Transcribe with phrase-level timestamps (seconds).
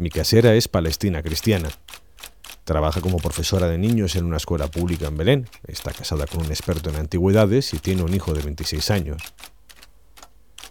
[0.00, 1.68] Mi casera es palestina cristiana.
[2.64, 5.48] Trabaja como profesora de niños en una escuela pública en Belén.
[5.66, 9.20] Está casada con un experto en antigüedades y tiene un hijo de 26 años.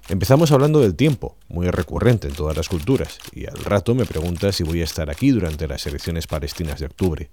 [0.08, 4.52] Empezamos hablando del tiempo, muy recurrente en todas las culturas, y al rato me pregunta
[4.52, 7.30] si voy a estar aquí durante las elecciones palestinas de octubre.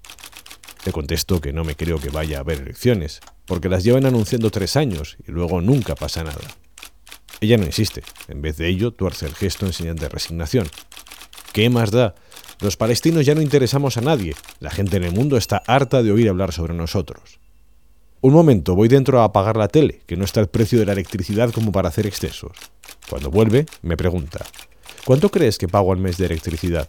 [0.84, 4.50] Le contesto que no me creo que vaya a haber elecciones, porque las llevan anunciando
[4.50, 6.44] tres años y luego nunca pasa nada.
[7.40, 10.68] Ella no insiste, en vez de ello tuerce el gesto en señal de resignación.
[11.56, 12.14] ¿Qué más da?
[12.60, 16.12] Los palestinos ya no interesamos a nadie, la gente en el mundo está harta de
[16.12, 17.40] oír hablar sobre nosotros.
[18.20, 20.92] Un momento, voy dentro a apagar la tele, que no está el precio de la
[20.92, 22.52] electricidad como para hacer excesos.
[23.08, 24.44] Cuando vuelve, me pregunta,
[25.06, 26.86] ¿cuánto crees que pago al mes de electricidad?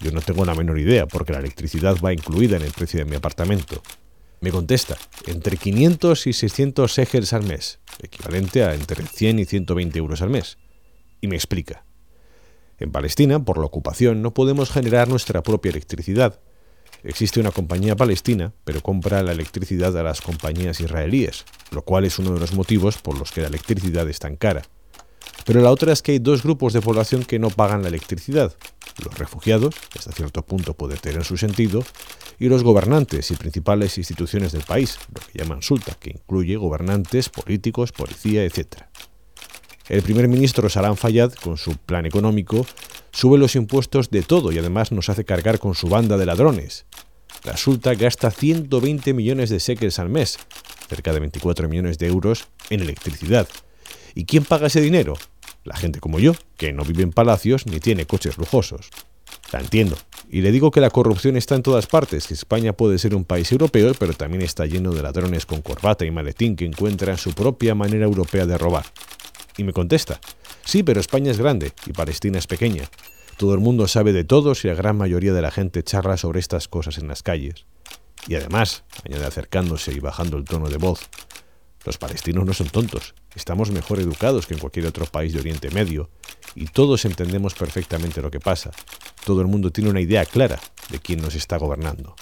[0.00, 3.04] Yo no tengo la menor idea, porque la electricidad va incluida en el precio de
[3.04, 3.84] mi apartamento.
[4.40, 4.96] Me contesta,
[5.28, 10.30] entre 500 y 600 shekels al mes, equivalente a entre 100 y 120 euros al
[10.30, 10.58] mes.
[11.20, 11.85] Y me explica.
[12.78, 16.40] En Palestina, por la ocupación, no podemos generar nuestra propia electricidad,
[17.06, 22.18] Existe una compañía palestina, pero compra la electricidad a las compañías israelíes, lo cual es
[22.18, 24.62] uno de los motivos por los que la electricidad es tan cara.
[25.44, 28.56] Pero la otra es que hay dos grupos de población que no pagan la electricidad.
[29.04, 31.84] Los refugiados, que hasta cierto punto puede tener su sentido,
[32.40, 37.28] y los gobernantes y principales instituciones del país, lo que llaman sulta, que incluye gobernantes,
[37.28, 38.85] políticos, policía, etc.
[39.88, 42.66] El primer ministro Salam Fayyad, con su plan económico,
[43.12, 46.86] sube los impuestos de todo y además nos hace cargar con su banda de ladrones.
[47.44, 50.40] La Sulta gasta 120 millones de shekels al mes,
[50.88, 53.46] cerca de 24 millones de euros, en electricidad.
[54.16, 55.14] ¿Y quién paga ese dinero?
[55.62, 58.90] La gente como yo, que no vive en palacios ni tiene coches lujosos.
[59.52, 59.96] La entiendo.
[60.28, 63.24] Y le digo que la corrupción está en todas partes, que España puede ser un
[63.24, 67.32] país europeo, pero también está lleno de ladrones con corbata y maletín que encuentran su
[67.32, 68.86] propia manera europea de robar.
[69.56, 70.20] Y me contesta,
[70.64, 72.90] sí, pero España es grande y Palestina es pequeña.
[73.36, 76.40] Todo el mundo sabe de todos y la gran mayoría de la gente charla sobre
[76.40, 77.66] estas cosas en las calles.
[78.28, 81.00] Y además, añade acercándose y bajando el tono de voz,
[81.84, 85.70] los palestinos no son tontos, estamos mejor educados que en cualquier otro país de Oriente
[85.70, 86.10] Medio,
[86.56, 88.72] y todos entendemos perfectamente lo que pasa.
[89.24, 90.58] Todo el mundo tiene una idea clara
[90.90, 92.16] de quién nos está gobernando.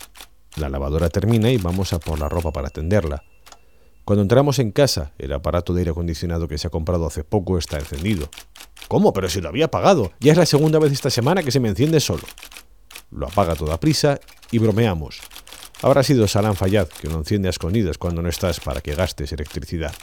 [0.57, 3.25] La lavadora termina y vamos a por la ropa para tenderla.
[4.05, 7.57] Cuando entramos en casa, el aparato de aire acondicionado que se ha comprado hace poco
[7.57, 8.29] está encendido.
[8.87, 9.15] ¿Cómo?
[9.15, 10.13] Pero si lo había apagado.
[10.21, 12.25] Ya es la segunda vez esta semana que se me enciende solo.
[13.11, 14.21] Lo apaga toda prisa
[14.51, 15.21] y bromeamos.
[15.81, 19.33] Habrá sido Salam Fayad que lo enciende a escondidas cuando no estás para que gastes
[19.33, 19.95] electricidad.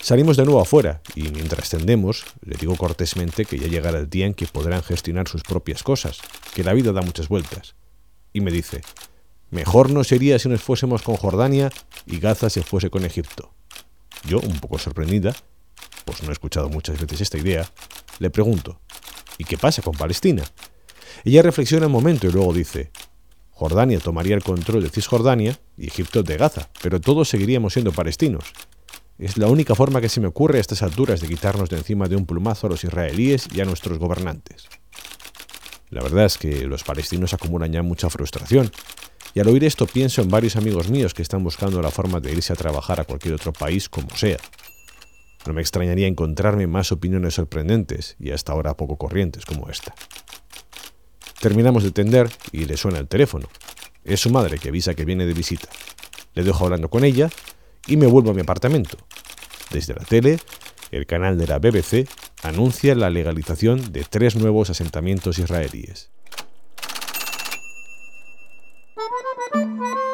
[0.00, 4.24] Salimos de nuevo afuera y mientras tendemos, le digo cortésmente que ya llegará el día
[4.24, 6.20] en que podrán gestionar sus propias cosas,
[6.54, 7.74] que la vida da muchas vueltas.
[8.32, 8.82] Y me dice,
[9.50, 11.70] Mejor no sería si nos fuésemos con Jordania
[12.04, 13.54] y Gaza se fuese con Egipto.
[14.26, 15.34] Yo, un poco sorprendida,
[16.04, 17.70] pues no he escuchado muchas veces esta idea,
[18.18, 18.80] le pregunto,
[19.38, 20.42] ¿y qué pasa con Palestina?
[21.24, 22.90] Ella reflexiona un momento y luego dice,
[23.50, 28.52] Jordania tomaría el control de Cisjordania y Egipto de Gaza, pero todos seguiríamos siendo palestinos.
[29.18, 32.06] Es la única forma que se me ocurre a estas alturas de quitarnos de encima
[32.06, 34.68] de un plumazo a los israelíes y a nuestros gobernantes.
[35.88, 38.70] La verdad es que los palestinos acumulan ya mucha frustración
[39.36, 42.32] y al oír esto pienso en varios amigos míos que están buscando la forma de
[42.32, 44.38] irse a trabajar a cualquier otro país como sea.
[45.46, 49.94] No me extrañaría encontrarme más opiniones sorprendentes y hasta ahora poco corrientes como esta.
[51.38, 53.46] Terminamos de tender y le suena el teléfono.
[54.04, 55.68] Es su madre que avisa que viene de visita.
[56.32, 57.28] Le dejo hablando con ella
[57.86, 58.96] y me vuelvo a mi apartamento.
[59.70, 60.38] Desde la tele,
[60.92, 62.08] el canal de la BBC
[62.42, 66.08] anuncia la legalización de tres nuevos asentamientos israelíes.
[69.52, 70.05] ¿Qué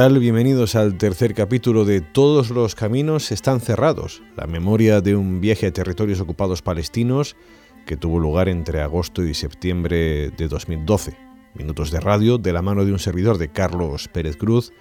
[0.00, 0.18] tal?
[0.18, 5.66] Bienvenidos al tercer capítulo de Todos los caminos están cerrados, la memoria de un viaje
[5.66, 7.36] a territorios ocupados palestinos
[7.84, 11.18] que tuvo lugar entre agosto y septiembre de 2012.
[11.52, 14.72] Minutos de radio de la mano de un servidor de Carlos Pérez Cruz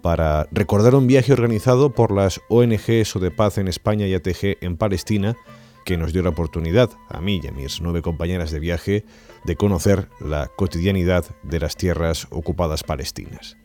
[0.00, 4.56] para recordar un viaje organizado por las ONGs o de paz en España y ATG
[4.62, 5.36] en Palestina
[5.84, 9.04] que nos dio la oportunidad, a mí y a mis nueve compañeras de viaje,
[9.44, 13.58] de conocer la cotidianidad de las tierras ocupadas palestinas.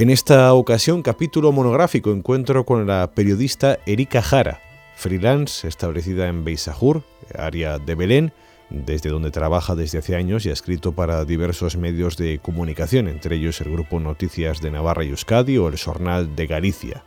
[0.00, 4.60] En esta ocasión, capítulo monográfico, encuentro con la periodista Erika Jara,
[4.94, 7.02] freelance establecida en Beisajur,
[7.36, 8.32] área de Belén,
[8.70, 13.34] desde donde trabaja desde hace años y ha escrito para diversos medios de comunicación, entre
[13.34, 17.02] ellos el Grupo Noticias de Navarra y Euskadi o el Jornal de Galicia.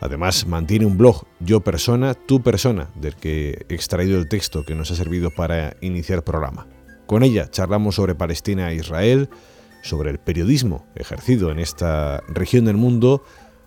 [0.00, 4.74] Además, mantiene un blog Yo Persona, Tu Persona, del que he extraído el texto que
[4.74, 6.66] nos ha servido para iniciar programa.
[7.06, 9.28] Con ella charlamos sobre Palestina e Israel,
[9.82, 13.22] sobre el periodismo ejercido en esta región del mundo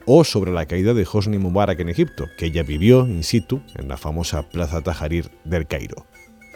[0.05, 3.87] o sobre la caída de Hosni Mubarak en Egipto, que ella vivió in situ en
[3.87, 6.05] la famosa Plaza Tahrir del Cairo.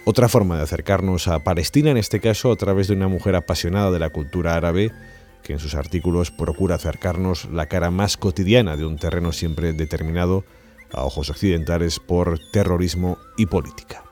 [0.06, 3.91] Otra forma de acercarnos a Palestina, en este caso a través de una mujer apasionada
[3.91, 4.91] de la cultura árabe,
[5.44, 10.45] que en sus artículos procura acercarnos la cara más cotidiana de un terreno siempre determinado
[10.91, 14.08] a ojos occidentales por terrorismo y política.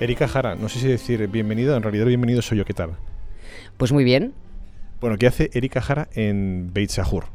[0.00, 2.96] Erika Jara, no sé si decir bienvenido, en realidad bienvenido soy yo, ¿qué tal?
[3.76, 4.34] Pues muy bien.
[5.00, 7.26] Bueno, ¿qué hace Erika Jara en Beit Sahur?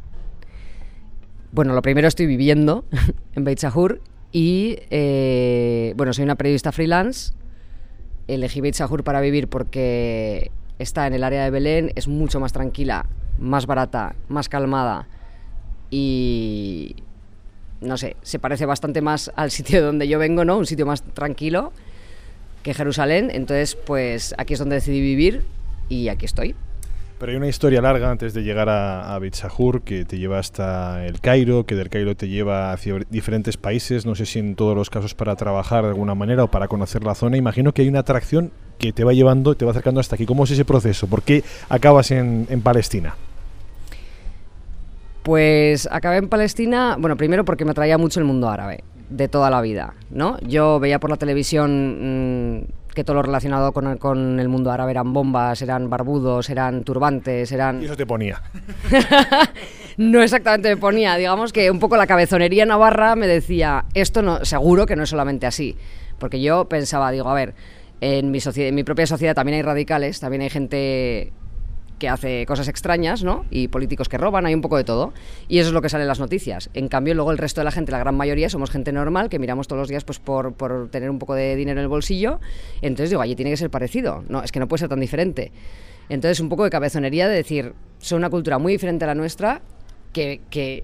[1.53, 2.83] Bueno, lo primero estoy viviendo
[3.35, 4.01] en Beit Sahur
[4.33, 7.33] y, eh, bueno, soy una periodista freelance.
[8.27, 12.51] Elegí Beit Sahur para vivir porque está en el área de Belén, es mucho más
[12.51, 13.05] tranquila,
[13.39, 15.07] más barata, más calmada
[15.89, 16.97] y,
[17.79, 20.57] no sé, se parece bastante más al sitio donde yo vengo, ¿no?
[20.57, 21.71] Un sitio más tranquilo
[22.63, 23.29] que Jerusalén.
[23.33, 25.43] Entonces, pues aquí es donde decidí vivir
[25.89, 26.55] y aquí estoy.
[27.19, 29.19] Pero hay una historia larga antes de llegar a, a
[29.83, 34.15] que te lleva hasta el Cairo, que del Cairo te lleva hacia diferentes países, no
[34.15, 37.15] sé si en todos los casos para trabajar de alguna manera o para conocer la
[37.15, 37.35] zona.
[37.35, 40.25] Imagino que hay una atracción que te va llevando, te va acercando hasta aquí.
[40.25, 41.07] ¿Cómo es ese proceso?
[41.07, 43.15] ¿Por qué acabas en, en Palestina?
[45.23, 49.49] Pues acabé en Palestina, bueno, primero porque me atraía mucho el mundo árabe de toda
[49.49, 50.39] la vida, ¿no?
[50.41, 54.71] Yo veía por la televisión mm, que todo lo relacionado con el, con el, mundo
[54.71, 57.81] árabe eran bombas, eran barbudos, eran turbantes, eran...
[57.81, 58.41] Y eso te ponía.
[59.97, 64.45] no exactamente me ponía, digamos que un poco la cabezonería navarra me decía, esto no,
[64.45, 65.75] seguro que no es solamente así,
[66.19, 67.53] porque yo pensaba, digo, a ver,
[68.01, 71.33] en mi, en mi propia sociedad también hay radicales, también hay gente
[71.99, 73.45] que hace cosas extrañas, ¿no?
[73.51, 75.13] Y políticos que roban, hay un poco de todo.
[75.47, 76.69] Y eso es lo que sale en las noticias.
[76.73, 79.37] En cambio, luego el resto de la gente, la gran mayoría, somos gente normal que
[79.37, 82.39] miramos todos los días pues por, por tener un poco de dinero en el bolsillo.
[82.81, 84.23] Entonces digo, allí tiene que ser parecido.
[84.29, 85.51] No, es que no puede ser tan diferente.
[86.09, 89.61] Entonces, un poco de cabezonería de decir, son una cultura muy diferente a la nuestra,
[90.11, 90.83] que, que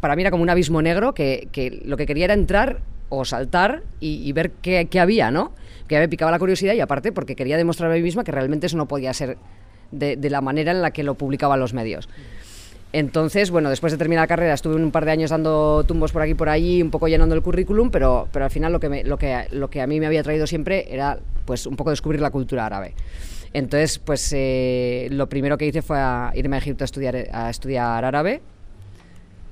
[0.00, 3.24] para mí era como un abismo negro, que, que lo que quería era entrar o
[3.24, 5.52] saltar y, ver qué, qué, había, ¿no?
[5.86, 8.66] Que me picaba la curiosidad y aparte porque quería demostrar a mí misma que realmente
[8.66, 9.38] eso no podía ser
[9.90, 12.08] de, la manera en la que lo publicaban los medios.
[12.92, 16.22] Entonces, bueno, después de terminar la carrera estuve un par de años dando tumbos por
[16.22, 19.18] aquí por allí, un poco llenando el currículum, pero, pero al final lo que, lo,
[19.18, 22.30] que, lo que a mí me había traído siempre era pues un poco descubrir la
[22.30, 22.94] cultura árabe.
[23.52, 25.98] Entonces, pues eh, lo primero que hice fue
[26.34, 28.40] irme a Egipto a estudiar, a estudiar árabe.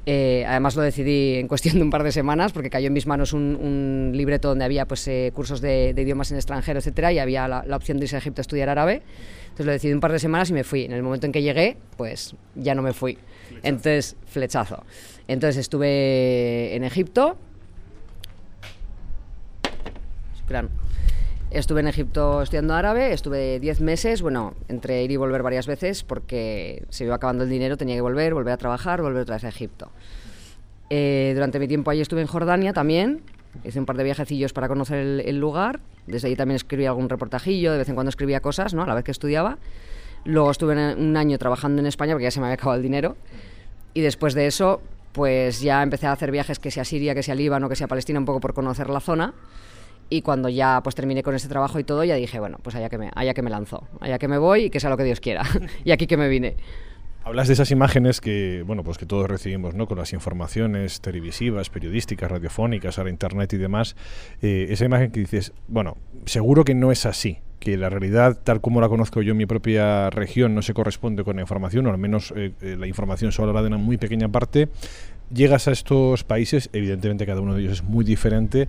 [0.06, 3.06] Eh, además lo decidí en cuestión de un par de semanas porque cayó en mis
[3.06, 7.48] manos un, libreto donde había pues, eh, cursos de, idiomas en extranjero, etcétera, y había
[7.48, 9.02] la opción de irse a Egipto a estudiar árabe.
[9.54, 10.84] Entonces lo decidí un par de semanas y me fui.
[10.84, 13.18] En el momento en que llegué, pues ya no me fui.
[13.62, 14.82] Entonces, flechazo.
[15.28, 17.38] Entonces estuve en Egipto.
[21.52, 26.02] Estuve en Egipto estudiando árabe, estuve 10 meses, bueno, entre ir y volver varias veces
[26.02, 29.44] porque se iba acabando el dinero, tenía que volver, volver a trabajar, volver otra vez
[29.44, 29.92] a Egipto.
[30.90, 33.22] Eh, durante mi tiempo allí estuve en Jordania también,
[33.62, 37.72] hice un par de viajecillos para conocer el lugar desde ahí también escribía algún reportajillo,
[37.72, 38.82] de vez en cuando escribía cosas, ¿no?
[38.82, 39.58] A la vez que estudiaba.
[40.24, 43.16] Luego estuve un año trabajando en España porque ya se me había acabado el dinero.
[43.94, 44.82] Y después de eso,
[45.12, 48.18] pues ya empecé a hacer viajes que sea Siria, que sea Líbano, que sea Palestina,
[48.18, 49.34] un poco por conocer la zona.
[50.10, 52.90] Y cuando ya pues terminé con ese trabajo y todo, ya dije, bueno, pues allá
[52.90, 55.04] que me, allá que me lanzo, allá que me voy y que sea lo que
[55.04, 55.42] Dios quiera.
[55.84, 56.56] y aquí que me vine.
[57.26, 59.86] Hablas de esas imágenes que, bueno, pues que todos recibimos, ¿no?
[59.86, 63.96] Con las informaciones televisivas, periodísticas, radiofónicas, ahora internet y demás.
[64.42, 68.60] Eh, esa imagen que dices, bueno, seguro que no es así, que la realidad, tal
[68.60, 71.90] como la conozco yo en mi propia región, no se corresponde con la información, o
[71.90, 74.68] al menos eh, eh, la información solo habla de una muy pequeña parte.
[75.32, 78.68] Llegas a estos países, evidentemente cada uno de ellos es muy diferente,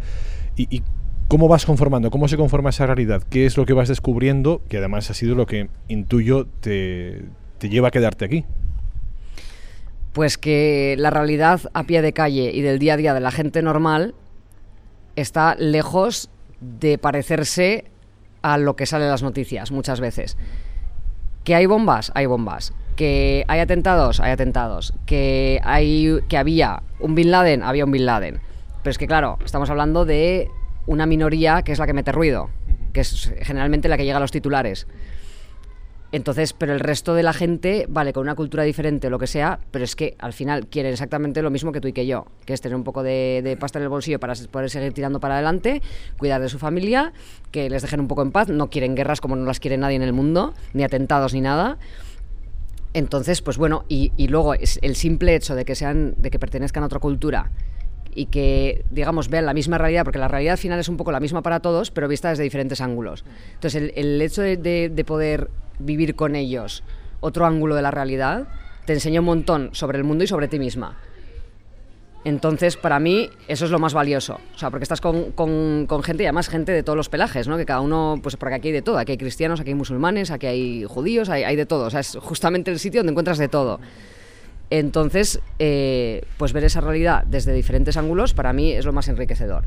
[0.55, 0.81] y
[1.27, 2.11] ¿Cómo vas conformando?
[2.11, 3.23] ¿Cómo se conforma esa realidad?
[3.27, 4.61] ¿Qué es lo que vas descubriendo?
[4.69, 7.23] Que además ha sido lo que intuyo te,
[7.57, 8.45] te lleva a quedarte aquí?
[10.13, 13.31] Pues que la realidad a pie de calle y del día a día de la
[13.31, 14.15] gente normal
[15.15, 16.29] está lejos
[16.61, 17.85] de parecerse
[18.41, 20.37] a lo que sale en las noticias muchas veces.
[21.43, 22.11] ¿Que hay bombas?
[22.15, 22.73] Hay bombas.
[22.95, 24.93] Que hay atentados, hay atentados.
[25.05, 28.39] Que, hay, que había un Bin Laden, había un Bin Laden.
[28.81, 30.49] Pero es que, claro, estamos hablando de
[30.87, 32.49] una minoría que es la que mete ruido,
[32.93, 34.87] que es generalmente la que llega a los titulares.
[36.15, 39.27] Entonces, pero el resto de la gente, vale, con una cultura diferente o lo que
[39.27, 42.27] sea, pero es que al final quieren exactamente lo mismo que tú y que yo,
[42.45, 45.33] que es tener un poco de, pasta en el bolsillo para poder seguir tirando para
[45.33, 45.81] adelante,
[46.17, 47.11] cuidar de su familia,
[47.51, 49.97] que les dejen un poco en paz, no quieren guerras como no las quiere nadie
[49.97, 51.79] en el mundo, ni atentados ni nada.
[52.93, 56.39] Entonces, pues bueno, y, y luego es el simple hecho de que sean, de que
[56.39, 57.51] pertenezcan a otra cultura
[58.15, 61.19] y que, digamos, vean la misma realidad, porque la realidad final es un poco la
[61.19, 63.25] misma para todos, pero vista desde diferentes ángulos.
[63.55, 66.83] Entonces, el, hecho de, poder vivir con ellos
[67.19, 68.47] otro ángulo de la realidad
[68.85, 70.97] te enseña un montón sobre el mundo y sobre ti misma.
[72.23, 74.39] Entonces, para mí, eso es lo más valioso.
[74.55, 77.57] O sea, porque estás con, con, gente y además gente de todos los pelajes, ¿no?
[77.57, 78.97] Que cada uno, pues porque aquí hay de todo.
[78.97, 81.85] Aquí hay cristianos, aquí hay musulmanes, aquí hay judíos, hay, hay de todo.
[81.85, 83.79] O sea, es justamente el sitio donde encuentras de todo.
[84.69, 89.65] Entonces, eh, pues ver esa realidad desde diferentes ángulos para mí es lo más enriquecedor.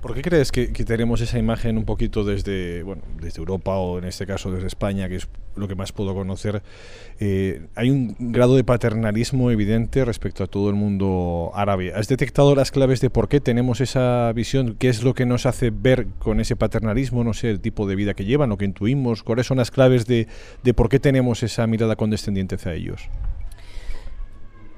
[0.00, 4.04] ¿Por qué crees que, tenemos esa imagen un poquito desde, bueno, desde Europa o en
[4.04, 6.62] este caso desde España, que es lo que más puedo conocer?
[7.18, 11.92] Eh, hay un grado de paternalismo evidente respecto a todo el mundo árabe.
[11.92, 14.74] ¿Has detectado las claves de por qué tenemos esa visión?
[14.78, 17.22] ¿Qué es lo que nos hace ver con ese paternalismo?
[17.22, 19.22] No sé, el tipo de vida que llevan, lo que intuimos.
[19.22, 20.28] ¿Cuáles son las claves de,
[20.62, 23.10] de por qué tenemos esa mirada condescendiente hacia ellos?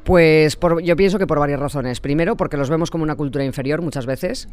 [0.04, 2.00] Pues yo pienso que por varias razones.
[2.00, 4.49] Primero, porque los vemos como una cultura inferior muchas veces.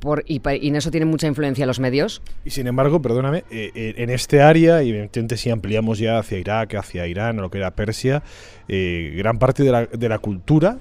[0.00, 2.22] Por, y, en eso tienen mucha influencia los medios.
[2.44, 6.38] Y sin embargo, perdóname, eh, eh, en este área, y evidentemente si ampliamos ya hacia
[6.38, 8.22] Irak, hacia Irán, o lo que era Persia,
[8.68, 10.78] eh, gran parte de la, de la cultura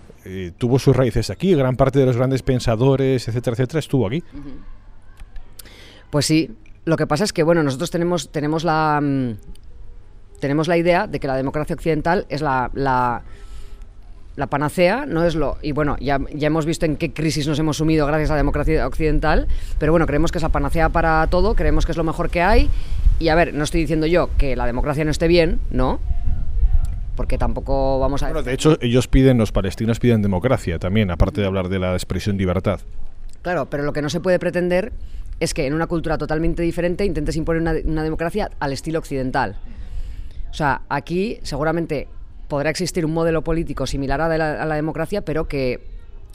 [0.57, 4.21] tuvo sus raíces aquí, gran parte de los grandes pensadores, etcétera, etcétera, estuvo aquí.
[6.09, 6.51] Pues sí,
[6.83, 8.99] lo que pasa es que, bueno, nosotros tenemos, tenemos la...
[9.01, 9.37] Mm,
[10.41, 13.23] tenemos la idea de que la democracia occidental es la la
[14.45, 15.57] panacea no es lo...
[15.63, 18.37] Y bueno, ya, ya hemos visto en qué crisis nos hemos sumido gracias a la
[18.37, 19.47] democracia occidental,
[19.79, 22.43] pero bueno, creemos que es la panacea para todo, creemos que es lo mejor que
[22.43, 22.69] hay.
[23.19, 25.99] Y a ver, no estoy diciendo yo que la democracia no esté bien, ¿no?
[27.15, 28.27] Porque tampoco vamos a...
[28.27, 31.93] Bueno, de hecho, ellos piden, los palestinos piden democracia también, aparte de hablar de la
[31.93, 32.79] expresión libertad.
[33.41, 34.93] Claro, pero lo que no se puede pretender
[35.39, 39.57] es que en una cultura totalmente diferente intentes imponer una, una democracia al estilo occidental.
[40.51, 42.07] O sea, aquí seguramente
[42.47, 45.81] podrá existir un modelo político similar a la, democracia, pero que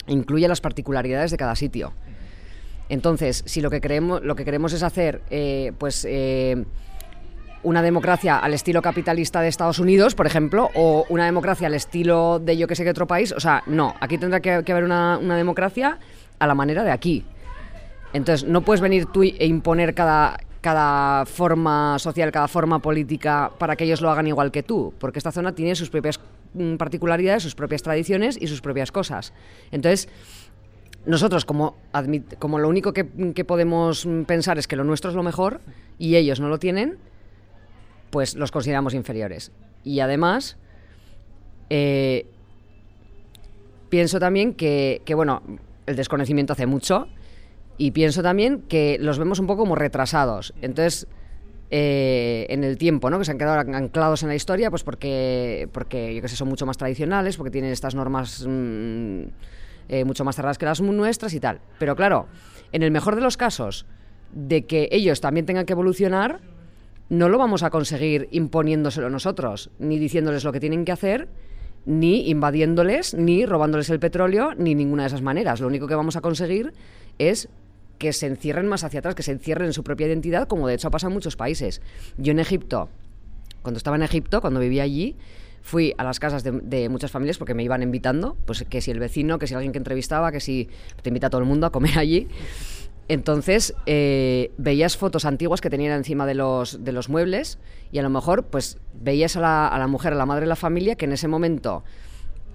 [0.07, 1.93] incluya las particularidades de cada sitio.
[2.89, 6.63] Entonces, si lo que queremos, lo que queremos es hacer, eh, pues, eh,
[7.63, 12.39] una democracia al estilo capitalista de Estados Unidos, por ejemplo, o una democracia al estilo
[12.39, 15.17] de yo que sé qué otro país, o sea, no, aquí tendrá que, haber una,
[15.17, 15.97] una, democracia
[16.39, 17.25] a la manera de aquí.
[18.11, 23.75] Entonces, no puedes venir tú e imponer cada, cada forma social, cada forma política para
[23.75, 26.21] que ellos lo hagan igual que tú, porque esta zona tiene sus propias
[26.53, 29.33] mm, particularidades, sus propias tradiciones y sus propias cosas.
[29.71, 30.07] Entonces,
[31.05, 31.75] nosotros como,
[32.39, 33.03] como lo único que,
[33.43, 35.59] podemos pensar es que lo nuestro es lo mejor
[35.99, 36.97] y ellos no lo tienen,
[38.09, 39.51] pues los consideramos inferiores.
[39.83, 40.55] Y además,
[41.69, 42.25] eh,
[43.89, 45.43] pienso también que, que, bueno,
[45.87, 47.09] el desconocimiento hace mucho
[47.77, 50.53] y pienso también que los vemos un poco como retrasados.
[50.61, 51.07] Entonces,
[51.71, 53.17] eh, en el tiempo, ¿no?
[53.17, 56.47] Que se han quedado anclados en la historia, pues porque, porque yo que sé, son
[56.47, 59.23] mucho más tradicionales, porque tienen estas normas mm,
[59.89, 61.61] eh, mucho más cerradas que las nuestras y tal.
[61.79, 62.27] Pero claro,
[62.71, 63.85] en el mejor de los casos,
[64.31, 66.41] de que ellos también tengan que evolucionar,
[67.09, 71.27] no lo vamos a conseguir imponiéndoselo nosotros, ni diciéndoles lo que tienen que hacer,
[71.85, 75.59] ni invadiéndoles, ni robándoles el petróleo, ni ninguna de esas maneras.
[75.59, 76.73] Lo único que vamos a conseguir
[77.17, 77.49] es
[78.03, 80.73] que se encierren más hacia atrás, que se encierren en su propia identidad, como de
[80.73, 81.81] hecho ha pasado en muchos países.
[82.17, 82.89] Yo en Egipto,
[83.61, 85.15] cuando estaba en Egipto, cuando vivía allí,
[85.61, 88.99] fui a las casas de, muchas familias porque me iban invitando, pues que si el
[88.99, 90.67] vecino, que si alguien que entrevistaba, que si
[91.01, 92.27] te invita todo el mundo a comer allí.
[93.07, 97.57] Entonces eh, veías fotos antiguas que tenían encima de los, de los muebles
[97.93, 100.47] y a lo mejor pues veías a la, a la mujer, a la madre de
[100.47, 101.85] la familia que en ese momento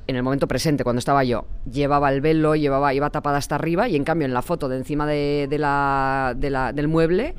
[0.08, 3.88] en el momento presente, cuando estaba yo, llevaba el velo, llevaba, iba tapada hasta arriba
[3.88, 7.34] y en cambio en la foto de encima del mueble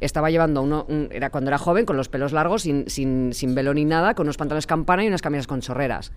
[0.00, 3.84] estaba llevando uno, era cuando era joven, con los pelos largos, sin, sin, velo ni
[3.84, 6.10] nada, con unos pantalones campana y unas camisas con chorreras.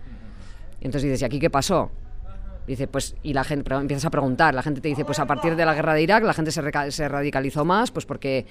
[0.80, 1.92] Y entonces dices, ¿y aquí qué pasó?
[2.66, 5.54] Dice, pues, y la gente, empiezas a preguntar, la gente te dice, pues a partir
[5.54, 8.46] de la guerra de Irak la gente se, se radicalizó más, pues porque,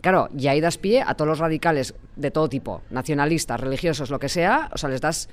[0.00, 4.18] claro, y ahí das pie a todos los radicales de todo tipo, nacionalistas, religiosos, lo
[4.18, 5.28] que sea, o sea, les das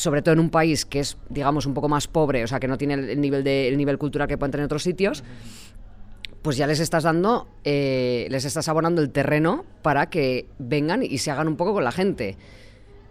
[0.00, 2.66] sobre todo en un país que es, digamos, un poco más pobre, o sea, que
[2.66, 5.22] no tiene el nivel, de, el nivel cultural que pueden tener en otros sitios,
[6.40, 11.18] pues ya les estás dando, eh, les estás abonando el terreno para que vengan y
[11.18, 12.38] se hagan un poco con la gente.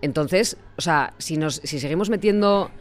[0.01, 2.72] Entonces, o sea, si, nos, si seguimos metiendo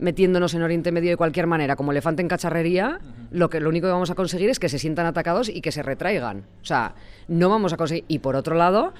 [0.00, 2.98] metiéndonos en Oriente Medio de cualquier manera, como elefante en cacharrería,
[3.30, 5.70] lo, que, lo único que vamos a conseguir es que se sientan atacados y que
[5.70, 6.46] se retraigan.
[6.60, 6.96] O sea,
[7.28, 8.04] no vamos a conseguir...
[8.08, 8.92] Y por otro lado,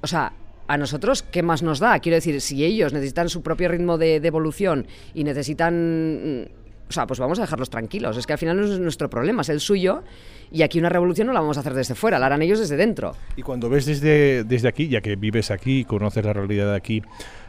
[0.00, 0.34] o sea,
[0.68, 1.98] a nosotros, ¿qué más nos da?
[1.98, 6.48] Quiero decir, si ellos necesitan su propio ritmo de, de evolución y necesitan
[6.88, 8.16] o sea, pues vamos a dejarlos tranquilos.
[8.16, 10.02] Es que al final no es nuestro problema, es el suyo.
[10.50, 12.76] Y aquí una revolución no la vamos a hacer desde fuera, la harán ellos desde
[12.76, 13.14] dentro.
[13.36, 17.02] Y cuando ves desde, desde aquí, ya que vives aquí, conoces la realidad de aquí,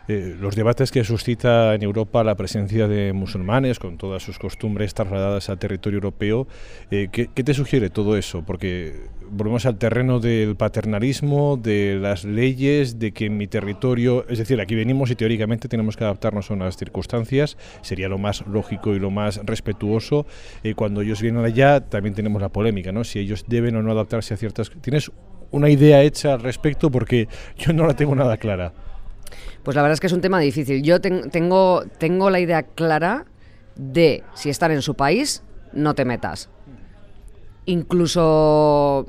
[0.10, 4.96] eh, los debates que suscita en Europa la presencia de musulmanes con todas sus costumbres
[4.96, 6.48] trasladadas al territorio europeo,
[6.90, 8.44] eh, ¿qué, te sugiere todo eso?
[8.44, 14.40] Porque volvemos al terreno del paternalismo, de las leyes, de que en mi territorio, es
[14.40, 18.96] decir, aquí venimos y teóricamente tenemos que adaptarnos a unas circunstancias, sería lo más lógico
[18.96, 20.26] y lo más respetuoso.
[20.64, 23.04] Eh, cuando ellos vienen allá también tenemos la polémica, ¿no?
[23.04, 24.72] Si ellos deben o no adaptarse a ciertas...
[24.82, 25.12] ¿Tienes
[25.52, 26.90] una idea hecha al respecto?
[26.90, 27.28] Porque
[27.60, 28.74] yo no la tengo nada clara.
[29.64, 30.82] Pues la verdad es que es un tema difícil.
[30.84, 33.26] Yo tengo, tengo la idea clara
[33.76, 36.50] de si estar en su país, no te metas.
[37.66, 39.06] Incluso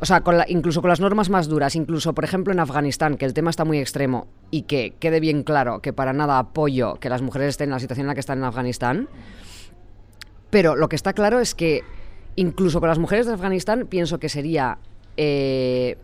[0.00, 3.24] o sea, con incluso con las normas más duras, incluso por ejemplo en Afganistán, que
[3.24, 7.08] el tema está muy extremo y que quede bien claro que para nada apoyo que
[7.08, 9.08] las mujeres estén en la situación en la que están en Afganistán,
[10.50, 11.82] pero lo que está claro es que
[12.36, 14.78] incluso con las mujeres de Afganistán pienso que sería
[15.16, 15.98] eh,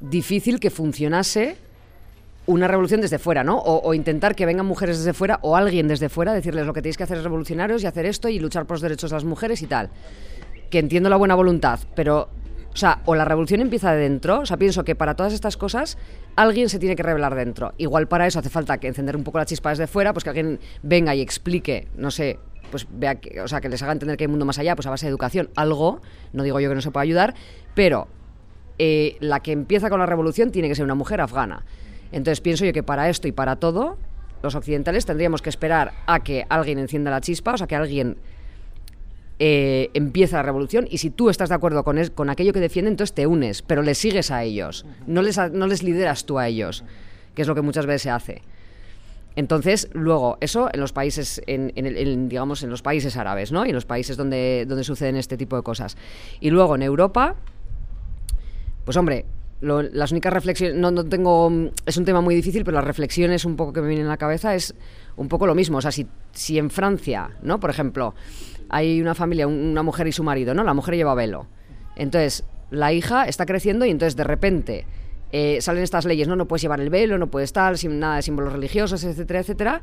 [0.00, 1.56] difícil que funcionase
[2.46, 3.58] una revolución desde fuera, ¿no?
[3.58, 6.96] O, intentar que vengan mujeres desde fuera o alguien desde fuera, decirles lo que tenéis
[6.96, 9.62] que hacer es revolucionarios y hacer esto y luchar por los derechos de las mujeres
[9.62, 9.90] y tal.
[10.70, 12.28] Que entiendo la buena voluntad, pero,
[12.72, 15.56] o sea, o la revolución empieza de dentro, o sea, pienso que para todas estas
[15.56, 15.98] cosas
[16.36, 17.74] alguien se tiene que revelar dentro.
[17.78, 20.30] Igual para eso hace falta que encender un poco la chispa desde fuera, pues que
[20.30, 22.38] alguien venga y explique, no sé,
[22.70, 24.76] pues vea que, o sea, que les haga entender que hay un mundo más allá,
[24.76, 26.00] pues a base de educación, algo,
[26.32, 27.34] no digo yo que no se pueda ayudar,
[27.74, 28.08] pero
[28.78, 31.64] eh, la que empieza con la revolución tiene que ser una mujer afgana.
[32.12, 33.98] Entonces pienso yo que para esto y para todo,
[34.42, 38.16] los occidentales tendríamos que esperar a que alguien encienda la chispa, o sea, que alguien
[39.38, 42.92] eh, empiece la revolución y si tú estás de acuerdo con, con aquello que defienden,
[42.92, 46.48] entonces te unes, pero les sigues a ellos, no les, no les lideras tú a
[46.48, 46.84] ellos,
[47.34, 48.42] que es lo que muchas veces se hace.
[49.36, 53.66] Entonces, luego, eso en los países, en, digamos, en los países árabes, ¿no?
[53.66, 55.98] Y en los países donde, donde suceden este tipo de cosas.
[56.40, 57.36] Y luego en Europa,
[58.86, 59.26] pues hombre,
[59.60, 61.50] las únicas reflexiones, no, no tengo,
[61.86, 64.16] es un tema muy difícil, pero las reflexiones un poco que me vienen a la
[64.16, 64.74] cabeza es
[65.16, 65.78] un poco lo mismo.
[65.78, 67.58] O sea, si, si en Francia, ¿no?
[67.58, 68.14] Por ejemplo,
[68.68, 70.62] hay una familia, una mujer y su marido, ¿no?
[70.62, 71.46] La mujer lleva velo.
[71.96, 74.84] Entonces, la hija está creciendo y entonces de repente
[75.32, 76.36] eh, salen estas leyes, ¿no?
[76.36, 79.82] No puedes llevar el velo, no puedes estar sin nada de símbolos religiosos, etcétera, etcétera.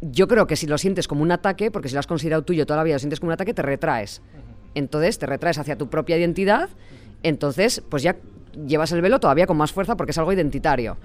[0.00, 2.66] Yo creo que si lo sientes como un ataque, porque si lo has considerado tuyo
[2.66, 4.22] toda la vida, lo sientes como un ataque, te retraes.
[4.74, 6.68] Entonces, te retraes hacia tu propia identidad
[7.22, 8.16] entonces, pues ya
[8.66, 10.96] llevas el velo todavía con más fuerza porque es algo identitario.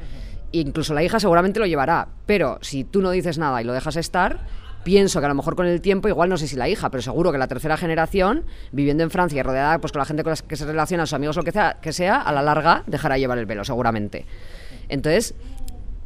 [0.52, 3.96] Incluso la hija seguramente lo llevará, pero si tú no dices nada y lo dejas
[3.96, 4.42] estar,
[4.84, 7.02] pienso que a lo mejor con el tiempo, igual no sé si la hija, pero
[7.02, 10.32] seguro que la tercera generación, viviendo en Francia y rodeada pues, con la gente con
[10.32, 13.18] la que se relaciona, sus amigos, lo que sea, que sea, a la larga dejará
[13.18, 14.26] llevar el velo, seguramente.
[14.90, 15.34] Entonces,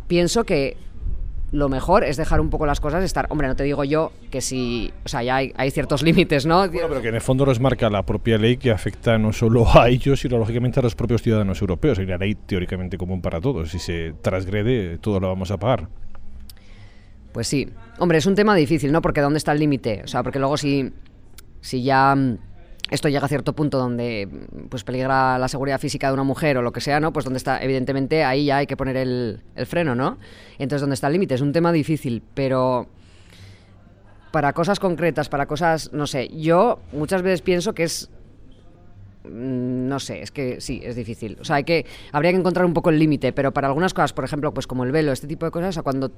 [0.08, 0.78] pienso que
[1.52, 4.42] lo mejor es dejar un poco las cosas, estar, hombre, no te digo yo que
[4.42, 6.68] si, o sea, ya hay, ciertos límites, ¿no?
[6.70, 9.66] Bueno, pero que en el fondo los marca la propia ley que afecta no solo
[9.80, 12.00] a ellos, sino lógicamente a los propios ciudadanos europeos.
[12.00, 13.72] Y la ley teóricamente común para todos.
[13.72, 15.88] Si se transgrede, todo lo vamos a pagar.
[17.32, 17.70] Pues sí.
[18.00, 19.02] Hombre, es un tema difícil, ¿no?
[19.02, 20.02] Porque ¿dónde está el límite?
[20.04, 20.92] O sea, porque luego si,
[21.62, 22.16] si ya
[22.90, 24.30] esto llega a cierto punto donde
[24.70, 27.12] pues peligra la seguridad física de una mujer o lo que sea, ¿no?
[27.12, 30.18] Pues donde está, evidentemente, ahí ya hay que poner el, freno, ¿no?
[30.58, 31.36] Entonces, ¿dónde está el límite?
[31.36, 32.88] Es un tema difícil, pero
[34.32, 38.10] para cosas concretas, para cosas, no sé, yo muchas veces pienso que es
[39.26, 41.38] mm, no sé, es que sí, es difícil.
[41.42, 44.14] O sea, hay que, habría que encontrar un poco el límite, pero para algunas cosas,
[44.14, 46.14] por ejemplo, pues como el velo, este tipo de cosas, o sea, cuando,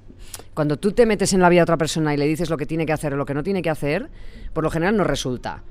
[0.54, 2.68] cuando tú te metes en la vida de otra persona y le dices lo que
[2.68, 4.10] tiene que hacer o lo que no tiene que hacer,
[4.54, 5.64] por lo general no resulta.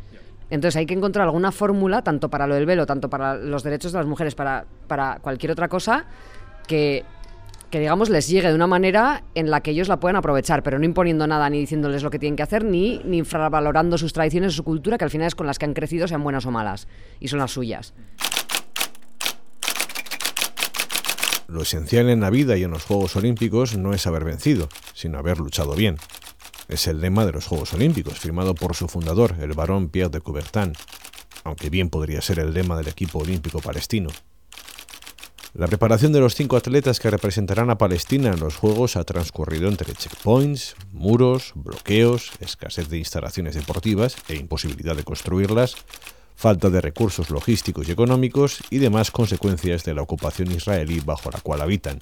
[0.51, 3.93] Entonces hay que encontrar alguna fórmula, tanto para lo del velo, tanto para los derechos
[3.93, 6.07] de las mujeres, para, para cualquier otra cosa,
[6.67, 7.05] que,
[7.71, 10.79] que, digamos, les llegue de una manera en la que ellos la puedan aprovechar, pero
[10.79, 14.55] no imponiendo nada, ni diciéndoles lo que tienen que hacer, ni, ni infravalorando sus tradiciones
[14.55, 16.51] o su cultura, que al final es con las que han crecido, sean buenas o
[16.51, 16.89] malas,
[17.21, 17.93] y son las suyas.
[21.49, 25.19] Lo esencial en la vida y en los Juegos Olímpicos no es haber vencido, sino
[25.19, 25.97] haber luchado bien.
[26.69, 30.21] Es el lema de los Juegos Olímpicos, firmado por su fundador, el barón Pierre de
[30.21, 30.75] Coubertin,
[31.43, 34.11] aunque bien podría ser el lema del equipo olímpico palestino.
[35.55, 39.67] La preparación de los cinco atletas que representarán a Palestina en los Juegos ha transcurrido
[39.67, 45.75] entre checkpoints, muros, bloqueos, escasez de instalaciones deportivas e imposibilidad de construirlas,
[46.37, 51.41] falta de recursos logísticos y económicos y demás consecuencias de la ocupación israelí bajo la
[51.41, 51.99] cual habitan.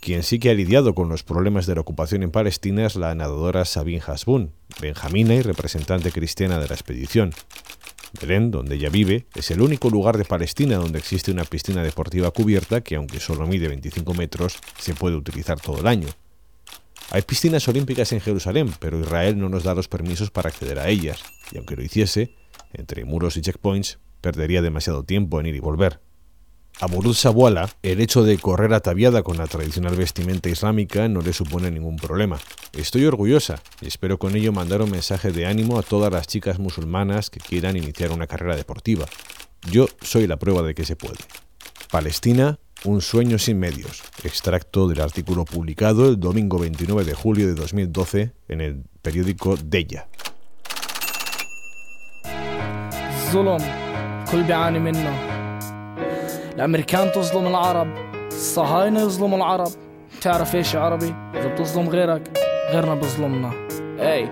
[0.00, 3.14] Quien sí que ha lidiado con los problemas de la ocupación en Palestina es la
[3.14, 7.34] nadadora Sabine Hasbun, benjamina y representante cristiana de la expedición.
[8.18, 12.30] Belén, donde ella vive, es el único lugar de Palestina donde existe una piscina deportiva
[12.30, 16.08] cubierta que, aunque solo mide 25 metros, se puede utilizar todo el año.
[17.10, 20.88] Hay piscinas olímpicas en Jerusalén, pero Israel no nos da los permisos para acceder a
[20.88, 21.20] ellas,
[21.52, 22.34] y aunque lo hiciese,
[22.72, 26.00] entre muros y checkpoints, perdería demasiado tiempo en ir y volver.
[26.80, 31.70] A Sabuala, el hecho de correr ataviada con la tradicional vestimenta islámica no le supone
[31.70, 32.38] ningún problema.
[32.72, 36.58] Estoy orgullosa y espero con ello mandar un mensaje de ánimo a todas las chicas
[36.58, 39.04] musulmanas que quieran iniciar una carrera deportiva.
[39.70, 41.18] Yo soy la prueba de que se puede.
[41.90, 44.02] Palestina, un sueño sin medios.
[44.24, 50.08] Extracto del artículo publicado el domingo 29 de julio de 2012 en el periódico Deya.
[56.60, 57.88] الأمريكان تظلم العرب
[58.26, 59.70] الصهاينة يظلموا العرب.
[60.20, 62.38] تعرف إيش عربي؟ إذا بتظلم غيرك
[62.70, 63.50] غيرنا بظلمنا.
[63.98, 64.30] إي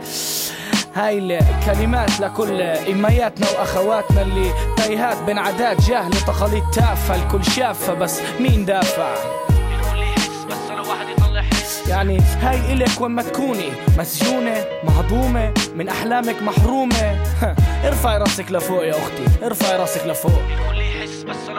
[0.95, 8.21] هاي الكلمات لكل إمياتنا وأخواتنا اللي تايهات بين عادات جهل وتقاليد تافهة الكل شافة بس
[8.41, 14.65] مين دافع؟ الكل يحس بس لو واحد يطلع حس يعني هاي إلك وما تكوني مسجونة
[14.85, 17.25] مهضومة من أحلامك محرومة.
[17.89, 20.78] ارفعي راسك لفوق يا أختي ارفعي راسك لفوق.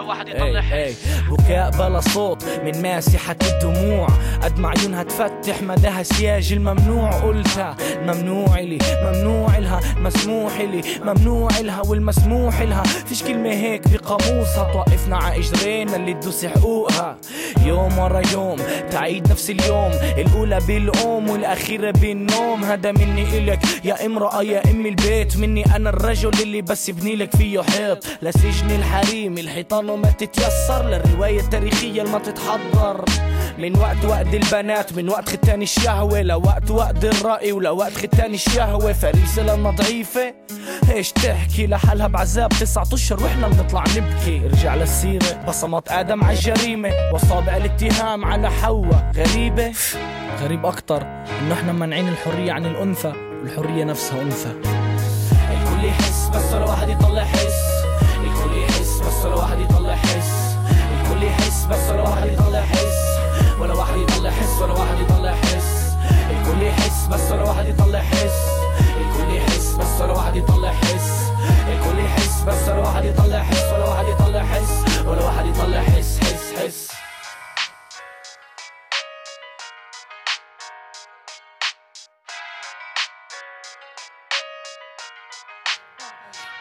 [0.09, 4.07] واحد يطلع حس بكاء بلا صوت من ماسحة الدموع.
[4.43, 11.49] قد ما عيونها تفتح مداها سياج الممنوع قلتها الممنوع لي ممنوع لها مسموح لي ممنوع
[11.59, 12.83] لها والمسموح لها.
[12.83, 17.17] فيش كلمة هيك بقاموسها توقفنا ع إجرينا اللي تدوس حقوقها.
[17.65, 18.57] يوم ورا يوم
[18.91, 19.91] تعيد نفس اليوم.
[20.17, 22.63] الأولى بالأم والأخيرة بالنوم.
[22.63, 25.37] هذا مني إلك يا امرأة يا أم البيت.
[25.37, 28.05] مني أنا الرجل اللي بس يبني لك فيه حيط.
[28.21, 33.05] لسجن الحريم الحيطان وما تتيسر للرواية التاريخية اللي ما تتحضر.
[33.57, 38.93] من وقت وقت البنات من وقت ختان الشهوة لوقت وقت الرأي ولوقت ختان الشهوة.
[38.93, 40.33] فريسة لما ضعيفة.
[40.91, 44.41] إيش تحكي لحالها بعذاب تسعة أشهر وإحنا بنطلع نبكي.
[44.45, 46.89] ارجع للسيرة بصمات آدم على الجريمة.
[47.13, 49.11] واصابع الاتهام على حواء.
[49.15, 49.73] غريبة؟
[50.41, 51.01] غريب أكتر
[51.41, 53.13] إنه إحنا مانعين الحرية عن الأنثى.
[53.41, 54.51] والحرية نفسها أنثى.
[55.51, 57.68] الكل يحس بس ولا واحد يطلع حس
[59.19, 60.55] بس ولا واحد يطلع حس.
[60.91, 62.99] الكل يحس بس ولا واحد يطلع حس.
[63.59, 65.93] ولا واحد يطلع حس ولا واحد يطلع حس.
[66.29, 68.39] الكل يحس بس ولا واحد يطلع حس.
[68.97, 71.31] الكل يحس بس ولا واحد يطلع حس.
[71.67, 75.03] الكل يحس بس ولا واحد يطلع حس ولا واحد يطلع حس.
[75.05, 76.89] ولا واحد يطلع حس حس حس.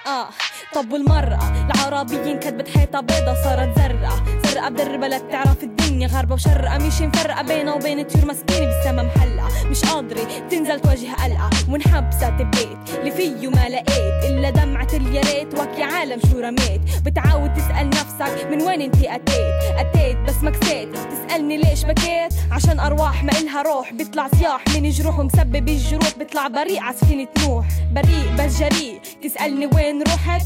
[0.07, 0.29] آه.
[0.75, 4.19] طب والمرأة؟ العربيين كتبت حيطة بيضة صارت زرقاء.
[4.45, 6.79] زرقاء بدربة لا تعرف الدنيا غربة وشرقة.
[6.79, 9.69] مش مفرقة بينها وبين طيور مسكينة بالسما محلقة.
[9.71, 11.51] مش قادرة تنزل تواجه قلقة.
[11.69, 14.25] وانحبست ببيت اللي فيه ما لقيت.
[14.25, 16.81] إلا دمعة الياريت وك يا عالم شو رميت.
[17.05, 20.89] بتعاود تسأل نفسك من وين انتي أتيت؟ أتيت بس ما كسيت.
[20.97, 23.93] تسألني ليش بكيت؟ عشان أرواح ما إلها روح.
[23.93, 26.19] بيطلع صياح من جروح ومسبب الجروح.
[26.19, 27.67] بيطلع بريء عسفينة نوح.
[27.93, 29.01] بريء بس جريء.
[29.23, 30.43] تسألني وين رحت.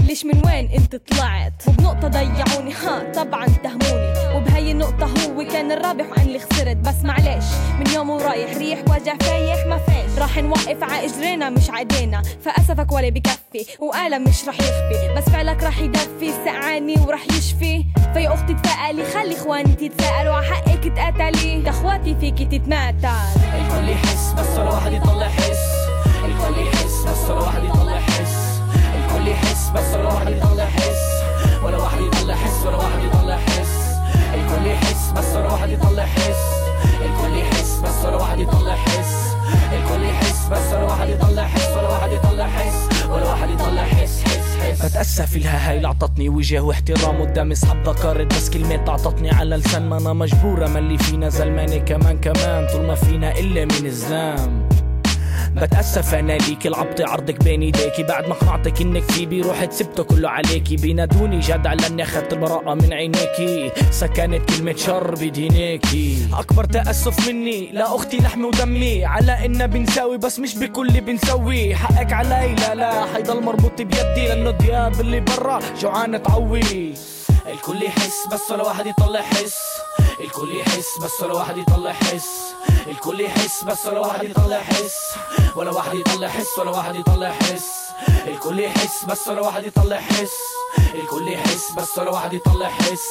[0.00, 2.74] ليش من وين انت طلعت؟ وبنقطة ضيعوني.
[2.74, 4.36] ها طبعا اتهموني.
[4.36, 6.76] وبهي النقطة هو كان الرابح وأنا اللي خسرت.
[6.76, 7.44] بس معلش
[7.80, 10.18] من يوم ورايح ريح وجع فايح ما فيش.
[10.18, 12.22] راح نوقف ع إجرينا مش عدينا.
[12.44, 15.14] فأسفك ولا بكفي وقالم مش راح يخفي.
[15.16, 17.84] بس فعلك راح يدفي سقعاني وراح يشفي.
[18.14, 23.08] فيا أختي تفائلي خلي إخواني تتساءلوا ع حقك تقاتلي ده إخواتي فيكي تتماتل
[23.54, 25.64] الكل يحس بس ولا واحد يطلع حس.
[26.24, 28.33] الكل يحس بس ولا واحد يطلع حس.
[29.24, 31.22] الكل يحس بس ولا واحد يضل يحس.
[31.64, 33.96] ولا واحد يضل يحس ولا واحد يضل يحس.
[34.34, 36.36] الكل يحس بس ولا واحد يضل يحس.
[37.00, 39.34] الكل يحس بس ولا واحد يضل يحس.
[39.72, 42.88] الكل يحس بس ولا واحد يضل يحس ولا واحد يضل يحس.
[43.10, 48.34] ولا واحد يضل يحس حس حس بتأسى هاي اللي عطتني وجه واحترام قدام اصحاب ذكرت
[48.34, 50.68] بس كلمة عطتني على لسان ما أنا مجبورة.
[50.68, 52.66] ما اللي فينا زلمانة كمان كمان.
[52.72, 54.68] طول ما فينا إلا من الزام.
[55.56, 58.02] بتأسف أنا ليكي العبط عرضك بين إيديكي.
[58.02, 60.76] بعد ما قنعتك إنك في بي رحت سبته كله عليكي.
[60.76, 63.70] بينادوني جدع لأني أخذت البراءة من عينيكي.
[63.90, 66.28] سكنت كلمة شر بدينيكي.
[66.32, 69.04] أكبر تأسف مني لا أختي لحمي ودمي.
[69.04, 73.06] على إن بنساوي بس مش بكل اللي بنسوي حقك علي لا لا.
[73.14, 76.94] حيضل مربوط بيدي لأنه دياب اللي برا جوعان تعوي
[77.52, 79.58] الكل يحس بس ولا واحد يطلع حس
[80.20, 82.28] الكل يحس بس ولا واحد يطلع حس.
[82.86, 84.94] الكل يحس بس ولا واحد يطلع حس.
[85.56, 87.83] ولا واحد يطلع حس ولا واحد يطلع حس.
[88.26, 90.32] الكل يحس بس ولا واحد يطلع حس.
[90.94, 93.06] الكل يحس بس ولا واحد يطلع حس.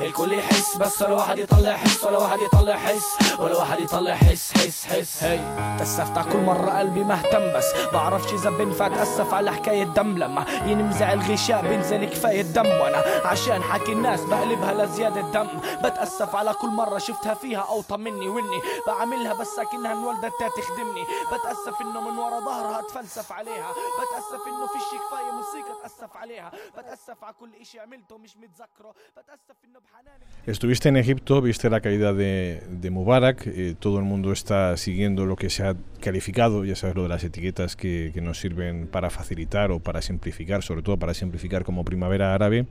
[0.00, 3.38] الكل يحس بس ولا واحد يطلع حس ولا واحد يطلع حس.
[3.38, 5.76] ولا واحد يطلع حس حس حس هي.
[5.78, 10.18] تأسفت كل مرة قلبي مهتم بس بعرفش إذا بنفع أتأسف على حكاية دم.
[10.18, 12.66] لما ينمزع الغشاء بينزل كفاية دم.
[12.66, 15.48] وأنا عشان حكي الناس بقلبها لزيادة دم.
[15.84, 21.04] بتأسف على كل مرة شفتها فيها أوطى مني وإني بعملها بس أكنها انولدت تخدمني.
[21.32, 23.70] بتأسف إنه من ورا ظهرها أتفلسف عليها.
[23.70, 29.55] بتأسف إنه فيش كفاية موسيقى أتأسف عليها بتأسف على كل إشي عملته مش متذكره بتأسف
[29.65, 34.31] إنه بحناني Estuviste en Egipto, viste la caída de, de Mubarak, eh, todo el mundo
[34.31, 38.21] está siguiendo lo que se ha calificado, ya sabes lo de las etiquetas que, que
[38.21, 42.67] nos sirven para facilitar o para simplificar, sobre todo para simplificar como primavera árabe.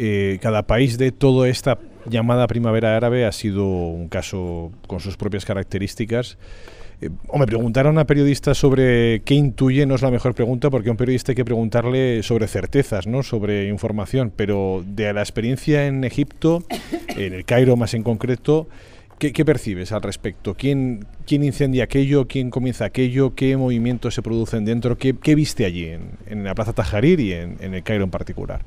[0.00, 5.16] Eh, cada país de toda esta llamada primavera árabe ha sido un caso con sus
[5.16, 6.38] propias características.
[7.03, 10.89] Eh, o me preguntaron a periodistas sobre qué intuye, no es la mejor pregunta, porque
[10.89, 13.23] a un periodista hay que preguntarle sobre certezas, ¿no?
[13.23, 16.63] sobre información, pero de la experiencia en Egipto,
[17.09, 18.67] en el Cairo más en concreto,
[19.19, 20.55] ¿qué, percibes al respecto?
[20.55, 22.27] ¿Quién, ¿Quién incendia aquello?
[22.27, 23.35] ¿Quién comienza aquello?
[23.35, 24.97] ¿Qué movimientos se producen dentro?
[24.97, 28.61] ¿Qué, viste allí en, la Plaza Tajarir y en, en el Cairo en particular?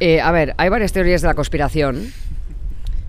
[0.00, 2.12] Eh, a ver, hay varias teorías de la conspiración,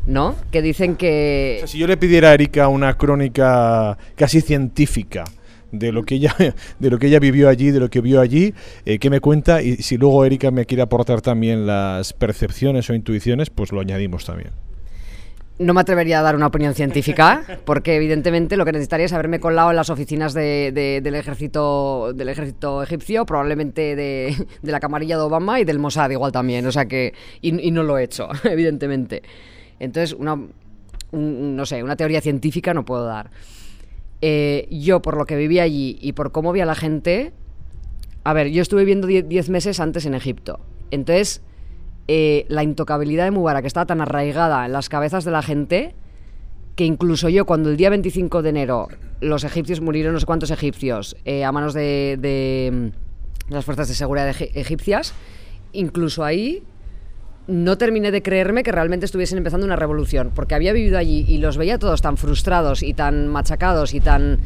[0.05, 0.35] ¿no?
[0.51, 1.55] Que dicen que...
[1.57, 5.23] O sea, si yo le pidiera a Erika una crónica casi científica
[5.71, 6.35] de lo que ella
[6.79, 8.53] de lo que ella vivió allí, de lo que vio allí,
[8.85, 9.61] eh, ¿qué me cuenta?
[9.61, 14.25] Y si luego Erika me quiere aportar también las percepciones o intuiciones, pues lo añadimos
[14.25, 14.51] también.
[15.59, 19.39] No me atrevería a dar una opinión científica, porque evidentemente lo que necesitaría es haberme
[19.39, 24.79] colado en las oficinas de- de- del, ejército, del ejército egipcio, probablemente de, de la
[24.79, 27.13] camarilla de Obama y del Mossad igual también, o sea que...
[27.41, 29.21] Y, y no lo he hecho, evidentemente.
[29.84, 33.30] Entonces, una, un- no sé, una teoría científica no puedo dar.
[34.22, 37.34] Eh, yo, por lo que viví allí y por cómo vi a la gente,
[38.24, 40.60] a ver, yo estuve viviendo 10 meses antes en Egipto.
[40.91, 41.41] Entonces,
[42.08, 45.93] eh, la intocabilidad de Mubarak estaba tan arraigada en las cabezas de la gente
[46.76, 48.88] que incluso yo, cuando el día 25 de enero
[49.22, 52.91] los egipcios murieron, no sé cuántos egipcios, eh, a manos de, de,
[53.50, 55.13] mm, las fuerzas de seguridad egi- egipcias,
[55.72, 56.63] incluso ahí
[57.47, 61.38] no terminé de creerme que realmente estuviesen empezando una revolución, porque había vivido allí y
[61.39, 64.39] los veía todos tan frustrados y tan machacados y tan...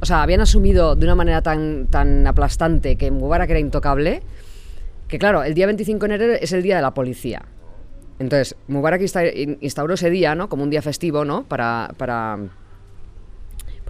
[0.00, 4.22] O sea, habían asumido de una manera tan, tan aplastante que Mubarak era intocable,
[5.08, 7.42] que claro, el día 25 de enero es el día de la policía.
[8.18, 10.48] Entonces, Mubarak insta- in- instauró ese día, ¿no?
[10.48, 11.44] Como un día festivo, ¿no?
[11.44, 12.38] Para, para,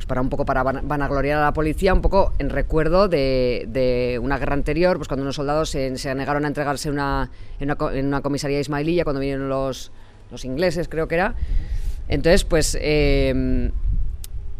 [0.01, 3.67] pues para un poco para van- vanagloriar a la policía, un poco en recuerdo de,
[3.69, 7.71] de una guerra anterior, pues cuando unos soldados se, se negaron a entregarse una, en,
[7.71, 9.93] una, en una comisaría ismailía, cuando vinieron los,
[10.31, 11.35] los ingleses, creo que era.
[12.09, 13.71] Entonces, pues eh,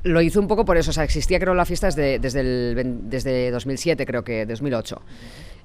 [0.03, 2.99] lo hizo un poco por eso, o sea, existía creo la fiesta desde, desde, el,
[3.09, 5.01] desde 2007, creo que 2008.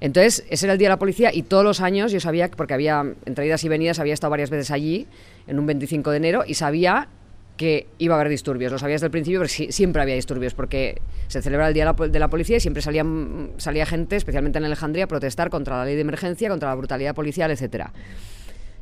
[0.00, 2.72] Entonces, ese era el día de la policía y todos los años yo sabía, porque
[2.72, 5.06] había entre idas y venidas, había estado varias veces allí,
[5.46, 7.08] en un 25 de enero, y sabía
[7.56, 8.70] que iba a haber disturbios.
[8.70, 12.18] Lo sabía desde el principio, pero siempre había disturbios, porque se celebra el Día de
[12.18, 15.94] la, Policía y siempre salían, salía gente, especialmente en Alejandría, a protestar contra la ley
[15.94, 17.92] de emergencia, contra la brutalidad policial, etcétera.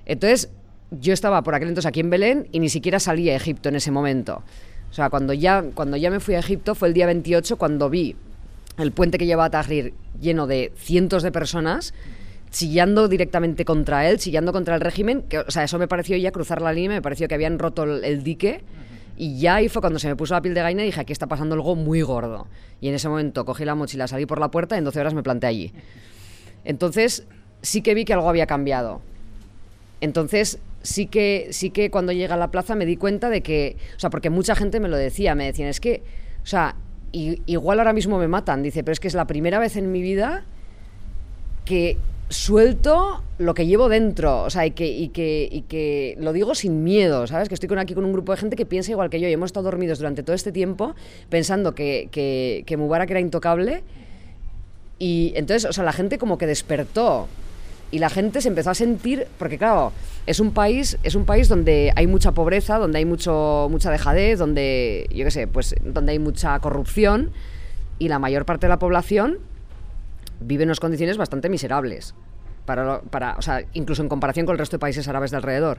[0.07, 0.51] Entonces,
[0.91, 3.77] yo estaba por aquel entonces aquí en Belén y ni siquiera salía a Egipto en
[3.77, 4.43] ese momento.
[4.91, 7.91] O sea, cuando ya, cuando ya me fui a Egipto fue el día 28 cuando
[7.91, 8.17] vi
[8.79, 11.95] el puente que lleva a Tahrir lleno de cientos de personas
[12.55, 16.63] chillando directamente contra él, chillando contra el régimen, o sea, eso me pareció ya cruzar
[16.63, 18.63] la línea, me pareció que habían roto el, dique
[19.17, 21.13] y ya ahí fue cuando se me puso la piel de gallina y dije, aquí
[21.13, 22.47] está pasando algo muy gordo.
[22.81, 25.15] Y en ese momento cogí la mochila, salí por la puerta y en 12 horas
[25.15, 25.73] me planté allí.
[26.65, 27.27] Entonces
[27.61, 29.01] sí que vi que algo había cambiado.
[30.01, 33.77] Entonces, sí que, sí que cuando llegué a la plaza me di cuenta de que,
[33.97, 36.03] o sea, porque mucha gente me lo decía, me decían, es que,
[36.45, 36.77] o sea,
[37.11, 40.03] igual ahora mismo me matan, dice, pero es que es la primera vez en mi
[40.03, 40.45] vida
[41.65, 41.97] que
[42.35, 47.27] suelto lo que llevo dentro, o sea, y que, y que, lo digo sin miedo,
[47.27, 47.49] ¿sabes?
[47.49, 49.49] Que estoy aquí con un grupo de gente que piensa igual que yo y hemos
[49.49, 50.95] estado dormidos durante todo este tiempo
[51.29, 53.83] pensando que, que, que Mubarak era intocable
[54.99, 57.29] y entonces, o sea, la gente como que despertó
[57.91, 59.93] y la gente se empezó a sentir, porque claro,
[60.27, 64.39] es un país, es un país donde hay mucha pobreza, donde hay mucho, mucha dejadez,
[64.39, 67.31] donde, yo qué sé, pues donde hay mucha corrupción
[67.99, 69.39] y la mayor parte de la población
[70.41, 72.15] vive en unas condiciones bastante miserables.
[72.65, 75.79] Para, para, o sea, incluso en comparación con el resto de países árabes de alrededor.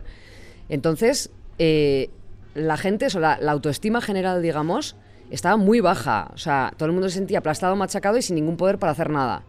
[0.70, 2.10] Entonces, eh,
[2.54, 4.96] la gente, o sea, la, la autoestima general, digamos,
[5.32, 6.32] estaba muy baja.
[6.34, 9.10] O sea, todo el mundo se sentía aplastado, machacado y sin ningún poder para hacer
[9.10, 9.44] nada.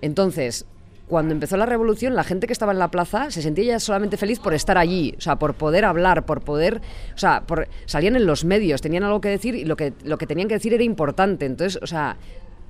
[0.00, 0.66] Entonces,
[1.12, 4.16] cuando empezó la revolución, la gente que estaba en la plaza se sentía ya solamente
[4.16, 6.80] feliz por estar allí, o sea, por poder hablar, por poder,
[7.14, 7.44] o sea,
[7.84, 10.54] salían en los medios, tenían algo que decir y lo que, lo que tenían que
[10.54, 11.44] decir era importante.
[11.44, 12.16] Entonces, o sea,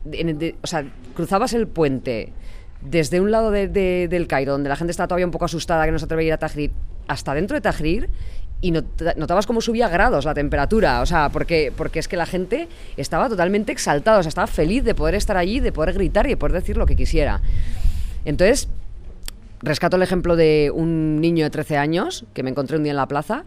[0.05, 2.33] o sea, cruzabas el puente
[2.85, 5.99] desde un lado del Cairo, donde la gente estaba todavía un poco asustada que no
[5.99, 6.73] se atrevía a ir a Tahrir,
[7.09, 8.09] hasta dentro de Tahrir,
[8.61, 12.68] y notabas cómo subía grados la temperatura, o sea, porque, porque es que la gente
[12.97, 16.31] estaba totalmente exaltada, o sea, estaba feliz de poder estar allí, de poder gritar y
[16.31, 17.40] de poder decir lo que quisiera.
[18.25, 18.68] Entonces,
[19.62, 22.97] rescato el ejemplo de un niño de 13 años que me encontré un día en
[22.97, 23.45] la plaza.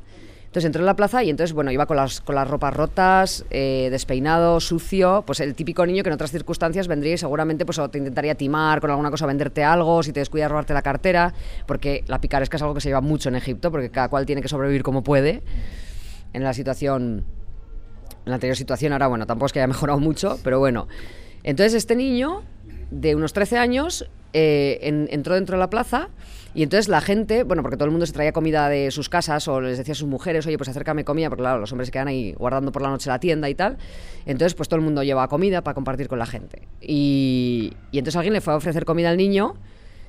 [0.56, 3.44] Entonces entré en la plaza y entonces, bueno, iba con las, con las ropas rotas,
[3.50, 7.78] eh, despeinado, sucio, pues el típico niño que en otras circunstancias vendría y seguramente pues,
[7.92, 11.34] te intentaría timar con alguna cosa, venderte algo, si te descuidas robarte la cartera,
[11.66, 14.42] porque la picaresca es algo que se lleva mucho en Egipto, porque cada cual tiene
[14.42, 15.44] que sobrevivir como puede.
[16.32, 17.26] En la situación,
[18.24, 20.88] en la anterior situación, ahora bueno, tampoco es que haya mejorado mucho, pero bueno.
[21.46, 22.42] Entonces este niño
[22.90, 24.80] de unos 13 años eh,
[25.12, 26.10] entró dentro de la plaza
[26.56, 29.48] y entonces la gente, bueno, porque todo el mundo se traía comida de sus casas
[29.48, 31.92] o les decía a sus mujeres, oye, pues acércame comida, porque claro, los hombres se
[31.92, 33.78] quedan ahí guardando por la noche la tienda y tal.
[34.26, 36.68] Entonces, pues todo el mundo lleva comida para compartir con la gente.
[36.82, 39.56] Y, y entonces alguien le fue a ofrecer comida al niño.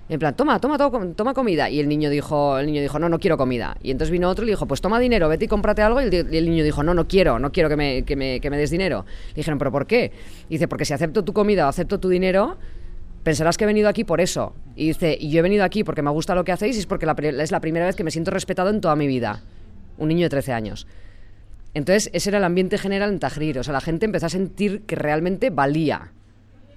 [0.09, 1.69] En plan, toma, toma, toma, toma comida.
[1.69, 3.77] Y el niño dijo, el niño dijo, no, no quiero comida.
[3.83, 6.01] Y entonces vino otro y le dijo, pues toma dinero, vete y cómprate algo.
[6.01, 8.57] Y el, niño dijo, no, no quiero, no quiero que me, que me, que me
[8.57, 9.05] des dinero.
[9.31, 10.12] Le dijeron, pero ¿por qué?
[10.49, 12.57] Y dice, porque si acepto tu comida o acepto tu dinero,
[13.25, 14.55] pensarás que he venido aquí por eso.
[14.77, 16.87] Y dice, y yo he venido aquí porque me gusta lo que hacéis y es
[16.87, 19.42] porque es la primera vez que me siento respetado en toda mi vida.
[19.99, 20.87] Un niño de 13 años.
[21.77, 23.59] Entonces, ese era el ambiente general en Tahrir.
[23.59, 26.12] O sea, la gente empezó a sentir que realmente valía.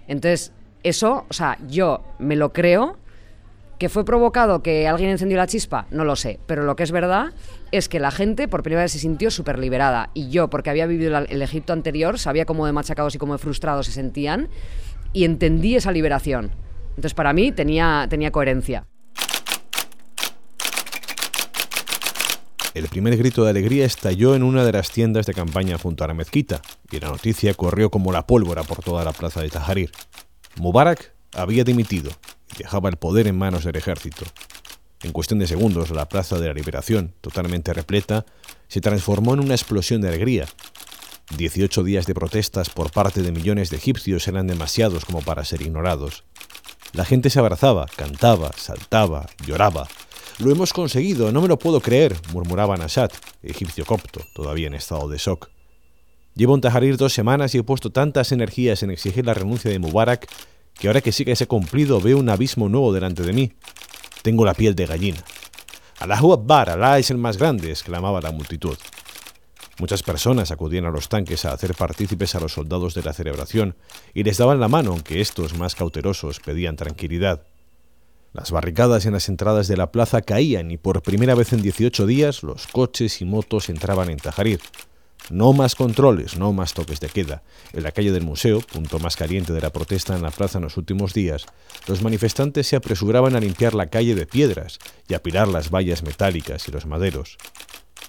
[0.09, 0.51] Entonces,
[0.83, 2.97] eso, o sea, yo me lo creo.
[3.79, 5.87] ¿Que fue provocado que alguien encendió la chispa?
[5.89, 6.41] No lo sé.
[6.45, 7.31] Pero lo que es verdad
[7.71, 10.09] es que la gente por primera vez se sintió súper liberada.
[10.13, 13.39] Y yo, porque había vivido el Egipto anterior, sabía cómo de machacados y cómo de
[13.39, 14.49] frustrados se sentían
[15.13, 16.51] y entendí esa liberación.
[16.89, 18.85] Entonces para mí tenía, tenía coherencia.
[22.73, 26.07] El primer grito de alegría estalló en una de las tiendas de campaña junto a
[26.07, 26.61] la mezquita,
[26.91, 29.91] y la noticia corrió como la pólvora por toda la plaza de Tahrir.
[30.57, 32.11] Mubarak había dimitido
[32.57, 34.25] dejaba el poder en manos del ejército.
[35.01, 38.25] En cuestión de segundos, la plaza de la liberación, totalmente repleta,
[38.67, 40.47] se transformó en una explosión de alegría,
[41.37, 45.61] 18 días de protestas por parte de millones de egipcios eran demasiados como para ser
[45.61, 46.23] ignorados.
[46.93, 49.87] La gente se abrazaba, cantaba, saltaba, lloraba.
[50.39, 55.07] Lo hemos conseguido, no me lo puedo creer, murmuraba Nashat, egipcio copto, todavía en estado
[55.07, 55.49] de shock.
[56.33, 59.79] Llevo en Tajarir dos semanas y he puesto tantas energías en exigir la renuncia de
[59.79, 60.27] Mubarak
[60.79, 63.51] que ahora que sí que se ha cumplido veo un abismo nuevo delante de mí.
[64.21, 65.23] Tengo la piel de gallina.
[65.99, 68.77] Allahu Akbar, Alá es el más grande, exclamaba la multitud.
[69.79, 73.75] Muchas personas acudían a los tanques a hacer partícipes a los soldados de la celebración
[74.13, 77.43] y les daban la mano, aunque estos, más cautelosos, pedían tranquilidad.
[78.33, 82.05] Las barricadas en las entradas de la plaza caían y por primera vez en 18
[82.05, 84.59] días los coches y motos entraban en Tajarir.
[85.29, 87.43] No más controles, no más toques de queda.
[87.73, 90.63] En la calle del museo, punto más caliente de la protesta en la plaza en
[90.63, 91.45] los últimos días,
[91.87, 96.01] los manifestantes se apresuraban a limpiar la calle de piedras y a pilar las vallas
[96.01, 97.37] metálicas y los maderos.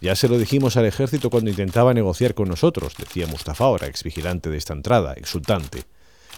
[0.00, 4.02] Ya se lo dijimos al ejército cuando intentaba negociar con nosotros, decía Mustafa, ahora ex
[4.02, 5.84] vigilante de esta entrada, exultante.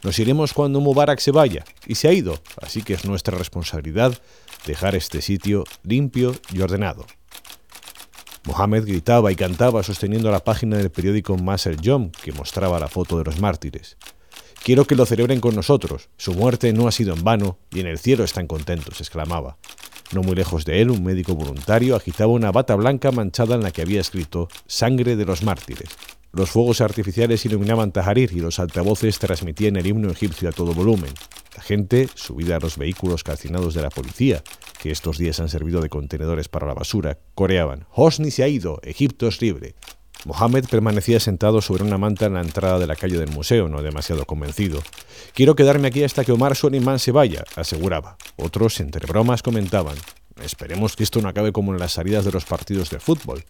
[0.02, 4.18] Nos iremos cuando Mubarak se vaya, y se ha ido, así que es nuestra responsabilidad
[4.66, 7.06] dejar este sitio limpio y ordenado.
[8.44, 13.18] Mohamed gritaba y cantaba sosteniendo la página del periódico Masel Yom que mostraba la foto
[13.18, 13.96] de los mártires.
[14.64, 16.08] Quiero que lo celebren con nosotros.
[16.16, 19.58] Su muerte no ha sido en vano y en el cielo están contentos, exclamaba.
[20.12, 23.70] No muy lejos de él, un médico voluntario agitaba una bata blanca manchada en la
[23.70, 25.88] que había escrito Sangre de los mártires.
[26.32, 31.12] Los fuegos artificiales iluminaban Tajarir y los altavoces transmitían el himno egipcio a todo volumen.
[31.56, 34.42] La gente, subida a los vehículos calcinados de la policía,
[34.82, 38.80] que estos días han servido de contenedores para la basura, coreaban Hosni se ha ido,
[38.82, 39.76] Egipto es libre.
[40.24, 43.80] Mohamed permanecía sentado sobre una manta en la entrada de la calle del museo, no
[43.80, 44.82] demasiado convencido.
[45.34, 48.16] Quiero quedarme aquí hasta que Omar Suleiman se vaya, aseguraba.
[48.34, 49.96] Otros, entre bromas, comentaban.
[50.42, 53.44] Esperemos que esto no acabe como en las salidas de los partidos de fútbol.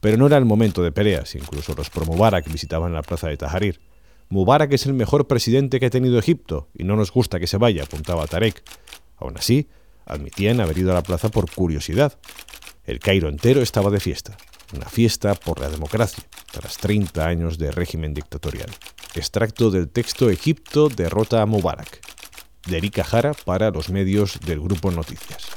[0.00, 3.36] Pero no era el momento de peleas, incluso los pro Mubarak visitaban la plaza de
[3.36, 3.80] Tajarir.
[4.28, 7.58] Mubarak es el mejor presidente que ha tenido Egipto, y no nos gusta que se
[7.58, 8.60] vaya, apuntaba Tarek.
[9.16, 9.68] Aún así,
[10.06, 12.18] admitían haber ido a la plaza por curiosidad.
[12.84, 14.36] El Cairo entero estaba de fiesta
[14.74, 18.70] una fiesta por la democracia, tras 30 años de régimen dictatorial.
[19.14, 22.00] Extracto del texto Egipto derrota a Mubarak,
[22.66, 25.48] de Erika Jara para los medios del Grupo Noticias.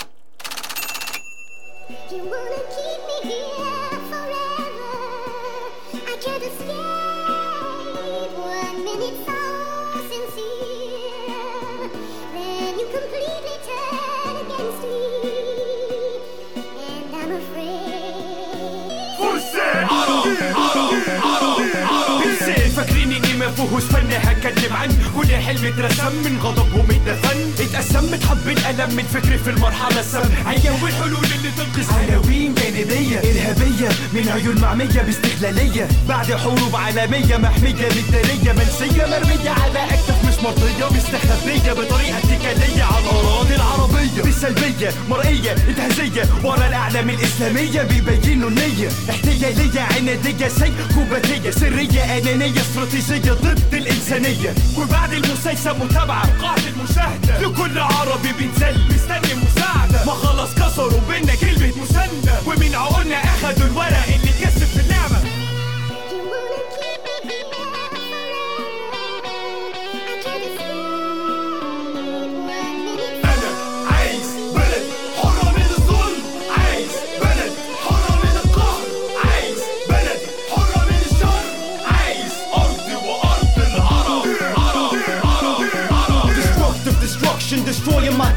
[23.60, 29.38] غضبه استنى هكلم عن كل حلم اترسم من غضبهم اتدفن اتقسم متحب الالم من فكري
[29.38, 30.30] في المرحلة السم.
[30.46, 37.88] عيون والحلول اللي تنقذ عناوين جانبية إرهابية من عيون معمية باستغلاليه بعد حروب عالمية محمية
[37.90, 44.22] بالداريه منسية مرمية على اكتاف مش مرضية مستخبية بطريقة اتكالية على الأراضي العربية.
[44.24, 46.30] بالسلبية مرئية إنتهازية.
[46.44, 48.90] ورا الأعلام الإسلامية بيبينوا النية.
[49.10, 54.54] احتيالية عنادية سيكوباتية سرية أنانية استراتيجية ضد الإنسانية.
[54.78, 57.40] وبعد المسلسل متابعة قاعدة المشاهدة.
[57.42, 60.06] لكل عربي بينزل مستني مساعدة.
[60.06, 64.27] ما خلاص كسروا بينا كلمة مساندة ومن عقولنا أخدوا الورق اللي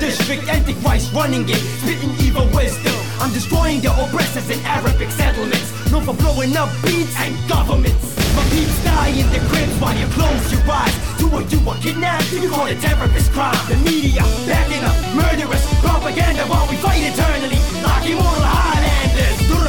[0.01, 2.97] district Antichrist running it spitting evil wisdom.
[3.21, 8.17] I'm destroying the oppressors in Arabic settlements Known for blowing up beats and governments.
[8.35, 11.77] My peeps die in the cribs while you close your eyes Do what you were
[11.85, 13.61] kidnapped, you call it terrorist crime.
[13.69, 17.61] The media backing up murderous propaganda While we fight eternally.
[17.85, 18.70] Like immortal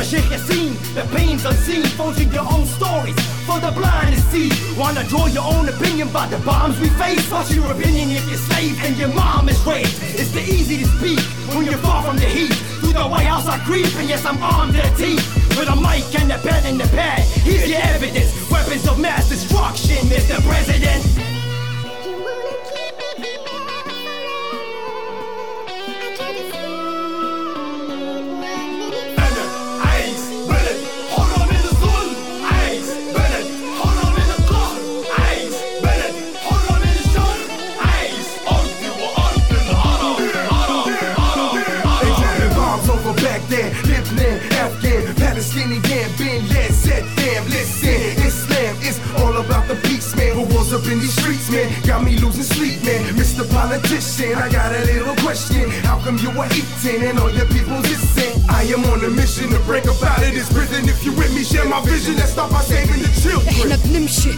[0.01, 4.49] Dura Sheikh Yassin, the pain's unseen Forging your own stories for the blind to see.
[4.77, 7.29] Wanna draw your own opinion by the bombs we face.
[7.31, 9.99] What's your opinion if you're slave and your mom is raped?
[10.01, 11.19] It's the easy to speak
[11.53, 12.53] when you're far from the heat.
[12.81, 15.57] Through the White House I creep and yes I'm armed to the teeth.
[15.57, 18.31] With a mic and a pen and a pad Here's your evidence.
[18.49, 20.41] Weapons of mass destruction, Mr.
[20.47, 21.30] President
[49.71, 50.31] the peace, man.
[50.35, 51.67] Who was up in these streets, man?
[51.87, 53.01] Got me losing sleep, man.
[53.15, 53.43] Mr.
[53.55, 55.69] Politician, I got a little question.
[55.87, 58.33] How come you are eating and all your people's dissing?
[58.49, 60.87] I am on a mission to break up out of this prison.
[60.93, 62.15] If you with me, share my vision.
[62.19, 63.09] Let's start by saving the
[63.49, 63.79] إحنا children.
[63.85, 64.31] بنمشي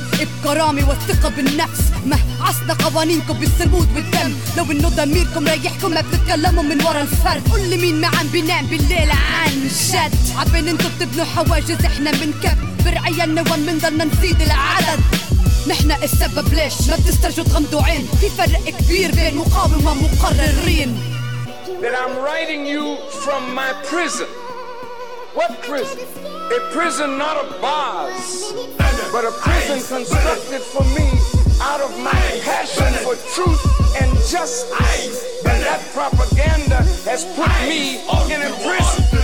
[0.43, 6.81] بكرامة والثقة بالنفس ما عصنا قوانينكم بالسمود والدم لو انه ضميركم رايحكم ما بتتكلموا من
[6.86, 11.86] ورا الفرد قول لي مين ما عم بينام بالليل عن جد عبين أنتوا بتبنوا حواجز
[11.86, 14.99] إحنا بنكبر عيالنا وين بنضلنا نزيد العدد
[15.66, 21.09] نحن السبب ليش ما بتسترجوا تغمضوا عين في فرق كبير بين مقاومة ومقررين
[21.80, 24.26] that I'm writing you from my prison.
[25.34, 26.01] What prison?
[26.57, 28.53] A prison not of bars,
[29.12, 31.07] but a prison constructed for me
[31.61, 33.62] out of my passion for truth
[34.01, 35.44] and justice.
[35.46, 38.01] And that propaganda has put me
[38.34, 39.21] in a prison.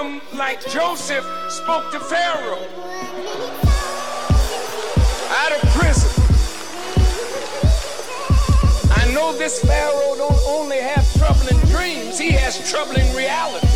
[0.00, 2.64] Him like Joseph spoke to Pharaoh
[5.42, 6.10] out of prison.
[8.96, 13.70] I know this Pharaoh don't only have troubling dreams, he has troubling realities.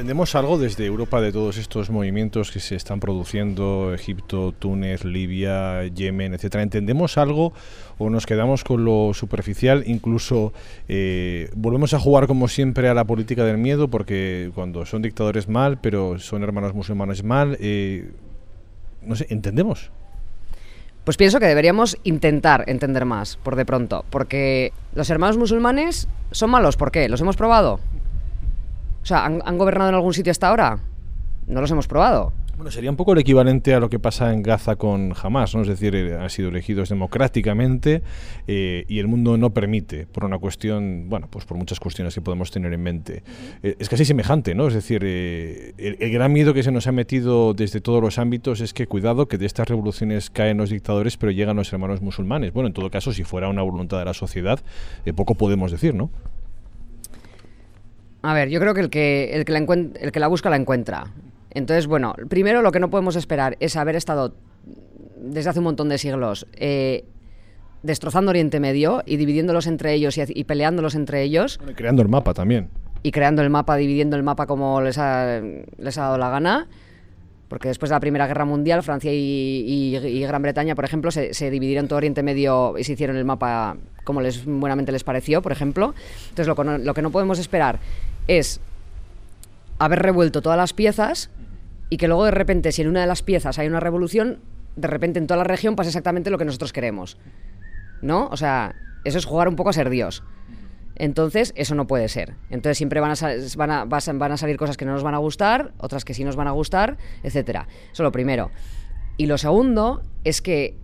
[0.00, 5.84] ¿Entendemos algo desde Europa de todos estos movimientos que se están produciendo, Egipto, Túnez, Libia,
[5.88, 6.62] Yemen, etcétera?
[6.62, 7.52] ¿Entendemos algo
[7.98, 9.84] o nos quedamos con lo superficial?
[9.84, 10.54] Incluso
[10.88, 15.50] eh, volvemos a jugar como siempre a la política del miedo, porque cuando son dictadores
[15.50, 17.58] mal, pero son hermanos musulmanes mal.
[17.60, 18.10] eh,
[19.02, 19.90] no sé, ¿entendemos?
[21.04, 24.06] Pues pienso que deberíamos intentar entender más, por de pronto.
[24.08, 26.78] Porque los hermanos musulmanes son malos.
[26.78, 27.06] ¿Por qué?
[27.10, 27.80] ¿Los hemos probado?
[29.02, 30.78] O sea, ¿han, han gobernado en algún sitio hasta ahora?
[31.46, 32.32] No los hemos probado.
[32.56, 35.62] Bueno, sería un poco el equivalente a lo que pasa en Gaza con Hamas, ¿no?
[35.62, 38.02] Es decir, eh, han sido elegidos democráticamente
[38.46, 42.20] eh, y el mundo no permite, por una cuestión, bueno, pues por muchas cuestiones que
[42.20, 43.22] podemos tener en mente.
[43.62, 44.68] Eh, es casi semejante, ¿no?
[44.68, 48.18] Es decir, eh, el, el gran miedo que se nos ha metido desde todos los
[48.18, 52.02] ámbitos es que, cuidado, que de estas revoluciones caen los dictadores, pero llegan los hermanos
[52.02, 52.52] musulmanes.
[52.52, 54.60] Bueno, en todo caso, si fuera una voluntad de la sociedad,
[55.06, 56.10] eh, poco podemos decir, ¿no?
[58.22, 60.56] A ver, yo creo que el que, el que, la, el que la busca la
[60.56, 61.06] encuentra.
[61.52, 64.34] Entonces, bueno, primero lo que no podemos esperar es haber estado
[65.16, 67.04] desde hace un montón de siglos eh,
[67.82, 72.02] destrozando Oriente Medio y dividiéndolos entre ellos y, y peleándolos entre ellos Bueno, y creando
[72.02, 72.68] el mapa también.
[73.02, 75.40] y creando el mapa, dividiendo el mapa como les ha,
[75.78, 76.68] les ha dado la gana.
[77.48, 79.16] Porque después de la Primera Guerra Mundial, Francia y,
[79.66, 83.16] y- y Gran Bretaña, por ejemplo, se, se dividieron todo Oriente Medio y se hicieron
[83.16, 85.92] el mapa como les buenamente les pareció, por ejemplo.
[86.28, 87.80] Entonces, lo lo que no podemos esperar
[88.30, 88.60] es
[89.80, 91.30] haber revuelto todas las piezas
[91.88, 94.38] y que luego de repente, si en una de las piezas hay una revolución,
[94.76, 97.18] de repente en toda la región pasa exactamente lo que nosotros queremos.
[98.02, 98.28] ¿No?
[98.28, 100.22] O sea, eso es jugar un poco a ser Dios.
[100.94, 102.34] Entonces, eso no puede ser.
[102.50, 103.16] Entonces, siempre van a,
[103.56, 106.22] van, a, van a salir cosas que no nos van a gustar, otras que sí
[106.22, 107.66] nos van a gustar, etcétera.
[107.92, 108.50] Eso lo primero.
[109.16, 110.76] Y lo segundo es que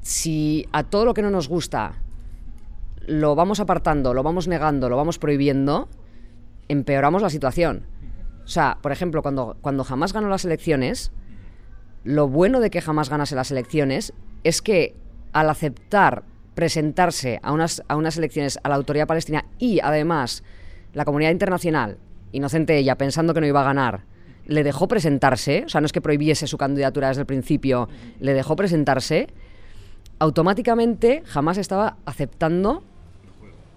[0.00, 1.96] si a todo lo que no nos gusta
[3.06, 5.88] lo vamos apartando, lo vamos negando, lo vamos prohibiendo,
[6.68, 7.86] empeoramos la situación.
[8.44, 11.12] O sea, por ejemplo, cuando, cuando jamás ganó las elecciones,
[12.04, 14.12] lo bueno de que jamás ganase las elecciones
[14.44, 14.96] es que
[15.32, 20.42] al aceptar presentarse a unas, a unas elecciones a la autoridad palestina y además
[20.92, 21.98] la comunidad internacional,
[22.32, 24.04] inocente ella, pensando que no iba a ganar,
[24.44, 27.88] le dejó presentarse, o sea, no es que prohibiese su candidatura desde el principio,
[28.20, 29.28] le dejó presentarse,
[30.18, 32.84] automáticamente jamás estaba aceptando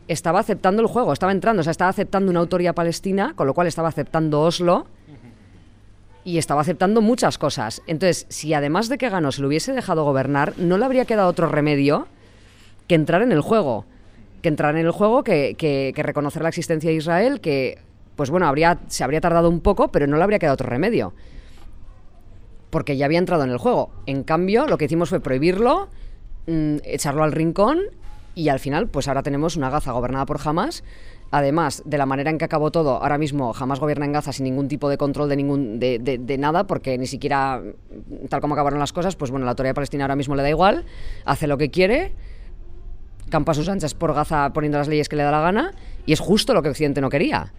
[0.07, 3.53] estaba aceptando el juego, estaba entrando, o sea, estaba aceptando una autoría palestina, con lo
[3.53, 4.85] cual estaba aceptando Oslo
[6.23, 7.81] y estaba aceptando muchas cosas.
[7.87, 11.29] Entonces, si además de que ganó se lo hubiese dejado gobernar, no le habría quedado
[11.29, 12.07] otro remedio
[12.87, 13.85] que entrar en el juego.
[14.41, 17.79] Que entrar en el juego, que, que- que reconocer la existencia de Israel, que,
[18.15, 21.13] pues bueno, habría, se habría tardado un poco, pero no le habría quedado otro remedio.
[22.69, 23.89] Porque ya había entrado en el juego.
[24.05, 25.89] En cambio, lo que hicimos fue prohibirlo,
[26.47, 27.79] mm, echarlo al rincón
[28.35, 30.83] y al final, pues ahora tenemos una Gaza gobernada por Hamas.
[31.31, 34.43] Además, de la manera en que acabó todo, ahora mismo Hamas gobierna en Gaza sin
[34.43, 37.61] ningún tipo de control de, ningún, de, de- nada, porque ni siquiera,
[38.29, 40.85] tal como acabaron las cosas, pues bueno, la autoridad palestina ahora mismo le da igual,
[41.25, 42.13] hace lo que quiere,
[43.29, 45.73] campa a sus anchas por Gaza poniendo las leyes que le da la gana,
[46.05, 47.53] y es justo lo que Occidente no quería.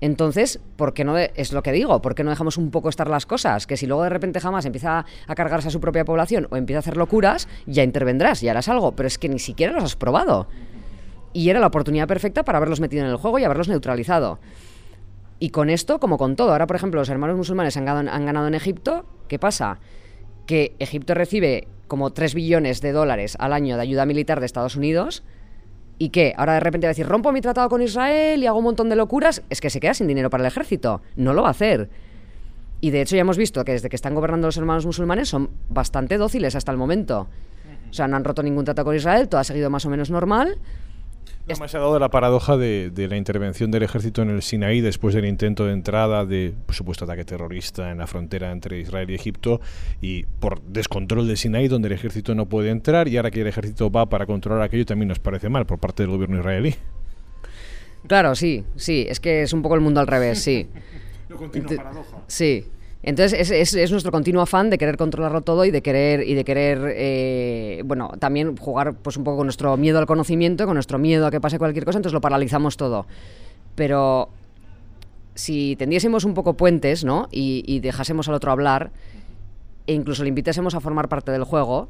[0.00, 2.02] Entonces, ¿por qué no es lo que digo?
[2.02, 3.66] ¿Por qué no dejamos un poco estar las cosas?
[3.66, 6.78] Que si luego de repente jamás empieza a cargarse a su propia población o empieza
[6.78, 9.96] a hacer locuras, ya intervendrás, ya harás algo, pero es que ni siquiera los has
[9.96, 10.48] probado.
[11.32, 14.38] Y era la oportunidad perfecta para haberlos metido en el juego y haberlos neutralizado.
[15.38, 18.26] Y con esto, como con todo, ahora por ejemplo los hermanos musulmanes han ganado, han
[18.26, 19.78] ganado en Egipto, ¿qué pasa?
[20.46, 24.76] Que Egipto recibe como 3 billones de dólares al año de ayuda militar de Estados
[24.76, 25.22] Unidos
[25.98, 26.34] ¿Y qué?
[26.36, 28.88] Ahora de repente va a decir, rompo mi tratado con Israel y hago un montón
[28.88, 29.42] de locuras.
[29.48, 31.00] Es que se queda sin dinero para el ejército.
[31.16, 31.88] No lo va a hacer.
[32.80, 35.50] Y de hecho ya hemos visto que desde que están gobernando los hermanos musulmanes son
[35.70, 37.28] bastante dóciles hasta el momento.
[37.90, 40.10] O sea, no han roto ningún tratado con Israel, todo ha seguido más o menos
[40.10, 40.58] normal.
[41.48, 44.80] Además se ha dado la paradoja de, de la intervención del ejército en el Sinaí
[44.80, 49.08] después del intento de entrada de por supuesto ataque terrorista en la frontera entre Israel
[49.10, 49.60] y Egipto
[50.00, 53.46] y por descontrol del Sinaí donde el ejército no puede entrar y ahora que el
[53.46, 56.74] ejército va para controlar aquello también nos parece mal por parte del gobierno israelí.
[58.08, 60.68] Claro, sí, sí, es que es un poco el mundo al revés, sí.
[61.60, 61.76] Ente-
[62.28, 62.66] Sí.
[63.06, 66.34] Entonces es, es- es nuestro continuo afán de querer controlarlo todo y de querer y
[66.34, 70.74] de querer eh, bueno también jugar pues un poco con nuestro miedo al conocimiento, con
[70.74, 73.06] nuestro miedo a que pase cualquier cosa, entonces lo paralizamos todo.
[73.76, 74.28] Pero
[75.34, 77.28] si tendiésemos un poco puentes, ¿no?
[77.30, 78.90] Y, y dejásemos al otro hablar
[79.86, 81.88] e incluso le invitásemos a formar parte del juego,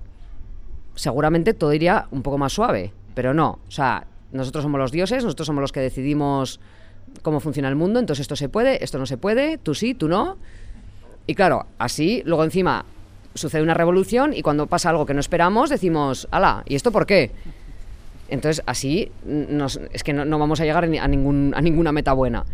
[0.96, 2.92] seguramente todo iría un poco más suave.
[3.14, 6.60] Pero no, o sea, nosotros somos los dioses, nosotros somos los que decidimos
[7.22, 10.08] cómo funciona el mundo, entonces esto se puede, esto no se puede, tú sí, tú
[10.08, 10.36] no.
[11.27, 12.85] Y claro, así luego encima
[13.35, 17.07] sucede una revolución y cuando pasa algo que no esperamos decimos, ala, ¿y esto por
[17.07, 17.31] qué?
[18.29, 19.11] Entonces así
[19.93, 22.45] es que no, vamos a llegar a, a ninguna meta buena.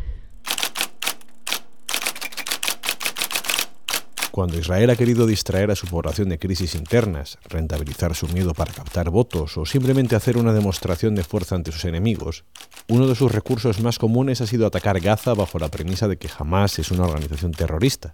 [4.31, 8.73] Cuando Israel ha querido distraer a su población de crisis internas, rentabilizar su miedo para
[8.73, 12.45] captar votos o simplemente hacer una demostración de fuerza ante sus enemigos,
[12.89, 16.31] uno de sus recursos más comunes ha sido atacar Gaza bajo la premisa de que
[16.39, 18.11] Hamas es una organización terrorista.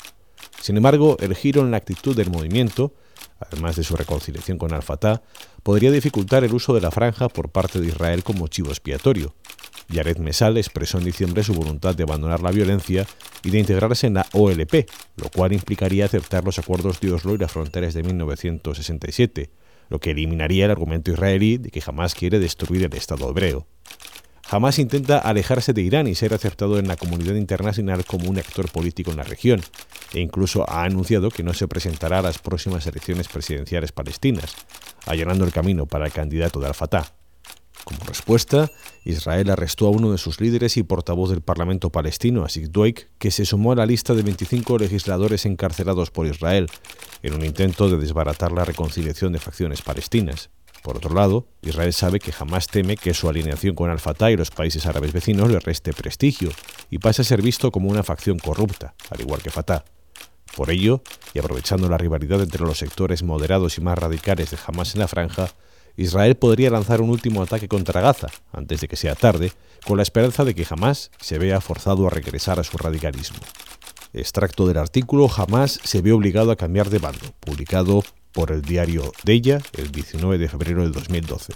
[0.60, 2.92] Sin embargo, el giro en la actitud del movimiento,
[3.40, 5.22] además de su reconciliación con Al-Fatah,
[5.62, 9.34] podría dificultar el uso de la franja por parte de Israel como chivo expiatorio.
[9.88, 13.06] Yared Mesal expresó en diciembre su voluntad de abandonar la violencia
[13.42, 14.86] y de integrarse en la OLP,
[15.16, 19.50] lo cual implicaría aceptar los acuerdos de Oslo y las fronteras de 1967,
[19.88, 23.66] lo que eliminaría el argumento israelí de que jamás quiere destruir el Estado hebreo.
[24.46, 28.70] Jamás intenta alejarse de Irán y ser aceptado en la comunidad internacional como un actor
[28.70, 29.60] político en la región,
[30.12, 34.54] e incluso ha anunciado que no se presentará a las próximas elecciones presidenciales palestinas,
[35.06, 37.12] allanando el camino para el candidato de Al-Fatah.
[37.84, 38.70] Como respuesta,
[39.04, 43.30] Israel arrestó a uno de sus líderes y portavoz del Parlamento palestino, Asik Dweik, que
[43.30, 46.68] se sumó a la lista de 25 legisladores encarcelados por Israel,
[47.22, 50.50] en un intento de desbaratar la reconciliación de facciones palestinas.
[50.82, 54.50] Por otro lado, Israel sabe que jamás teme que su alineación con Al-Fatah y los
[54.50, 56.50] países árabes vecinos le reste prestigio
[56.90, 59.84] y pase a ser visto como una facción corrupta, al igual que Fatah.
[60.58, 61.02] Por ello,
[61.34, 65.06] y aprovechando la rivalidad entre los sectores moderados y más radicales de Hamas en la
[65.06, 65.52] franja,
[65.96, 69.52] Israel podría lanzar un último ataque contra Gaza, antes de que sea tarde,
[69.86, 73.38] con la esperanza de que Hamas se vea forzado a regresar a su radicalismo.
[74.12, 78.02] Extracto del artículo Hamas se ve obligado a cambiar de bando, publicado
[78.32, 81.52] por el diario Deya el 19 de febrero del 2012.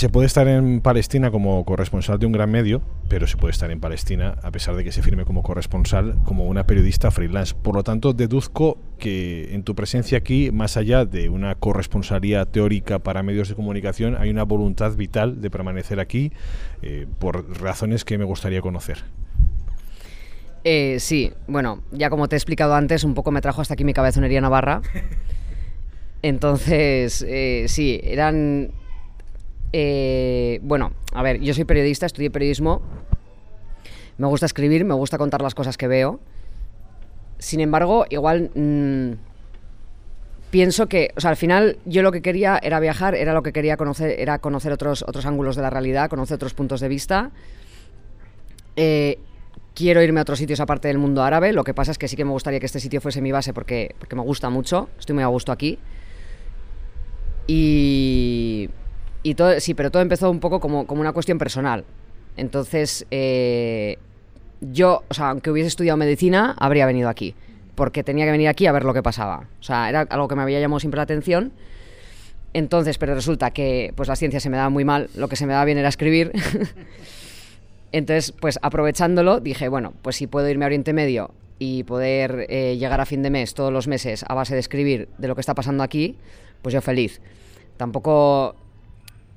[0.00, 2.80] Se puede estar en Palestina como corresponsal de un gran medio,
[3.10, 6.46] pero se puede estar en Palestina, a pesar de que se firme como corresponsal, como
[6.46, 7.54] una periodista freelance.
[7.54, 12.98] Por lo tanto, deduzco que en tu presencia aquí, más allá de una corresponsalía teórica
[12.98, 16.32] para medios de comunicación, hay una voluntad vital de permanecer aquí
[16.80, 19.04] eh, por razones que me gustaría conocer.
[20.64, 23.84] Eh, sí, bueno, ya como te he explicado antes, un poco me trajo hasta aquí
[23.84, 24.80] mi cabezonería navarra.
[26.22, 28.79] Entonces, eh, sí, eran...
[29.72, 32.82] eh, bueno, a ver, yo soy periodista, estudié periodismo,
[34.18, 36.20] me gusta escribir, me gusta contar las cosas que veo.
[37.38, 39.12] Sin embargo, igual mm,
[40.50, 43.52] pienso que, o sea, al final yo lo que quería era viajar, era lo que
[43.52, 47.30] quería conocer, era conocer otros, otros ángulos de la realidad, conocer otros puntos de vista.
[48.76, 49.18] Eh,
[49.74, 52.16] quiero irme a otros sitios aparte del mundo árabe, lo que pasa es que sí
[52.16, 55.14] que me gustaría que este sitio fuese mi base porque, porque me gusta mucho, estoy
[55.14, 55.78] muy a gusto aquí.
[57.46, 58.68] Y,
[59.22, 61.84] y todo, sí, pero todo empezó un poco como, como una cuestión personal.
[62.36, 63.98] Entonces, eh,
[64.60, 67.34] yo, o sea, aunque hubiese estudiado medicina, habría venido aquí.
[67.74, 69.48] Porque tenía que venir aquí a ver lo que pasaba.
[69.60, 71.52] O sea, era algo que me había llamado siempre la atención.
[72.52, 75.46] Entonces, pero resulta que pues la ciencia se me daba muy mal, lo que se
[75.46, 76.32] me daba bien era escribir.
[77.92, 82.76] Entonces, pues aprovechándolo, dije, bueno, pues si puedo irme a Oriente Medio y poder eh,
[82.78, 85.40] llegar a fin de mes, todos los meses, a base de escribir de lo que
[85.40, 86.16] está pasando aquí,
[86.62, 87.20] pues yo feliz.
[87.76, 88.56] Tampoco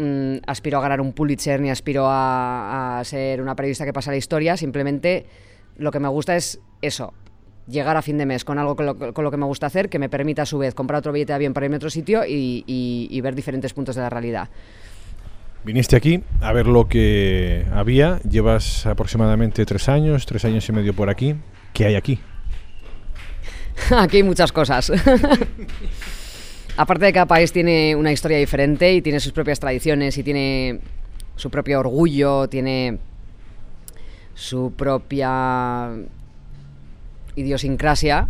[0.03, 4.11] mm, aspiro a ganar un Pulitzer ni aspiro a, a ser una periodista que pasa
[4.11, 5.25] la historia, simplemente
[5.77, 7.13] lo que me gusta es eso,
[7.67, 9.89] llegar a fin de mes con algo con lo, con lo que me gusta hacer,
[9.89, 11.89] que me permita a su vez comprar otro billete de avión para irme a otro
[11.89, 14.49] sitio y, y- y ver diferentes puntos de la realidad.
[15.65, 18.19] Viniste aquí a ver lo que había.
[18.29, 21.35] Llevas aproximadamente tres años, tres años y medio por aquí.
[21.73, 22.19] ¿Qué hay aquí?
[23.97, 24.91] Aquí hay muchas cosas.
[26.75, 30.23] Aparte de que cada país tiene una historia diferente y tiene sus propias tradiciones y
[30.23, 30.79] tiene
[31.35, 32.97] su propio orgullo, tiene
[34.33, 35.91] su propia
[37.35, 38.27] idiosincrasia,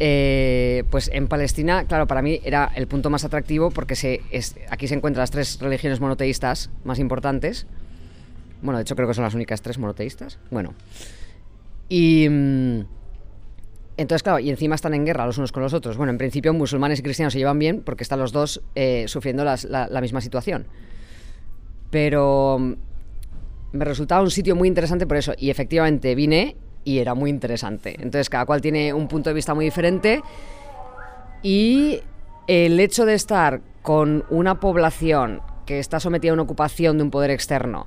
[0.00, 4.22] eh, pues en Palestina, claro, para mí era el punto más atractivo porque se,
[4.70, 7.66] aquí se encuentran las tres religiones monoteístas más importantes.
[8.62, 10.38] Bueno, de hecho creo que son las únicas tres monoteístas.
[10.50, 10.74] Bueno.
[11.88, 12.26] Y...
[13.96, 15.96] entonces, claro, y encima están en guerra los unos con los otros.
[15.96, 19.44] Bueno, en principio musulmanes y cristianos se llevan bien porque están los dos eh, sufriendo
[19.44, 20.66] la misma situación.
[21.90, 22.72] Pero mm,
[23.72, 25.32] me resultaba un sitio muy interesante por eso.
[25.38, 27.94] Y efectivamente vine y era muy interesante.
[27.96, 30.22] Entonces, cada cual tiene un punto de vista muy diferente.
[31.42, 32.00] Y
[32.48, 37.10] el hecho de estar con una población que está sometida a una ocupación de un
[37.10, 37.86] poder externo,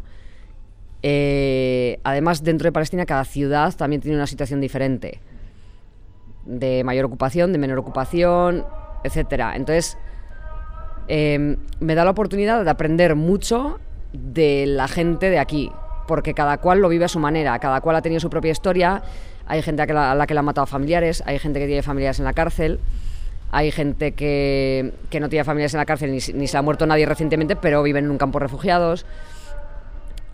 [1.04, 5.20] eh, además dentro de Palestina cada ciudad también tiene una situación diferente
[6.48, 8.66] de mayor ocupación, de menor ocupación,
[9.04, 9.56] etcétera.
[9.56, 9.98] Entonces,
[11.08, 13.80] eh, me da la oportunidad de aprender mucho
[14.14, 15.72] de la gente de aquí,
[16.08, 19.04] porque cada cual lo vive a su manera, cada cual ha tenido su propia historia.
[19.46, 22.20] Hay gente a, la, la que le han matado familiares, hay gente que tiene familiares
[22.20, 22.80] en la cárcel,
[23.52, 26.86] hay gente que, que no tiene familiares en la cárcel ni, ni se ha muerto
[26.86, 29.06] nadie recientemente, pero viven en un campo refugiados.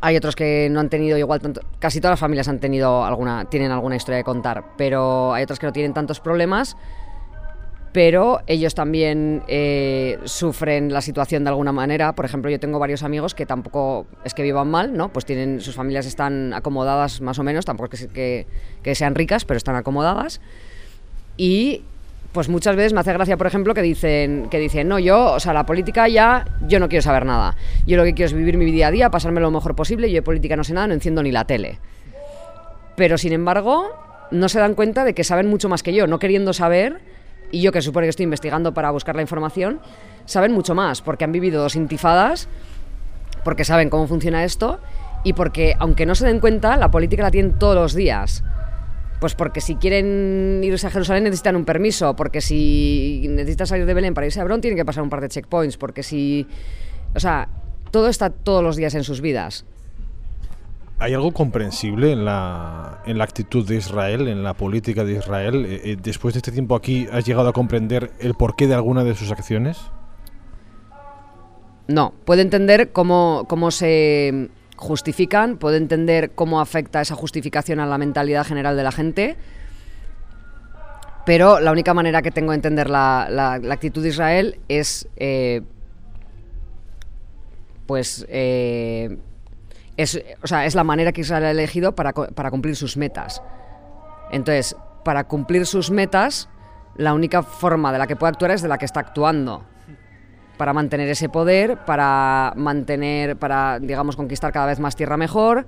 [0.05, 1.61] Hay otros que no han tenido igual tanto.
[1.79, 5.59] Casi todas las familias han tenido alguna, tienen alguna historia de contar, pero hay otros
[5.59, 6.75] que no tienen tantos problemas.
[7.93, 12.11] Pero ellos también eh, sufren la situación de alguna manera.
[12.15, 15.07] Por ejemplo, yo tengo varios amigos que tampoco es que vivan mal, ¿no?
[15.07, 18.47] Pues tienen, sus familias están acomodadas más o menos, tampoco es que, que,
[18.83, 20.41] que sean ricas, pero están acomodadas.
[21.37, 21.83] Y
[22.33, 25.39] pues muchas veces me hace gracia, por ejemplo, que dicen, que dicen, no, yo, o
[25.39, 27.55] sea, la política ya, yo no quiero saber nada.
[27.85, 30.15] Yo lo que quiero es vivir mi día a día, pasarme lo mejor posible, yo
[30.15, 31.79] de política no sé nada, no enciendo ni la tele.
[32.95, 33.91] Pero sin embargo,
[34.31, 37.01] no se dan cuenta de que saben mucho más que yo, no queriendo saber,
[37.51, 39.79] y yo que supone que estoy investigando para buscar la información,
[40.25, 42.49] saben mucho más, porque han vivido dos intifadas,
[43.43, 44.79] porque saben cómo funciona esto,
[45.23, 48.43] y porque, aunque no se den cuenta, la política la tienen todos los días.
[49.23, 53.93] Pues porque si quieren irse a Jerusalén necesitan un permiso, porque si necesitan salir de
[53.93, 56.45] Belén para irse a Hebrón tienen que pasar un par de checkpoints, porque si...
[57.15, 57.47] O sea,
[57.89, 59.65] todo está todos los días en sus vidas.
[60.99, 65.65] ¿Hay algo comprensible en la, en la actitud de Israel, en la política de Israel?
[65.69, 69.05] Eh, eh, después de este tiempo aquí, ¿has llegado a comprender el porqué de alguna
[69.05, 69.79] de sus acciones?
[71.87, 74.49] No, puede entender cómo, cómo se
[74.83, 79.37] justifican, puede entender cómo afecta esa justificación a la mentalidad general de la gente,
[81.25, 85.61] pero la única manera que tengo de entender la, actitud de Israel es, eh,
[87.87, 89.17] pues, eh,
[89.97, 93.41] es, o sea, es la manera que Israel ha elegido para cumplir sus metas.
[94.31, 96.49] Entonces, para cumplir sus metas,
[96.97, 99.72] la única forma de la que puede actuar es de la que está actuando
[100.57, 105.65] para mantener ese poder, para mantener, para, digamos, conquistar cada vez más tierra mejor,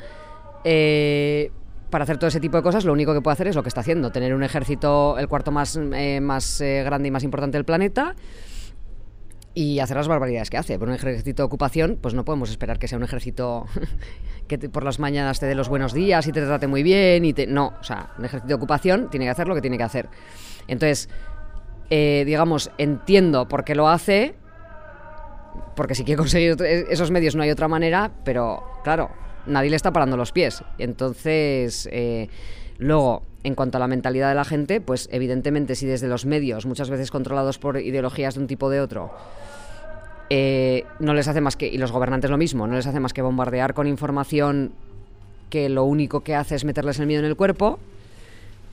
[0.64, 1.52] eh,
[1.90, 3.70] para hacer todo ese tipo de cosas, lo único que puede hacer es lo que
[3.70, 7.58] está haciendo, tener un ejército, el cuarto más, eh, más eh, grande y más importante
[7.58, 8.16] del planeta,
[9.54, 10.78] y hacer las barbaridades que hace.
[10.78, 13.66] Por un ejército de ocupación, pues no podemos esperar que sea un ejército
[14.48, 17.24] que por las mañanas te dé los buenos días y te trate muy bien.
[17.24, 19.78] y te, No, o sea, un ejército de ocupación tiene que hacer lo que tiene
[19.78, 20.10] que hacer.
[20.68, 21.10] Entonces,
[21.90, 24.36] digamos, entiendo por qué lo hace,
[25.76, 29.10] porque si quiere conseguir es- esos medios no hay otra manera, pero claro,
[29.46, 30.64] nadie le está parando los pies.
[30.78, 32.30] Entonces, eh,
[32.78, 36.66] luego, en cuanto a la mentalidad de la gente, pues evidentemente si desde los medios,
[36.66, 39.12] muchas veces controlados por ideologías de un tipo o de otro,
[40.30, 43.14] eh, no les hace más que, y los gobernantes lo mismo, no les hace más
[43.14, 44.72] que bombardear con información
[45.52, 47.78] que lo único que hace es meterles el miedo en el cuerpo,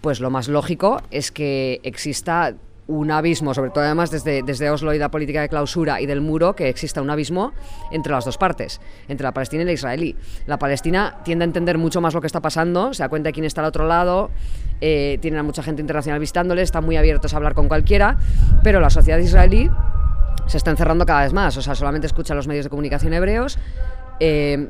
[0.01, 2.55] pues lo más lógico es que exista
[2.89, 6.21] un abismo, sobre todo además desde, desde Oslo y la política de clausura y del
[6.21, 7.53] muro, que exista un abismo
[7.91, 10.17] entre las dos partes, entre la palestina y la israelí.
[10.47, 13.33] La palestina tiende a entender mucho más lo que está pasando, se da cuenta de
[13.33, 14.31] quién está al otro lado,
[14.81, 18.19] eh, tienen a mucha gente internacional visitándole, están muy abiertos a hablar con cualquiera,
[18.63, 19.71] pero la sociedad israelí
[20.47, 23.59] se está encerrando cada vez más, o sea, solamente escucha los medios de comunicación hebreos.
[24.19, 24.69] eh,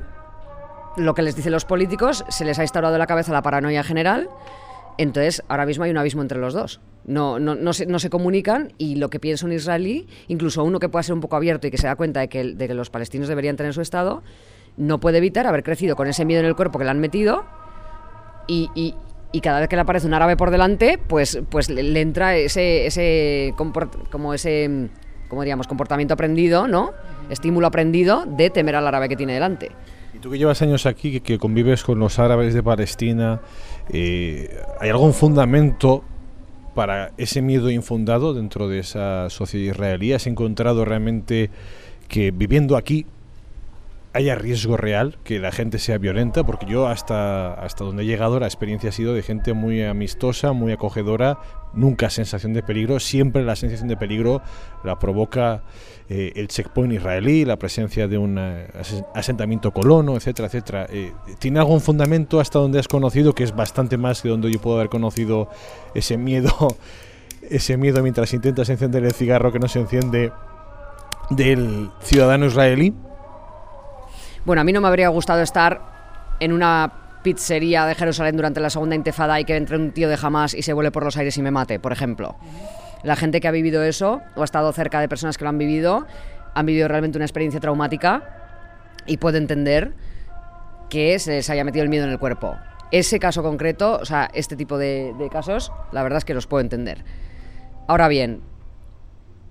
[0.96, 3.82] lo que les dicen los políticos, se les ha instaurado en la cabeza la paranoia
[3.82, 4.28] general,
[4.98, 6.80] entonces ahora mismo hay un abismo entre los dos.
[7.04, 10.78] No, no, no, se, no se comunican y lo que piensa un israelí, incluso uno
[10.78, 13.26] que pueda ser un poco abierto y que se da cuenta de que, los palestinos
[13.28, 14.22] deberían tener su Estado,
[14.76, 17.44] no puede evitar haber crecido con ese miedo en el cuerpo que le han metido
[18.46, 18.94] y, y-
[19.34, 22.84] y cada vez que le aparece un árabe por delante, pues, pues le, entra ese,
[22.86, 23.54] ese,
[24.10, 24.90] como ese,
[25.28, 25.66] ¿cómo diríamos?
[25.66, 26.92] comportamiento aprendido, ¿no?
[27.30, 29.70] Estímulo aprendido de temer al árabe que tiene delante.
[30.12, 33.40] Y tú que llevas años aquí, que convives con los árabes de Palestina,
[33.90, 34.48] eh,
[34.80, 36.04] ¿hay algún fundamento
[36.74, 40.12] para ese miedo infundado dentro de esa sociedad israelí?
[40.12, 41.50] ¿Has encontrado realmente
[42.08, 43.06] que viviendo aquí
[44.14, 46.44] haya riesgo real, que la gente sea violenta?
[46.44, 50.52] Porque yo hasta, hasta donde he llegado la experiencia ha sido de gente muy amistosa,
[50.52, 51.38] muy acogedora,
[51.72, 54.42] nunca sensación de peligro, siempre la sensación de peligro
[54.84, 55.62] la provoca
[56.10, 60.86] eh, el checkpoint israelí, la presencia de un eh, ase- asentamiento colono, etcétera, etcétera.
[60.90, 64.60] Eh, ¿Tiene algún fundamento hasta donde has conocido que es bastante más que donde yo
[64.60, 65.48] puedo haber conocido
[65.94, 66.52] ese miedo,
[67.50, 70.32] ese miedo mientras intentas encender el cigarro que no se enciende
[71.30, 72.92] del ciudadano israelí?
[74.44, 75.80] Bueno, a mí no me habría gustado estar
[76.40, 80.18] en una pizzería de Jerusalén durante la segunda intifada y que entre un tío de
[80.20, 82.34] Hamas y se vuele por los aires y me mate, por ejemplo.
[83.04, 85.58] La gente que ha vivido eso o ha estado cerca de personas que lo han
[85.58, 86.06] vivido
[86.54, 88.22] han vivido realmente una experiencia traumática
[89.06, 89.92] y puede entender
[90.90, 92.56] que se les haya metido el miedo en el cuerpo.
[92.90, 96.48] Ese caso concreto, o sea, este tipo de, de casos, la verdad es que los
[96.48, 97.04] puedo entender.
[97.86, 98.42] Ahora bien,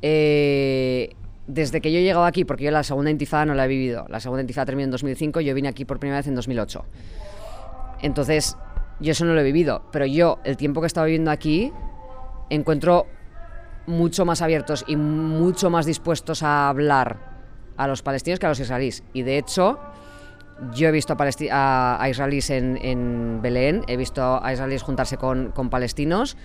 [0.01, 1.15] eh,
[1.53, 4.05] desde que yo he llegado aquí, porque yo la segunda intifada no la he vivido,
[4.09, 6.85] la segunda intifada terminó en 2005, yo vine aquí por primera vez en 2008.
[8.01, 8.57] Entonces,
[8.99, 11.71] yo eso no lo he vivido, pero yo, el tiempo que he estado viviendo aquí,
[12.49, 13.05] encuentro
[13.85, 17.17] mucho más abiertos y mucho más dispuestos a hablar
[17.77, 19.03] a los palestinos que a los israelíes.
[19.13, 19.79] Y de hecho,
[20.73, 21.17] yo he visto a,
[21.51, 26.37] a- a israelíes en, en Belén, he visto a israelíes juntarse con, con palestinos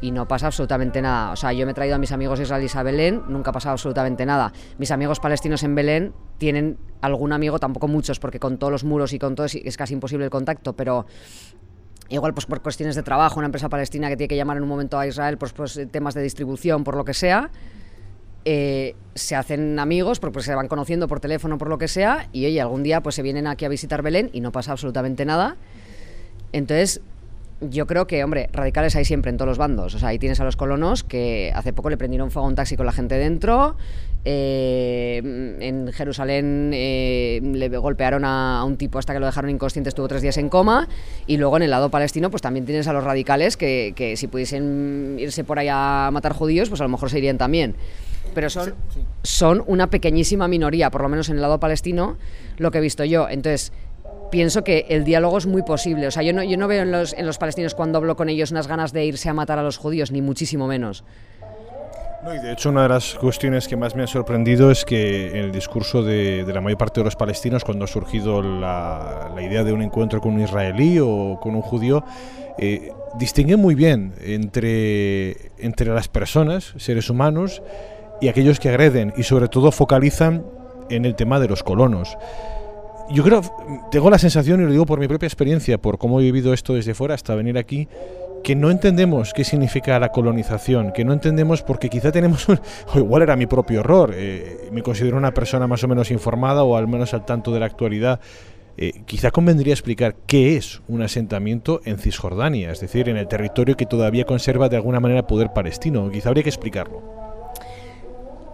[0.00, 1.32] y no pasa absolutamente nada.
[1.32, 3.72] O sea, yo me he traído a mis amigos israelíes a Belén, nunca ha pasado
[3.72, 4.52] absolutamente nada.
[4.78, 9.12] Mis amigos palestinos en Belén tienen algún amigo, tampoco muchos, porque con todos los muros
[9.12, 11.06] y con todo es, casi imposible el contacto, pero
[12.08, 14.68] igual pues por cuestiones de trabajo, una empresa palestina que tiene que llamar en un
[14.68, 17.50] momento a Israel, pues, pues eh, temas de distribución, por lo que sea,
[18.44, 22.46] eh, se hacen amigos porque se van conociendo por teléfono, por lo que sea, y
[22.46, 25.56] oye, algún día pues se vienen aquí a visitar Belén y no pasa absolutamente nada.
[26.52, 27.02] Entonces,
[27.60, 29.94] yo creo que, hombre, radicales hay siempre en todos los bandos.
[29.94, 32.54] O sea, ahí tienes a los colonos que hace poco le prendieron fuego a un
[32.54, 33.76] taxi con la gente dentro.
[34.24, 39.88] eh, en Jerusalén eh, le golpearon a, a un tipo hasta que lo dejaron inconsciente,
[39.88, 40.88] estuvo tres días en coma.
[41.26, 44.26] Y luego en el lado palestino, pues también tienes a los radicales que, que si
[44.26, 47.74] pudiesen irse por ahí a matar judíos, pues a lo mejor se irían también.
[48.34, 48.74] Pero son,
[49.22, 52.18] son una pequeñísima minoría, por lo menos en el lado palestino,
[52.58, 53.28] lo que he visto yo.
[53.28, 53.72] Entonces,
[54.30, 56.06] pienso que el diálogo es muy posible.
[56.06, 58.28] O sea, yo no, yo no veo en los, en los palestinos cuando hablo con
[58.28, 61.04] ellos unas ganas de irse a matar a los judíos, ni muchísimo menos.
[62.24, 65.28] No, y de hecho, una de las cuestiones que más me ha sorprendido es que
[65.28, 69.30] en el discurso de, de la mayor parte de los palestinos, cuando ha surgido la,
[69.34, 72.04] la idea de un encuentro con un israelí o con un judío,
[72.58, 77.62] eh, distingue muy bien entre, entre las personas, seres humanos,
[78.20, 80.44] y aquellos que agreden, y sobre todo focalizan
[80.90, 82.18] en el tema de los colonos.
[83.10, 83.40] Yo creo,
[83.90, 86.74] tengo la sensación, y lo digo por mi propia experiencia, por cómo he vivido esto
[86.74, 87.88] desde fuera hasta venir aquí,
[88.44, 92.60] que no entendemos qué significa la colonización, que no entendemos porque quizá tenemos, un-
[92.94, 96.62] o igual era mi propio error, eh, me considero una persona más o menos informada
[96.64, 98.20] o al menos al tanto de la actualidad.
[98.76, 103.76] Eh, quizá convendría explicar qué es un asentamiento en Cisjordania, es decir, en el territorio
[103.76, 106.10] que todavía conserva de alguna manera poder palestino.
[106.10, 107.02] Quizá habría que explicarlo.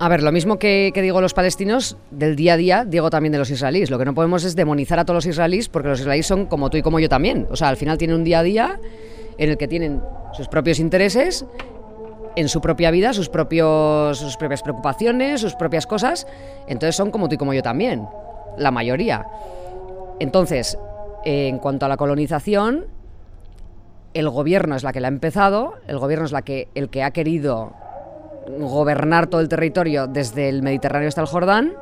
[0.01, 3.33] A ver, lo mismo que, que digo los palestinos, del día a día, digo también
[3.33, 3.91] de los israelíes.
[3.91, 6.69] Lo que no podemos es demonizar a todos los israelíes porque los israelíes son como
[6.69, 7.47] tú y como yo también.
[7.51, 8.81] O sea, al final tienen un día a día
[9.39, 11.47] en el que tienen sus propios intereses
[12.37, 16.27] en su propia vida, sus, propios, sus propias preocupaciones, sus propias cosas.
[16.67, 18.07] Entonces son como tú y como yo también,
[18.59, 19.27] la mayoría.
[20.19, 20.79] Entonces,
[21.25, 22.87] en cuanto a la colonización,
[24.15, 27.03] el gobierno es la que la ha empezado, el gobierno es la que, el que
[27.03, 27.73] ha querido
[28.59, 31.73] gobernar todo el territorio desde el Mediterráneo hasta el Jordán.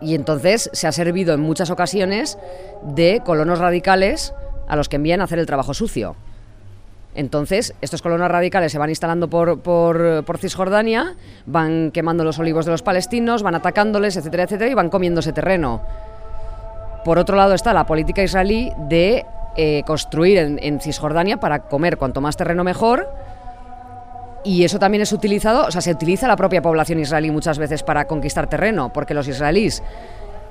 [0.00, 2.38] Y entonces se ha servido en muchas ocasiones
[2.82, 4.34] de colonos radicales
[4.68, 6.16] a los que envían a hacer el trabajo sucio.
[7.14, 11.16] Entonces, estos colonos radicales se van instalando por, por, por Cisjordania,
[11.46, 15.32] van quemando los olivos de los palestinos, van atacándoles, etcétera, etcétera, y van comiendo ese
[15.32, 15.80] terreno.
[17.06, 19.24] Por otro lado está la política israelí de
[19.56, 23.08] eh, construir en, en Cisjordania para comer cuanto más terreno mejor.
[24.44, 27.82] Y eso también es utilizado, o sea, se utiliza la propia población israelí muchas veces
[27.82, 29.82] para conquistar terreno, porque los israelíes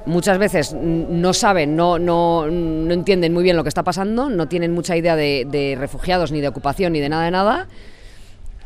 [0.06, 4.48] muchas veces no saben, no, no, no entienden muy bien lo que está pasando, no
[4.48, 7.68] tienen mucha idea de, de refugiados, ni de ocupación, ni de nada de nada.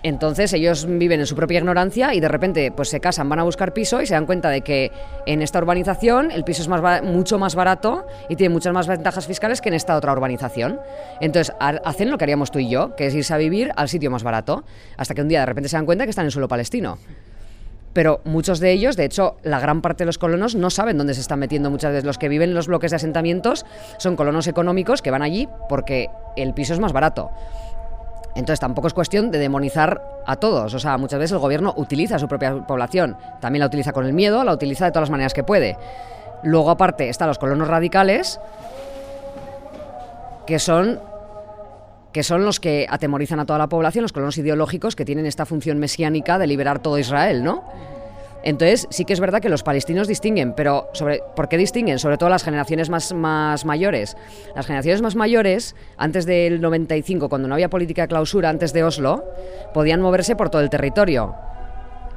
[0.02, 3.43] Entonces ellos viven en su propia ignorancia y de repente pues se casan, van a
[3.43, 4.91] buscar piso y se dan cuenta de que
[5.26, 9.60] en esta urbanización el piso es mucho más barato y tiene muchas más ventajas fiscales
[9.60, 10.80] que en esta otra urbanización.
[11.20, 13.89] Entonces ha- hacen lo que haríamos tú y yo, que es irse a vivir al
[13.89, 14.64] sitio más barato,
[14.95, 16.97] hasta que un día de repente se dan cuenta que están en suelo palestino.
[17.91, 21.16] Pero muchos de ellos, de hecho, la gran parte de los colonos no saben dónde
[21.16, 21.72] se están metiendo.
[21.72, 23.66] Muchas veces los que viven en los bloques de asentamientos
[23.97, 27.32] son colonos económicos que van allí porque el piso es más barato.
[28.40, 30.74] Entonces tampoco es cuestión de demonizar a todos.
[30.74, 33.18] O sea, muchas veces el gobierno utiliza a su propia población.
[33.42, 35.78] También la utiliza con el miedo, la utiliza de todas las maneras que puede.
[36.44, 38.40] Luego, aparte, están los colonos radicales,
[40.48, 41.02] que son
[42.14, 45.46] que son los que atemorizan a toda la población, los colonos ideológicos que tienen esta
[45.46, 47.64] función mesiánica de liberar todo Israel, ¿no?
[48.44, 50.90] Entonces, sí que es verdad que los palestinos distinguen, pero
[51.36, 52.00] ¿por qué distinguen?
[52.00, 54.16] Sobre todo las generaciones más, mayores.
[54.56, 58.84] Las generaciones más mayores, antes del 95, cuando no había política de clausura, antes de
[58.84, 59.26] Oslo,
[59.74, 61.36] podían moverse por todo el territorio.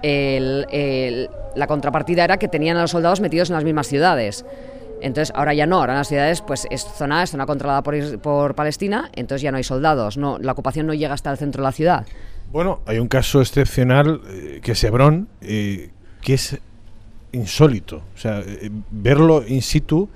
[0.03, 4.45] La contrapartida era que tenían a los soldados metidos en las mismas ciudades.
[5.01, 8.21] Entonces, ahora ya no, ahora en las ciudades pues es zona, es zona controlada por,
[8.21, 11.61] por Palestina, entonces ya no hay soldados, no, la ocupación no llega hasta el centro
[11.61, 12.07] de la ciudad.
[12.53, 15.29] Bueno, hay un caso excepcional eh, que es Hebrón,
[16.23, 16.59] que es
[17.33, 18.03] insólito.
[18.15, 20.09] O sea, eh, verlo in situ.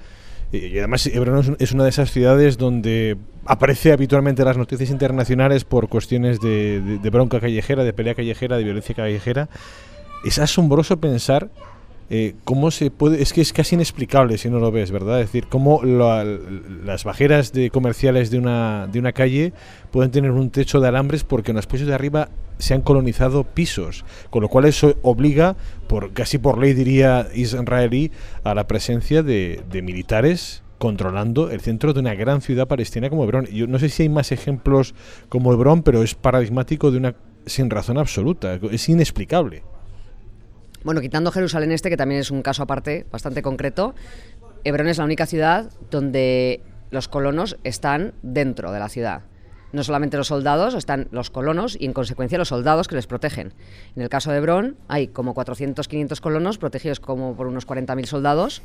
[0.52, 4.46] eh, y además, Hebrón es, un- es una de esas ciudades donde aparece habitualmente en
[4.48, 9.48] las noticias internacionales por cuestiones de- de bronca callejera, de pelea callejera, de violencia callejera.
[10.24, 11.50] Es asombroso pensar
[12.10, 13.20] eh, cómo se puede.
[13.22, 15.20] Es que es casi inexplicable si no lo ves, ¿verdad?
[15.20, 19.52] Es decir, cómo la- las bajeras de comerciales de una, de una calle
[19.90, 22.28] pueden tener un techo de alambres porque en los pisos de arriba
[22.58, 25.56] se han colonizado pisos, con lo cual eso obliga,
[25.88, 28.12] por casi por ley diría israelí,
[28.44, 33.24] a la presencia de, de militares controlando el centro de una gran ciudad palestina como
[33.24, 33.46] Hebrón.
[33.46, 34.94] Yo no sé si hay más ejemplos
[35.28, 37.14] como Hebrón, pero es paradigmático de una
[37.46, 39.62] sin razón absoluta, es inexplicable.
[40.86, 43.96] Bueno, quitando Jerusalén este, que también es un caso aparte, bastante concreto,
[44.62, 46.60] Hebrón es la única ciudad donde
[46.92, 49.22] los colonos están dentro de la ciudad.
[49.72, 53.52] No solamente los soldados, están los colonos y en consecuencia los soldados que les protegen.
[53.96, 58.04] En el caso de Hebrón hay como 400, 500 colonos protegidos como por unos 40.000
[58.04, 58.62] soldados.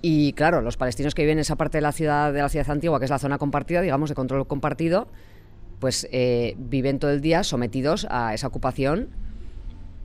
[0.00, 2.70] Y claro, los palestinos que viven en esa parte de la ciudad de la ciudad
[2.70, 5.08] antigua, que es la zona compartida, digamos, de control compartido,
[5.78, 9.27] pues eh, viven todo el día sometidos a esa ocupación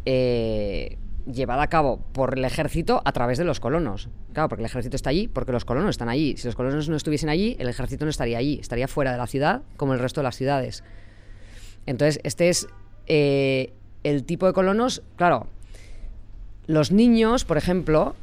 [0.05, 0.97] eh,
[1.31, 4.09] llevada a cabo por el ejército a través de los colonos.
[4.33, 6.35] Claro, porque el ejército está allí, porque los colonos están allí.
[6.37, 9.27] Si los colonos no estuviesen allí, el ejército no estaría allí, estaría fuera de la
[9.27, 10.83] ciudad, como el resto de las ciudades.
[11.85, 12.67] Entonces, este es
[13.07, 13.73] eh,
[14.03, 15.47] el tipo de colonos, claro,
[16.67, 18.15] los niños, por ejemplo,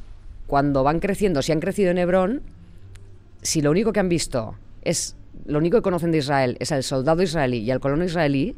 [0.47, 2.41] cuando van creciendo, si han crecido en Hebrón,
[3.41, 5.15] si lo único que han visto es,
[5.45, 8.55] lo único que conocen de Israel es al soldado israelí y al colono israelí,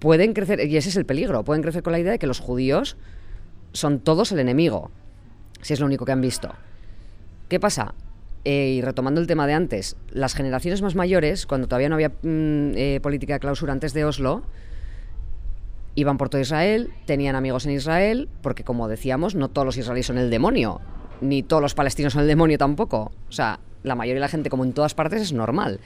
[0.00, 2.40] pueden crecer, y ese es el peligro, pueden crecer con la idea de que los
[2.40, 2.96] judíos
[3.72, 4.90] son todos el enemigo,
[5.60, 6.52] si es lo único que han visto.
[7.48, 7.94] ¿Qué pasa?
[8.44, 12.08] Eh, y retomando el tema de antes, las generaciones más mayores, cuando todavía no había
[12.08, 14.42] mm, eh, política de clausura antes de Oslo,
[15.94, 20.06] iban por todo Israel, tenían amigos en Israel, porque como decíamos, no todos los israelíes
[20.06, 20.80] son el demonio,
[21.20, 23.12] ni todos los palestinos son el demonio tampoco.
[23.28, 25.80] O sea, la mayoría de la gente, como en todas partes, es normal.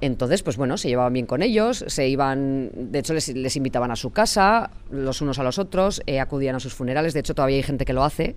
[0.00, 3.90] Entonces, pues bueno, se llevaban bien con ellos, se iban, de hecho les, les invitaban
[3.90, 7.34] a su casa, los unos a los otros, eh, acudían a sus funerales, de hecho
[7.34, 8.36] todavía hay gente que lo hace.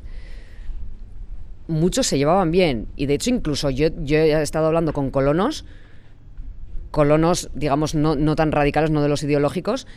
[1.68, 5.66] Muchos se llevaban bien y de hecho incluso yo, yo he estado hablando con colonos,
[6.92, 9.88] colonos digamos no, no tan radicales, no de los ideológicos,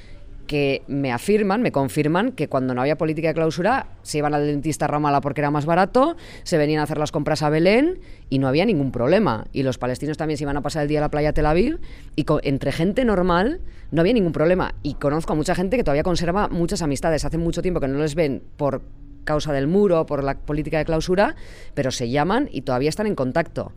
[0.50, 4.48] que me afirman, me confirman que cuando no había política de clausura se iban al
[4.48, 8.00] dentista a Ramala porque era más barato, se venían a hacer las compras a Belén
[8.30, 9.46] y no había ningún problema.
[9.52, 11.78] Y los palestinos también se iban a pasar el día a la playa Tel Aviv
[12.16, 13.60] y entre gente normal
[13.92, 14.74] no había ningún problema.
[14.82, 17.24] Y conozco a mucha gente que todavía conserva muchas amistades.
[17.24, 18.82] Hace mucho tiempo que no les ven por
[19.22, 21.36] causa del muro, por la política de clausura,
[21.74, 23.70] pero se llaman y todavía están en contacto.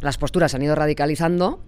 [0.00, 1.60] Las posturas se han ido radicalizando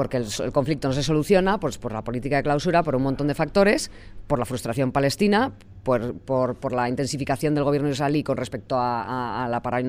[0.00, 3.26] porque el, conflicto no se soluciona pues, por la política de clausura, por un montón
[3.28, 3.90] de factores,
[4.26, 9.46] por la frustración palestina, por, por- por la intensificación del gobierno israelí con respecto a,
[9.50, 9.82] la para-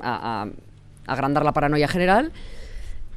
[0.00, 0.46] a-
[1.06, 2.32] agrandar la paranoia general.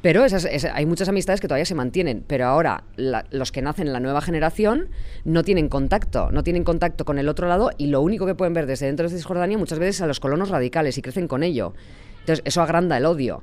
[0.02, 2.84] Pero esas- esa- hay muchas amistades que todavía se mantienen, pero ahora
[3.30, 4.88] los que nacen en la nueva generación
[5.24, 8.52] no tienen contacto, no tienen contacto con el otro lado y lo único que pueden
[8.52, 11.42] ver desde dentro de Cisjordania muchas veces es a los colonos radicales y crecen con
[11.42, 11.72] ello.
[12.20, 13.42] Entonces eso agranda el odio,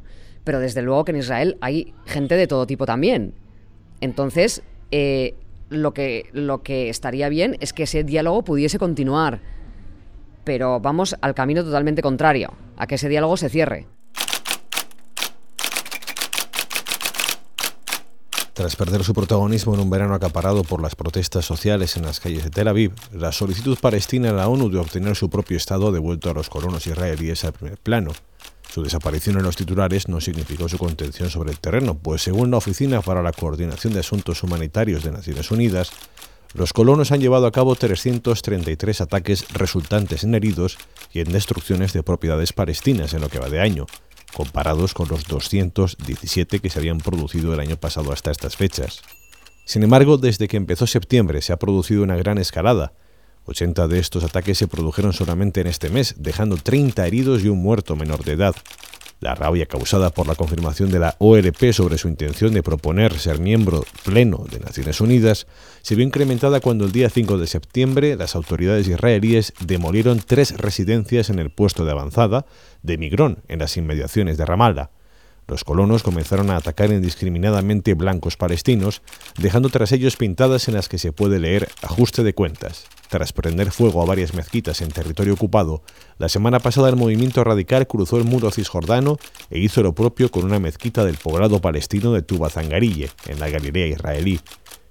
[0.50, 3.36] pero desde luego que en Israel hay gente de todo tipo también.
[4.02, 5.36] Entonces eh,
[5.70, 9.42] lo, que, lo que estaría bien es que ese diálogo pudiese continuar,
[10.46, 13.86] pero vamos al camino totalmente contrario, a que ese diálogo se cierre.
[18.54, 22.44] Tras perder su protagonismo en un verano acaparado por las protestas sociales en las calles
[22.44, 26.32] de Tel Aviv, la solicitud palestina a la ONU de obtener su propio Estado devuelto
[26.32, 28.14] a los colonos israelíes al primer plano.
[28.72, 32.58] Su desaparición en los titulares no significó su contención sobre el terreno, pues según la
[32.58, 35.92] Oficina para la Coordinación de Asuntos Humanitarios de Naciones Unidas,
[36.54, 40.78] los colonos han llevado a cabo 333 ataques resultantes en heridos
[41.12, 43.86] y en destrucciones de propiedades palestinas en lo que va de año,
[44.34, 49.02] comparados con los 217 que se habían producido el año pasado hasta estas fechas.
[49.66, 52.94] Sin embargo, desde que empezó septiembre se ha producido una gran escalada.
[53.50, 57.62] 80 de estos ataques se produjeron solamente en este mes, dejando 30 heridos y un
[57.62, 58.56] muerto menor de edad.
[59.20, 63.40] La rabia causada por la confirmación de la OLP sobre su intención de proponer ser
[63.40, 65.46] miembro pleno de Naciones Unidas
[65.82, 71.30] se vio incrementada cuando el día 5 de septiembre las autoridades israelíes demolieron tres residencias
[71.30, 72.46] en el puesto de avanzada
[72.82, 74.92] de Migrón, en las inmediaciones de Ramallah.
[75.50, 79.02] Los colonos comenzaron a atacar indiscriminadamente blancos palestinos,
[79.36, 82.86] dejando tras ellos pintadas en las que se puede leer ajuste de cuentas.
[83.10, 85.82] Tras prender fuego a varias mezquitas en territorio ocupado,
[86.20, 89.18] la semana pasada el movimiento radical cruzó el muro cisjordano
[89.50, 93.50] e hizo lo propio con una mezquita del poblado palestino de Tuba Zangarille, en la
[93.50, 94.40] Galilea israelí.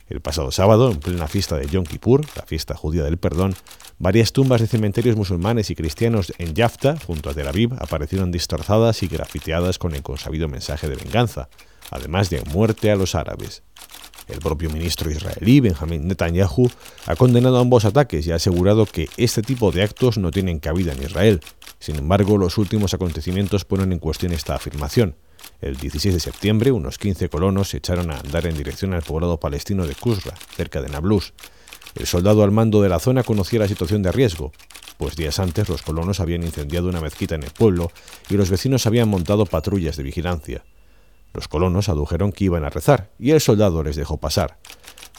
[0.09, 3.55] El pasado sábado, en plena fiesta de Yom Kippur, la fiesta judía del perdón,
[3.99, 9.03] varias tumbas de cementerios musulmanes y cristianos en Yafta, junto a Tel Aviv, aparecieron distorzadas
[9.03, 11.51] y grafiteadas con el consabido mensaje de venganza,
[11.91, 13.63] además de muerte a los árabes.
[14.29, 16.71] El propio ministro israelí, Benjamin Netanyahu,
[17.07, 20.93] ha condenado ambos ataques y ha asegurado que este tipo de actos no tienen cabida
[20.93, 21.41] en Israel.
[21.79, 25.17] Sin embargo, los últimos acontecimientos ponen en cuestión esta afirmación.
[25.61, 29.39] El 16 de septiembre, unos 15 colonos se echaron a andar en dirección al poblado
[29.39, 31.35] palestino de Kusra, cerca de Nablus.
[31.95, 34.53] El soldado al mando de la zona conocía la situación de riesgo,
[34.99, 37.91] pues días antes los colonos habían incendiado una mezquita en el pueblo
[38.29, 40.65] y los vecinos habían montado patrullas de vigilancia.
[41.33, 44.59] Los colonos adujeron que iban a rezar y el soldado les dejó pasar.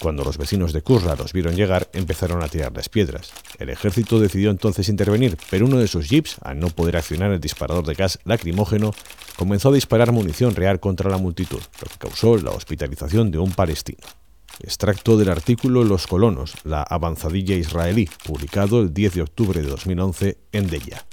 [0.02, 3.32] Cuando los vecinos de Kurra los vieron llegar, empezaron a tirar las piedras.
[3.58, 7.42] El ejército decidió entonces intervenir, pero uno de sus jeeps, al no poder accionar el
[7.42, 8.94] disparador de gas lacrimógeno,
[9.38, 13.52] comenzó a disparar munición real contra la multitud, lo que causó la hospitalización de un
[13.52, 14.08] palestino.
[14.62, 20.38] Extracto del artículo Los colonos, la avanzadilla israelí, publicado el 10 de octubre de 2011
[20.54, 21.06] en Deya.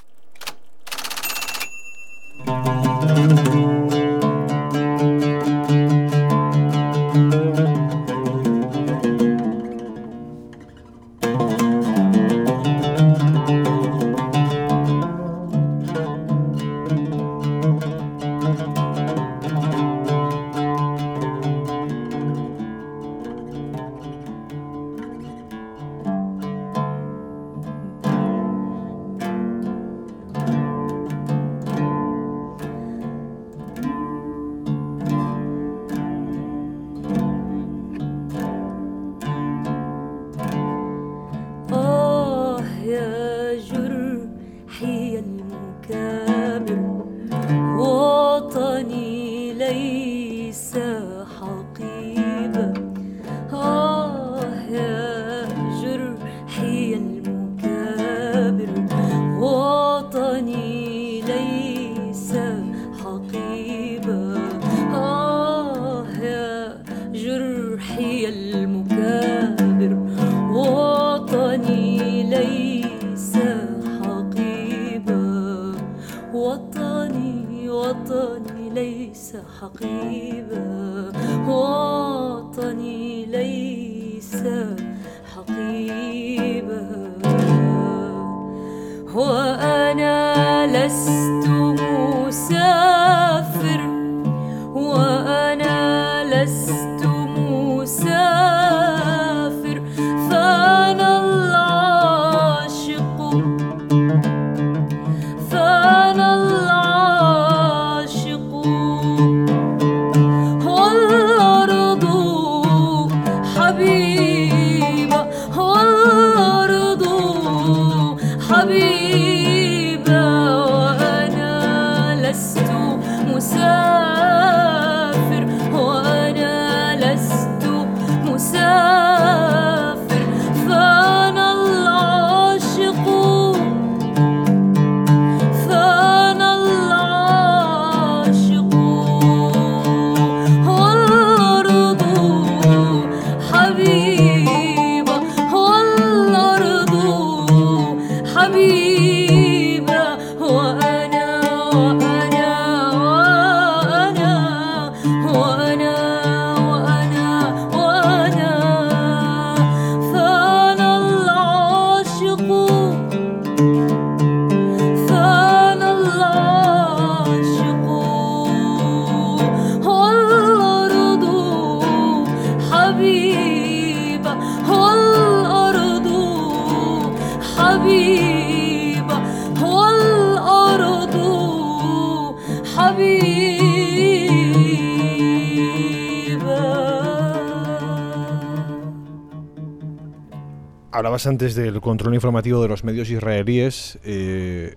[191.26, 193.98] Antes del control informativo de los medios israelíes.
[194.04, 194.76] eh,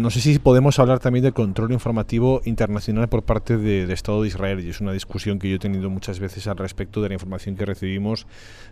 [0.00, 4.22] no sé si podemos hablar también del control informativo internacional por parte de- del Estado
[4.22, 4.60] de Israel.
[4.60, 7.56] Y es una discusión que yo he tenido muchas veces al respecto de la información
[7.56, 8.26] que recibimos.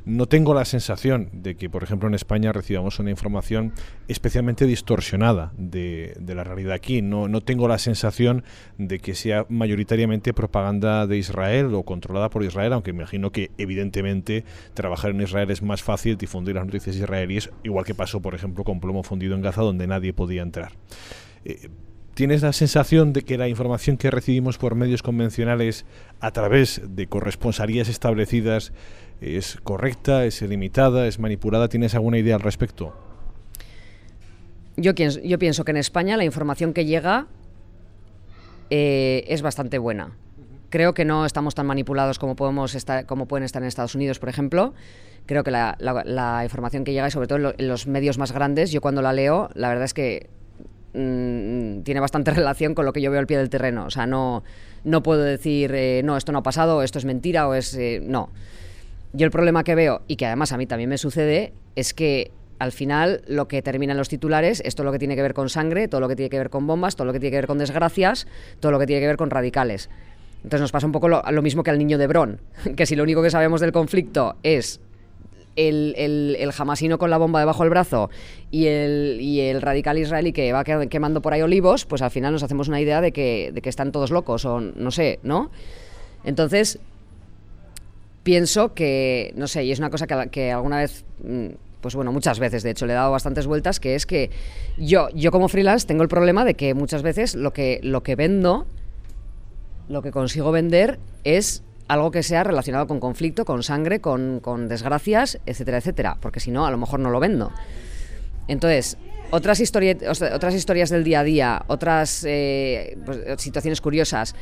[0.04, 3.72] No tengo la sensación de que, por ejemplo, en España recibamos una información
[4.08, 7.02] especialmente distorsionada de, de la realidad aquí.
[7.02, 8.44] No, no tengo la sensación
[8.78, 14.44] de que sea mayoritariamente propaganda de Israel o controlada por Israel, aunque imagino que evidentemente
[14.74, 18.64] trabajar en Israel es más fácil difundir las noticias israelíes, igual que pasó, por ejemplo,
[18.64, 20.72] con plomo fundido en Gaza, donde nadie podía entrar.
[21.48, 21.68] Eh,
[22.14, 25.86] ¿Tienes la sensación de que la información que recibimos por medios convencionales
[26.18, 28.72] a través de corresponsalías establecidas
[29.20, 31.68] es correcta, es limitada, es manipulada?
[31.68, 32.92] ¿Tienes alguna idea al respecto?
[34.76, 37.28] Yo, pienso- que en España la información que llega
[38.70, 40.16] eh, es bastante buena.
[40.70, 44.18] Creo que no estamos tan manipulados como, podemos estar, como pueden estar en Estados Unidos,
[44.18, 44.74] por ejemplo.
[45.26, 48.80] Creo que la, información que llega, y sobre todo en los medios más grandes, yo
[48.80, 50.30] cuando la leo, la verdad es que
[50.94, 53.86] mm, tiene bastante relación con lo que yo veo al pie del terreno.
[53.86, 54.44] O sea, no,
[54.84, 57.74] no puedo decir, eh, no, esto no ha pasado, esto es mentira, o es...
[57.74, 58.30] eh, no.
[59.12, 62.30] Yo el problema que veo, y que además a mí también me sucede, es que
[62.58, 65.32] al final lo que termina en los titulares es todo lo que tiene que ver
[65.32, 67.38] con sangre, todo lo que tiene que ver con bombas, todo lo que tiene que
[67.38, 68.26] ver con desgracias,
[68.60, 69.88] todo lo que tiene que ver con radicales.
[70.38, 72.40] Entonces nos pasa un poco lo, lo mismo que al niño de Bron,
[72.76, 74.80] que si lo único que sabemos del conflicto es
[75.58, 78.08] el, el, el hamasino con la bomba debajo del brazo
[78.50, 82.10] y el, y el radical israelí que va que- quemando por ahí olivos, pues al
[82.10, 85.18] final nos hacemos una idea de que, de que están todos locos o no sé,
[85.22, 85.50] ¿no?
[86.24, 86.78] Entonces,
[88.22, 91.46] pienso que, no sé, y es una cosa que, que alguna vez, mm,
[91.80, 94.30] pues bueno, muchas veces de hecho le he dado bastantes vueltas, que es que
[94.78, 98.16] yo, yo como freelance tengo el problema de que muchas veces lo que, lo que
[98.16, 98.66] vendo,
[99.88, 104.68] lo que consigo vender es algo que sea relacionado con conflicto, con sangre, con, con
[104.68, 107.50] desgracias, etcétera, etcétera, porque si no, a lo mejor no lo vendo.
[108.46, 108.96] Entonces,
[109.30, 109.60] otras,
[110.32, 114.34] otras historias del día a día, otras eh, pues, situaciones curiosas,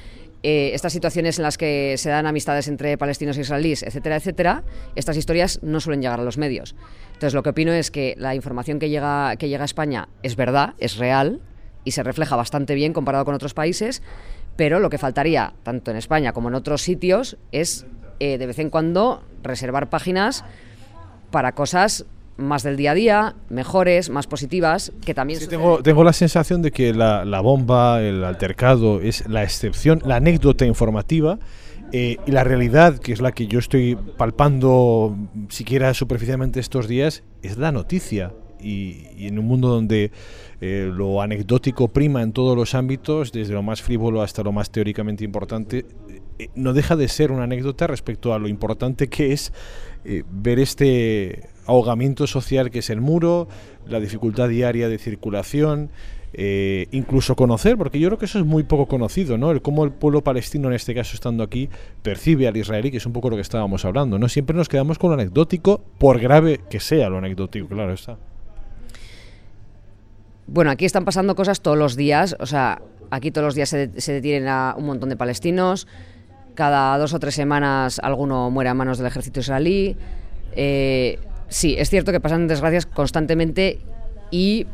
[0.42, 4.62] eh, estas situaciones en las que se dan amistades entre palestinos e israelíes, etcétera, etcétera,
[4.94, 6.76] estas historias no suelen llegar a los medios.
[7.14, 10.36] Entonces, lo que opino es que la información que llega, que llega a España es
[10.36, 11.40] verdad, es real
[11.82, 14.02] y se refleja bastante bien comparado con otros países,
[14.56, 17.86] pero lo que faltaría, tanto en España como en otros sitios, es
[18.20, 20.44] eh, de vez en cuando reservar páginas
[21.30, 22.06] para cosas
[22.38, 25.60] más del día a día, mejores, más positivas, que también suceden.
[25.60, 30.16] Tengo, tengo la sensación de que la, la bomba, el altercado, es la excepción, la
[30.16, 31.38] anécdota informativa.
[31.92, 35.16] eh, y la realidad, que es la que yo estoy palpando
[35.48, 38.32] siquiera superficialmente estos días, es la noticia.
[38.60, 40.10] Y, y en un mundo donde
[40.60, 44.70] eh, lo anecdótico prima en todos los ámbitos, desde lo más frívolo hasta lo más
[44.70, 45.84] teóricamente importante,
[46.38, 49.52] eh, no deja de ser una anécdota respecto a lo importante que es
[50.04, 53.48] eh, ver este ahogamiento social que es el muro,
[53.86, 55.90] la dificultad diaria de circulación,
[56.32, 59.50] eh, incluso conocer, porque yo creo que eso es muy poco conocido, ¿no?
[59.50, 61.70] El cómo el pueblo palestino, en este caso estando aquí,
[62.02, 64.28] percibe al israelí, que es un poco lo que estábamos hablando, ¿no?
[64.28, 68.18] Siempre nos quedamos con lo anecdótico, por grave que sea lo anecdótico, claro está.
[70.46, 73.88] Bueno, aquí están pasando cosas todos los días, o sea, aquí todos los días se,
[73.88, 75.88] detienen a un montón de palestinos,
[76.54, 79.96] cada dos o tres semanas alguno muere a manos del ejército israelí.
[80.52, 81.18] Eh,
[81.48, 83.80] sí, es cierto que pasan desgracias constantemente
[84.30, 84.66] y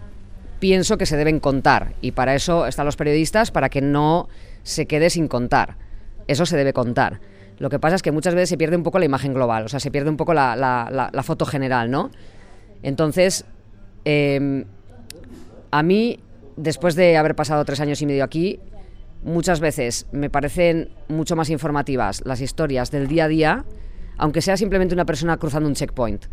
[0.61, 1.95] pienso que se deben contar.
[2.01, 4.29] Y para eso están los periodistas, para que no
[4.63, 5.77] se quede sin contar.
[6.29, 7.21] Eso se debe contar.
[7.59, 9.69] Lo que pasa es que muchas veces se pierde un poco la imagen global, o
[9.69, 12.11] sea, se pierde un poco la foto general, ¿no?
[12.83, 13.45] Entonces,
[14.05, 14.65] em,
[15.73, 16.21] a mí,
[16.57, 18.61] después de haber pasado tres años y medio aquí,
[19.25, 23.65] muchas veces me parecen mucho más informativas las historias del día a día,
[24.19, 26.27] aunque sea simplemente una persona cruzando un checkpoint,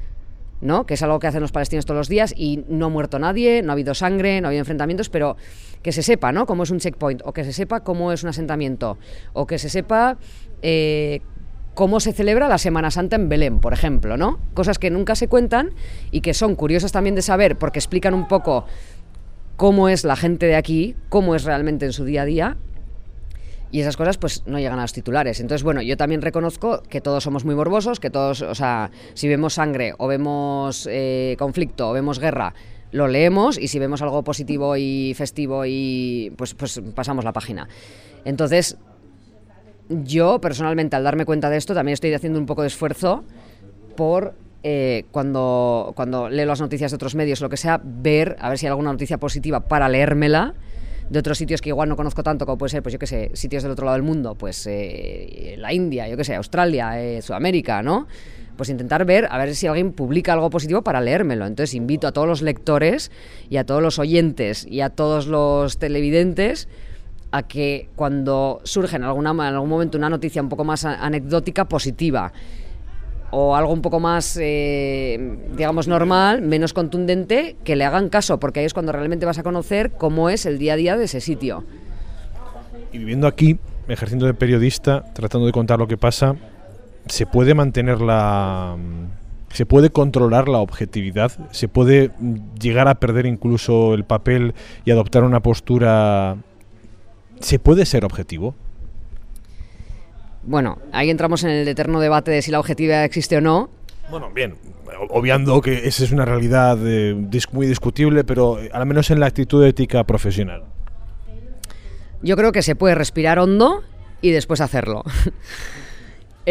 [0.59, 0.85] ¿no?
[0.85, 3.61] Que es algo que hacen los palestinos todos los días y no ha muerto nadie,
[3.61, 5.37] no ha habido sangre, no ha habido enfrentamientos, pero
[5.81, 6.45] que se sepa, ¿no?
[6.45, 8.97] Cómo es un checkpoint, o que se sepa cómo es un asentamiento,
[9.31, 10.17] o que se sepa
[10.61, 11.21] eh,
[11.79, 14.37] cómo se celebra la Semana Santa en Belén, por ejemplo, ¿no?
[14.53, 15.71] Cosas que nunca se cuentan
[16.11, 18.65] y que son curiosas también de saber porque explican un poco
[19.59, 22.57] cómo es la gente de aquí, cómo es realmente en su día a día.
[23.71, 25.41] Y esas cosas pues no llegan a los titulares.
[25.41, 29.27] Entonces, bueno, yo también reconozco que todos somos muy morbosos, que todos, o sea, si
[29.27, 32.53] vemos sangre o vemos eh, conflicto o vemos guerra,
[32.93, 37.67] lo leemos y si vemos algo positivo y festivo y pues, pues pasamos la página.
[38.23, 38.77] Entonces,
[39.89, 43.25] yo personalmente al darme cuenta de esto también estoy haciendo un poco de esfuerzo
[43.97, 48.49] por eh, cuando, cuando leo las noticias de otros medios, lo que sea, ver a
[48.49, 50.53] ver si hay alguna noticia positiva para leérmela
[51.09, 53.31] de otros sitios que igual no conozco tanto, como puede ser, pues yo qué sé,
[53.33, 57.21] sitios del otro lado del mundo, pues eh, la India, yo qué sé, Australia, eh,
[57.21, 58.07] Sudamérica, ¿no?
[58.57, 61.45] Pues intentar ver, a ver si alguien publica algo positivo para leérmelo.
[61.47, 63.09] Entonces invito a todos los lectores
[63.49, 66.67] y a todos los oyentes y a todos los televidentes
[67.31, 71.65] a que cuando surge en, alguna, en algún momento una noticia un poco más anecdótica,
[71.65, 72.33] positiva,
[73.31, 78.61] o algo un poco más, eh, digamos, normal, menos contundente, que le hagan caso, porque
[78.61, 81.21] ahí es cuando realmente vas a conocer cómo es el día a día de ese
[81.21, 81.63] sitio.
[82.91, 86.35] Y viviendo aquí, ejerciendo de periodista, tratando de contar lo que pasa,
[87.07, 88.77] ¿se puede mantener la...
[89.51, 91.31] ¿Se puede controlar la objetividad?
[91.51, 94.53] ¿Se puede mm, llegar a perder incluso el papel
[94.85, 96.37] y adoptar una postura...
[97.39, 98.55] ¿Se puede ser objetivo?
[100.43, 103.69] Bueno, ahí entramos en el eterno debate de si la objetividad existe o no.
[104.09, 104.55] Bueno, bien,
[105.09, 107.15] obviando que esa es una realidad eh,
[107.51, 110.63] muy discutible, pero eh, al menos en la actitud ética profesional.
[112.21, 113.83] Yo creo que se puede respirar hondo
[114.21, 115.03] y después hacerlo.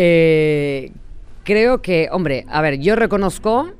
[0.00, 0.92] Eh,
[1.42, 3.72] creo que, hombre, a ver, yo reconozco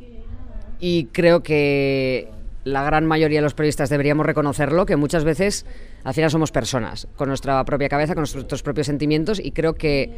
[0.80, 2.28] y creo que
[2.64, 5.64] la gran mayoría de los periodistas deberíamos reconocerlo, que muchas veces
[6.08, 10.10] al final somos personas, con nuestra propia cabeza, con nuestros propios sentimientos y creo que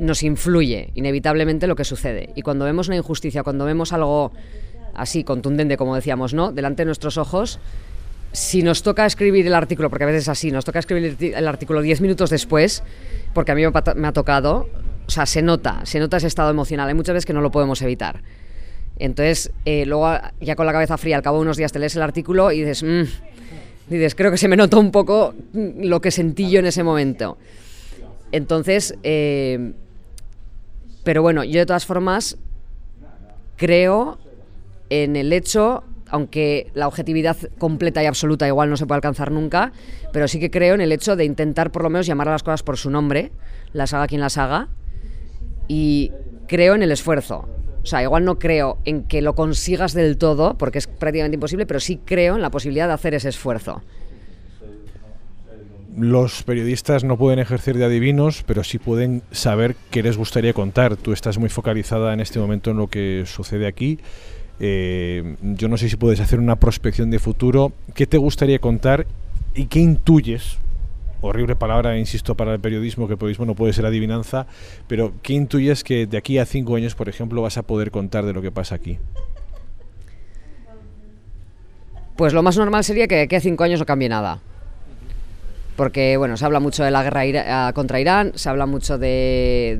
[0.00, 2.30] nos influye inevitablemente lo que sucede.
[2.34, 4.32] Y cuando vemos una injusticia, cuando vemos algo
[4.94, 6.50] así contundente, como decíamos, ¿no?
[6.50, 7.60] Delante de nuestros ojos,
[8.32, 11.46] si nos toca escribir el artículo, porque a veces es así, nos toca escribir el
[11.46, 12.82] artículo 10 minutos después,
[13.32, 14.68] porque a mí me ha pata- me ha tocado,
[15.06, 16.88] o sea, se nota, se nota ese estado emocional.
[16.88, 18.20] Hay muchas veces que no lo podemos evitar.
[18.98, 21.94] Entonces, eh, luego ya con la cabeza fría, al cabo de unos días te lees
[21.94, 23.02] el artículo y dices, "Mm",
[23.88, 27.38] dices, creo que se me notó un poco lo que sentí yo en ese momento.
[28.32, 29.72] Entonces, eh,
[31.04, 32.36] pero bueno, yo de todas formas
[33.56, 34.18] creo
[34.90, 39.72] en el hecho, aunque la objetividad completa y absoluta igual no se puede alcanzar nunca,
[40.12, 42.42] pero sí que creo en el hecho de intentar por lo menos llamar a las
[42.42, 43.30] cosas por su nombre,
[43.72, 44.68] las haga quien las haga,
[45.68, 46.12] y
[46.46, 47.48] creo en el esfuerzo.
[47.86, 51.66] O sea, igual no creo en que lo consigas del todo, porque es prácticamente imposible,
[51.66, 53.80] pero sí creo en la posibilidad de hacer ese esfuerzo.
[55.96, 60.96] Los periodistas no pueden ejercer de adivinos, pero sí pueden saber qué les gustaría contar.
[60.96, 64.00] Tú estás muy focalizada en este momento en lo que sucede aquí.
[64.58, 67.72] Eh, yo no sé si puedes hacer una prospección de futuro.
[67.94, 69.06] ¿Qué te gustaría contar
[69.54, 70.58] y qué intuyes?
[71.22, 74.46] Horrible palabra, insisto, para el periodismo, que el periodismo no puede ser adivinanza,
[74.86, 78.24] pero ¿qué intuyes que de aquí a cinco años, por ejemplo, vas a poder contar
[78.26, 78.98] de lo que pasa aquí?
[82.16, 84.40] Pues lo más normal sería que de aquí a cinco años no cambie nada.
[85.76, 88.96] Porque, bueno, se habla mucho de la guerra ira- ah, contra Irán, se habla mucho
[88.96, 89.78] de,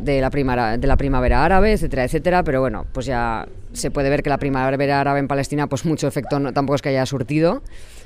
[0.00, 4.08] de, la primavera, de la primavera árabe, etcétera, etcétera, pero bueno, pues ya se puede
[4.08, 7.04] ver que la primavera árabe en Palestina, pues mucho efecto no- tampoco es que haya
[7.04, 7.62] surtido,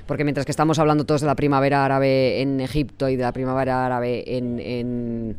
[0.07, 3.33] porque mientras que estamos hablando todos de la primavera árabe en Egipto y de la
[3.33, 5.37] primavera árabe en, en,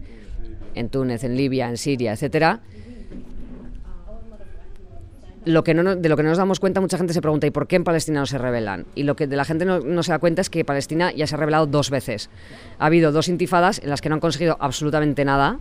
[0.73, 2.61] en Túnez, en Libia, en Siria, etcétera,
[5.45, 7.51] lo que no, de lo que no nos damos cuenta, mucha gente se pregunta, ¿y
[7.51, 8.87] por qué en Palestina no se rebelan?
[8.95, 11.27] Y lo que de la gente no, no se da cuenta es que Palestina ya
[11.27, 12.29] se ha rebelado dos veces.
[12.79, 15.59] Ha habido dos intifadas en las que no han conseguido absolutamente nada.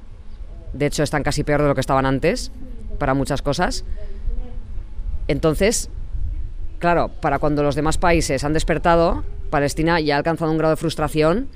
[0.73, 2.51] De hecho, están casi peor de lo que estaban antes,
[2.99, 3.85] para muchas cosas.
[5.29, 5.91] Entonces,
[6.85, 10.77] claro, para cuando los demás países han despertado, Palestina ya ha alcanzado un grado de
[10.77, 11.49] frustración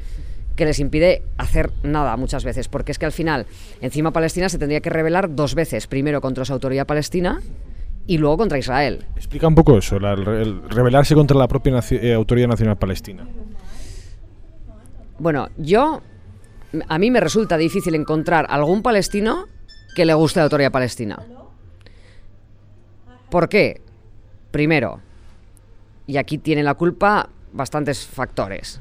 [0.57, 3.45] que les impide hacer nada muchas veces, porque es que al final,
[3.83, 7.43] encima Palestina se tendría que rebelar dos veces, primero contra su autoridad palestina
[8.07, 9.05] y luego contra Israel.
[9.17, 13.29] Explica un poco eso, la- el rebelarse contra la propia naci- eh, Autoridad Nacional Palestina.
[15.19, 16.01] Bueno, yo,
[16.89, 19.45] a mí me resulta difícil encontrar algún palestino
[19.95, 21.19] que le guste la autoridad palestina.
[23.29, 23.83] ¿Por qué?
[24.51, 25.01] Primero,
[26.09, 28.81] y aquí tienen la culpa bastantes factores,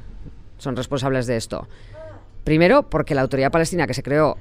[0.56, 1.68] son responsables de esto.
[2.42, 4.38] Primero, porque la autoridad palestina que se creó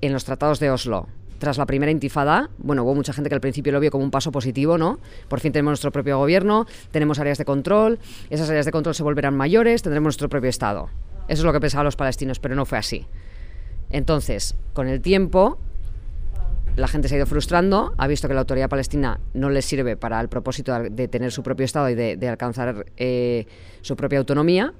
[0.00, 1.06] en los tratados de Oslo
[1.38, 4.10] tras la primera intifada, bueno, hubo mucha gente que al principio lo vio como un
[4.10, 4.98] paso positivo, ¿no?
[5.28, 7.98] Por fin tenemos nuestro propio gobierno, tenemos áreas de control,
[8.30, 10.88] esas áreas de control se volverán mayores, tendremos nuestro propio Estado.
[11.28, 13.06] Eso es lo que pensaban los palestinos, pero no fue así.
[13.90, 15.58] Entonces, con el tiempo,
[16.76, 19.96] la gente se ha ido frustrando, ha visto que la autoridad palestina no les sirve
[19.96, 23.46] para el propósito de, tener su propio Estado y de, alcanzar eh,
[23.82, 24.72] su propia autonomía.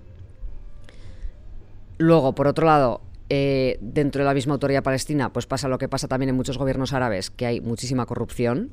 [1.99, 5.89] Luego, por otro lado, eh, dentro de la misma autoridad palestina, pues pasa lo que
[5.89, 8.71] pasa también en muchos gobiernos árabes, que hay muchísima corrupción.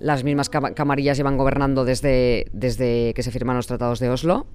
[0.00, 4.46] Las mismas cama- camarillas llevan gobernando desde, desde que se firman los tratados de Oslo.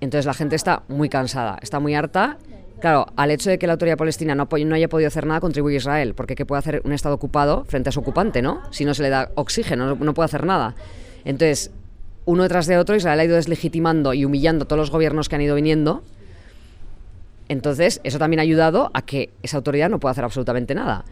[0.00, 2.38] Entonces la gente está muy cansada, está muy harta.
[2.80, 6.14] Claro, al hecho de que la autoridad palestina no, haya podido hacer nada, contribuye Israel,
[6.14, 8.62] porque ¿qué puede hacer un Estado ocupado frente a su ocupante, no?
[8.70, 10.74] Si no se le da oxígeno, no, no puede hacer nada.
[11.24, 11.70] Entonces,
[12.24, 15.36] uno detrás de otro, Israel ha ido deslegitimando y humillando a todos los gobiernos que
[15.36, 16.02] han ido viniendo.
[17.48, 21.04] Entonces, eso también ha ayudado a que esa autoridad no pueda hacer absolutamente nada.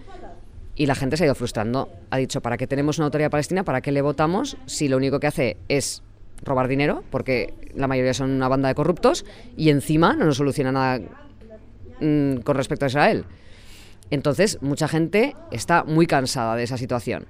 [0.74, 1.90] Y la gente se ha ido frustrando.
[2.10, 3.64] Ha dicho, ¿para qué tenemos una autoridad palestina?
[3.64, 6.02] ¿Para qué le votamos si lo único que hace es
[6.44, 7.02] robar dinero?
[7.10, 9.26] Porque la mayoría son una banda de corruptos
[9.56, 11.00] y encima no nos soluciona nada
[12.00, 13.24] mm, con respecto a Israel.
[14.10, 17.26] Entonces, mucha gente está muy cansada de esa situación.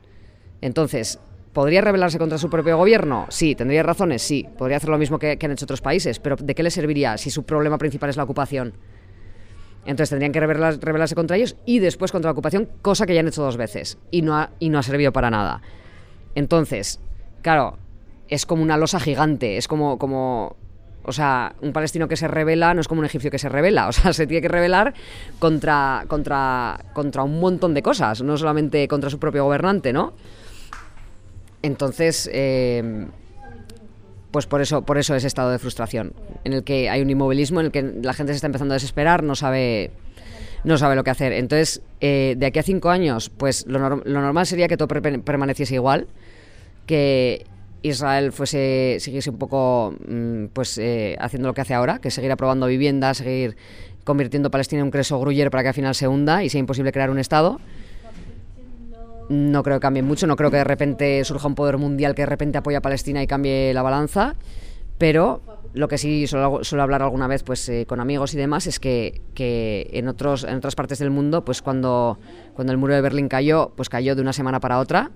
[0.60, 1.18] Entonces,
[1.52, 3.26] ¿podría rebelarse contra su propio gobierno?
[3.30, 3.54] Sí.
[3.54, 4.22] ¿Tendría razones?
[4.22, 4.46] Sí.
[4.56, 6.18] Podría hacer lo mismo que, han hecho otros países.
[6.20, 8.74] Pero ¿de qué le serviría si su problema principal es la ocupación?
[9.84, 13.20] Entonces tendrían que rebelar- rebelarse contra ellos y después contra la ocupación, cosa que ya
[13.20, 15.62] han hecho dos veces y no ha, y no ha servido para nada.
[16.34, 17.00] Entonces,
[17.42, 17.78] claro,
[18.28, 20.56] es como una losa gigante, es como, como,
[21.08, 23.88] o sea, un palestino que se revela no es como un egipcio que se revela,
[23.88, 24.94] o sea, se tiene que rebelar
[25.38, 30.12] contra, contra, contra un montón de cosas, no solamente contra su propio gobernante, ¿no?
[31.62, 33.06] Entonces, eh,
[34.30, 36.12] pues por eso, por eso ese estado de frustración,
[36.44, 38.76] en el que hay un inmovilismo, en el que la gente se está empezando a
[38.76, 39.90] desesperar, no sabe,
[40.62, 41.32] no sabe lo que hacer.
[41.32, 45.74] Entonces, eh, de aquí a cinco años, pues lo, lo normal sería que todo permaneciese
[45.74, 46.06] igual,
[46.86, 47.46] que
[47.82, 52.32] Israel fuese, siguiese un poco, mm, pues eh, haciendo lo que hace ahora, que seguir
[52.32, 53.56] aprobando viviendas, seguir
[54.04, 56.92] convirtiendo Palestina en un creso gruyer para que al final se hunda y sea imposible
[56.92, 57.60] crear un Estado.
[59.28, 62.22] No creo que cambie mucho, no creo que de repente surja un poder mundial que
[62.22, 64.34] de repente apoye a Palestina y cambie la balanza,
[64.96, 65.42] pero
[65.74, 68.80] lo que sí suelo, suelo hablar alguna vez pues eh, con amigos y demás es
[68.80, 72.18] que, que en otros en otras partes del mundo pues cuando
[72.54, 75.10] cuando el muro de Berlín cayó pues cayó de una semana para otra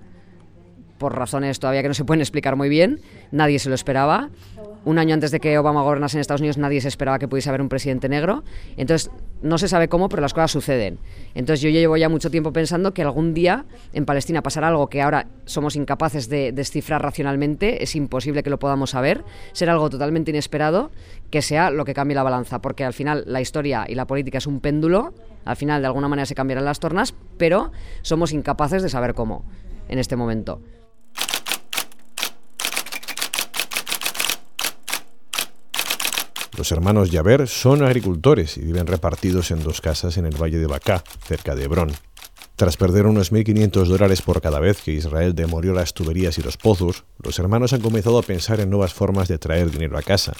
[1.03, 3.01] por razones todavía que no se pueden explicar muy bien
[3.33, 4.29] nadie se lo esperaba.
[4.85, 7.49] Un año antes de que Obama gobernase en Estados Unidos nadie se esperaba que pudiese
[7.49, 8.43] haber un presidente negro.
[8.77, 9.11] Entonces
[9.41, 10.99] no se sabe cómo pero las cosas suceden.
[11.35, 15.01] Entonces yo llevo ya mucho tiempo pensando que algún día en Palestina pasará algo que
[15.01, 17.83] ahora somos incapaces de descifrar racionalmente.
[17.83, 19.25] Es imposible que lo podamos saber.
[19.51, 20.91] Será algo totalmente inesperado
[21.31, 24.37] que sea lo que cambie la balanza porque al final la historia y la política
[24.37, 25.13] es un péndulo.
[25.43, 27.71] Al final de alguna manera se cambiarán las tornas pero
[28.03, 29.43] somos incapaces de saber cómo
[29.89, 30.61] en este momento
[36.57, 40.67] Los hermanos Yaber son agricultores y viven repartidos en dos casas en el valle de
[40.67, 41.91] Bacá, cerca de Hebrón.
[42.55, 46.57] Tras perder unos 1.500 dólares por cada vez que Israel demolió las tuberías y los
[46.57, 50.33] pozos, los hermanos han comenzado a pensar en nuevas formas de traer dinero a casa.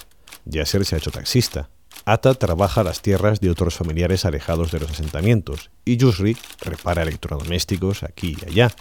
[0.46, 1.70] Yasser se ha hecho taxista.
[2.06, 8.04] Ata trabaja las tierras de otros familiares alejados de los asentamientos y Yusri repara electrodomésticos
[8.04, 8.72] aquí y allá.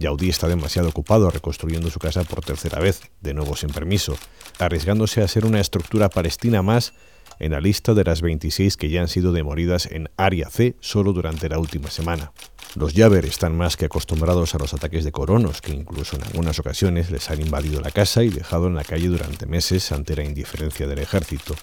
[0.00, 4.16] Yaudí está demasiado ocupado reconstruyendo su casa por tercera vez, de nuevo sin permiso,
[4.58, 6.94] arriesgándose a ser una estructura palestina más
[7.38, 11.12] en la lista de las 26 que ya han sido demolidas en Área C solo
[11.12, 12.32] durante la última semana.
[12.76, 16.58] Los Yaber están más que acostumbrados a los ataques de coronos, que incluso en algunas
[16.58, 20.24] ocasiones les han invadido la casa y dejado en la calle durante meses ante la
[20.24, 21.54] indiferencia del ejército.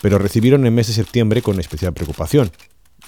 [0.00, 2.52] Pero recibieron el mes de septiembre con especial preocupación.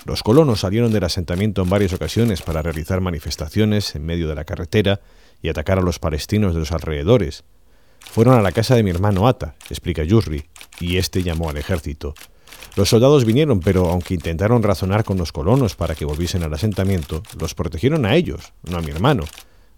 [0.07, 4.45] Los colonos salieron del asentamiento en varias ocasiones para realizar manifestaciones en medio de la
[4.45, 5.01] carretera
[5.43, 7.43] y atacar a los palestinos de los alrededores.
[7.99, 10.45] Fueron a la casa de mi hermano Ata, explica Yusri,
[10.79, 12.15] y este llamó al ejército.
[12.77, 17.25] Los soldados vinieron, pero aunque intentaron razonar con los colonos para que volviesen al asentamiento,
[17.41, 19.25] los protegieron a ellos, no a mi hermano.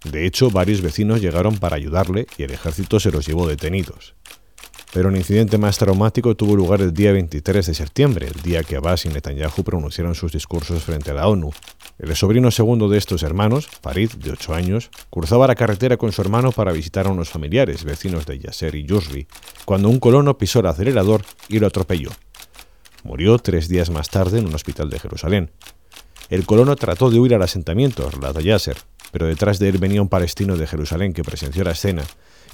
[0.04, 4.14] De hecho, varios vecinos llegaron para ayudarle y el ejército se los llevó detenidos.
[4.92, 8.76] Pero un incidente más traumático tuvo lugar el día 23 de septiembre, el día que
[8.76, 11.50] Abbas y Netanyahu pronunciaron sus discursos frente a la ONU.
[11.98, 16.22] El sobrino segundo de estos hermanos, Farid, de 8 años, cruzaba la carretera con su
[16.22, 19.26] hermano para visitar a unos familiares, vecinos de Yasser y Yusri,
[19.66, 22.10] cuando un colono pisó el acelerador y lo atropelló.
[23.04, 25.50] Murió tres días más tarde en un hospital de Jerusalén.
[26.30, 28.76] El colono trató de huir al asentamiento, relata Yasser,
[29.10, 32.04] pero detrás de él venía un palestino de Jerusalén que presenció la escena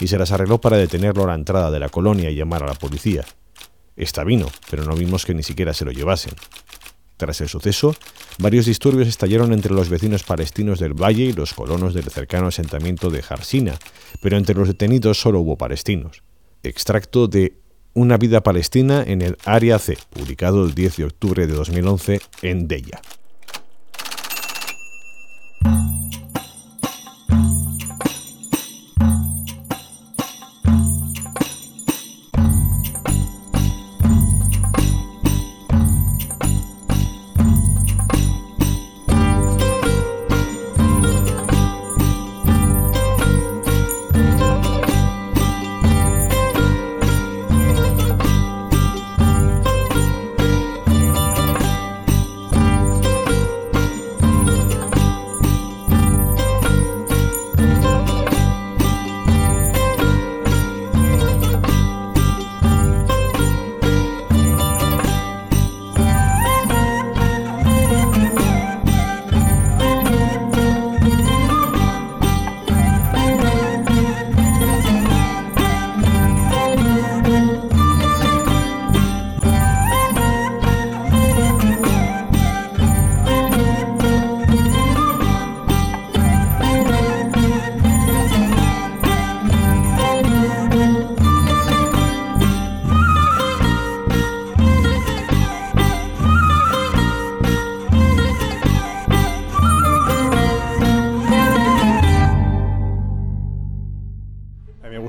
[0.00, 2.66] y se las arregló para detenerlo a la entrada de la colonia y llamar a
[2.68, 3.24] la policía.
[3.96, 6.34] Esta vino, pero no vimos que ni siquiera se lo llevasen.
[7.16, 7.94] Tras el suceso,
[8.38, 13.10] varios disturbios estallaron entre los vecinos palestinos del valle y los colonos del cercano asentamiento
[13.10, 13.78] de Jarsina,
[14.20, 16.22] pero entre los detenidos solo hubo palestinos.
[16.62, 17.60] Extracto de
[17.96, 22.66] Una vida palestina en el Área C, publicado el 10 de octubre de 2011 en
[22.66, 23.00] Deya.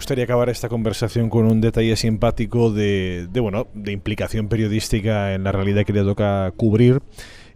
[0.06, 5.44] Gustaría acabar esta conversación con un detalle simpático de, de, bueno, de implicación periodística en
[5.44, 7.02] la realidad que le toca cubrir.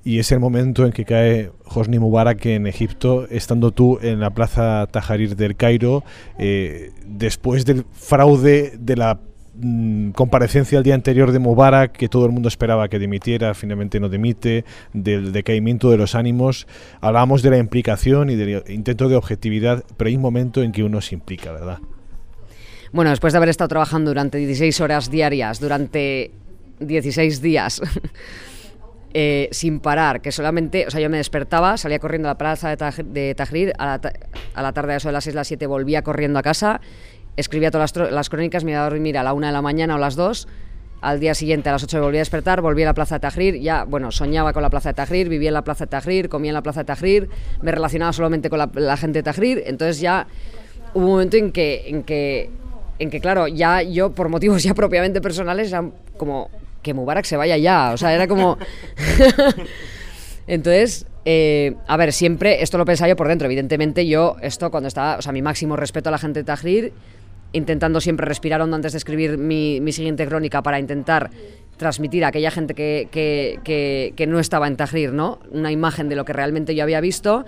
[0.03, 4.31] Y es el momento en que cae Hosni Mubarak en Egipto, estando tú en la
[4.31, 6.03] plaza Tajarir del Cairo,
[6.39, 9.19] eh, después del fraude de la
[9.53, 13.99] mm, comparecencia el día anterior de Mubarak, que todo el mundo esperaba que dimitiera, finalmente
[13.99, 16.65] no dimite, del decaimiento de los ánimos.
[16.99, 20.83] Hablábamos de la implicación y del intento de objetividad, pero hay un momento en que
[20.83, 21.77] uno se implica, ¿verdad?
[22.91, 26.31] Bueno, después de haber estado trabajando durante 16 horas diarias, durante
[26.79, 27.81] 16 días,
[29.13, 32.69] eh, sin parar, que solamente, o sea, yo me despertaba, salía corriendo a la plaza
[32.69, 34.13] de, Taj de Tahrir, a la,
[34.55, 36.81] a la tarde a eso de las 6, las 7 volvía corriendo a casa,
[37.37, 39.95] escribía todas las, las crónicas, me iba a dormir a la 1 de la mañana
[39.95, 40.47] o las 2,
[41.01, 43.19] al día siguiente a las 8 me volví a despertar, volví a la plaza de
[43.19, 46.27] Tahrir, ya, bueno, soñaba con la plaza de Tahrir, vivía en la plaza de Tahrir,
[46.27, 47.29] comía en la plaza de Tahrir,
[47.61, 50.25] me relacionaba solamente con la, la gente de Tahrir, entonces ya
[50.95, 52.49] hubo un momento en que, en que
[52.99, 56.49] en que, claro, ya yo, por motivos ya propiamente personales, era como
[56.83, 57.91] que Mubarak se vaya ya.
[57.93, 58.57] O sea, era como.
[60.47, 63.45] Entonces, eh, a ver, siempre esto lo pensaba yo por dentro.
[63.45, 66.93] Evidentemente, yo, esto cuando estaba, o sea, mi máximo respeto a la gente de Tahrir,
[67.53, 71.29] intentando siempre respirar hondo antes de escribir mi, mi siguiente crónica para intentar
[71.77, 75.39] transmitir a aquella gente que, que, que, que no estaba en Tahrir, ¿no?
[75.51, 77.45] Una imagen de lo que realmente yo había visto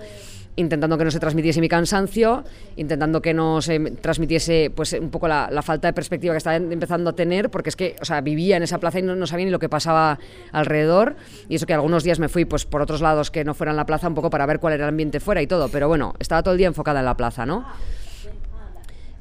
[0.56, 2.44] intentando que no se transmitiese mi cansancio,
[2.76, 7.10] intentando que no se transmitiese pues un poco la, falta de perspectiva que estaba empezando
[7.10, 9.46] a tener, porque es que, o sea, vivía en esa plaza y no, no, sabía
[9.46, 10.18] ni lo que pasaba
[10.52, 11.16] alrededor,
[11.48, 13.86] y eso que algunos días me fui pues por otros lados que no fueran la
[13.86, 16.42] plaza un poco para ver cuál era el ambiente fuera y todo, pero bueno, estaba
[16.42, 17.64] todo el día enfocada en la plaza, ¿no?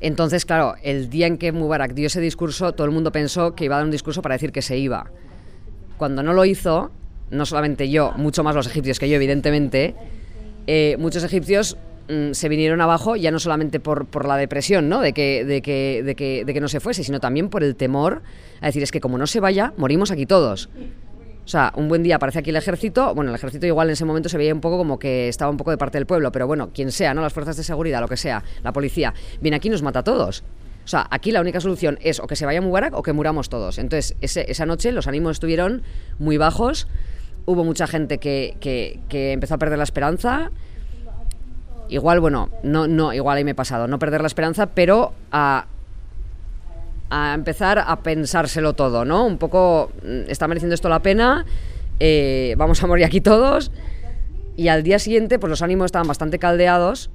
[0.02, 3.66] Entonces, claro, el día en que Mubarak dio ese discurso, todo el mundo pensó que
[3.66, 5.12] iba a dar un discurso para decir que se iba.
[5.98, 6.92] Cuando no lo hizo,
[7.30, 9.94] no solamente yo, mucho más los egipcios que yo, evidentemente,
[10.68, 11.78] eh, muchos egipcios
[12.10, 15.02] mm, se vinieron abajo ya no solamente por, por la depresión, ¿no?
[15.02, 17.76] De que, de, que, de, que, de que no se fuese, sino también por el
[17.76, 18.22] temor
[18.62, 20.70] a decir, es que como no se vaya, morimos aquí todos.
[21.44, 24.06] O sea, un buen día aparece aquí el ejército, bueno, el ejército igual en ese
[24.06, 26.48] momento se veía un poco como que estaba un poco de parte del pueblo, pero
[26.48, 27.22] bueno, quien sea, ¿no?
[27.22, 30.04] Las fuerzas de seguridad, lo que sea, la policía, viene aquí y nos mata a
[30.04, 30.44] todos.
[30.84, 33.50] O sea, aquí la única solución es o que se vaya Mubarak o que muramos
[33.50, 33.78] todos.
[33.78, 35.84] Entonces, esa noche los ánimos estuvieron
[36.20, 36.88] muy bajos
[37.46, 40.52] hubo mucha gente que, que- empezó a perder la esperanza.
[41.90, 45.66] Igual, bueno, no, no, igual ahí me he pasado, no perder la esperanza, pero a,
[47.36, 49.26] empezar a pensárselo todo, ¿no?
[49.26, 51.46] Un poco, mm, ¿está mereciendo esto la pena?
[52.00, 53.72] Eh, vamos a morir aquí todos.
[54.56, 57.10] Y al día siguiente, pues los ánimos estaban bastante caldeados.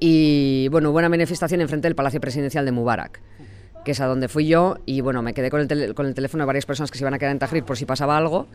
[0.00, 3.20] Y bueno, hubo una manifestación enfrente del Palacio Presidencial de Mubarak,
[3.84, 4.78] que es a donde fui yo.
[4.86, 7.04] Y bueno, me quedé con el, tele- con el teléfono de varias personas que se
[7.04, 8.46] iban a quedar en Tahrir por si pasaba algo.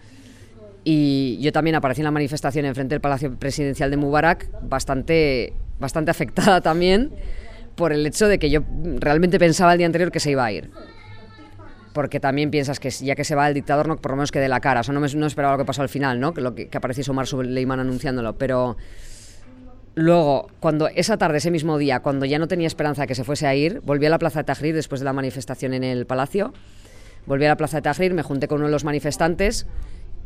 [0.84, 6.11] Y yo también aparecí en la manifestación enfrente del Palacio Presidencial de Mubarak, bastante, bastante
[6.11, 7.11] afectada también
[7.76, 8.61] por el hecho de que yo
[8.99, 10.69] realmente pensaba el día anterior que se iba a ir.
[11.93, 14.39] Porque también piensas que ya que se va el dictador, no, por lo menos que
[14.39, 14.81] dé la cara.
[14.81, 16.34] O sea, no, me, no esperaba lo que pasó al final, ¿no?
[16.34, 18.38] Que, lo que, que apareciese Omar Suleiman anunciándolo.
[18.38, 18.77] Pero
[19.95, 23.23] luego, cuando esa tarde, ese mismo día, cuando ya no tenía esperanza de que se
[23.23, 26.06] fuese a ir, volví a la Plaza de Tahrir después de la manifestación en el
[26.06, 26.53] Palacio.
[27.26, 29.65] Volví a la Plaza de Tahrir, me junté con uno de los manifestantes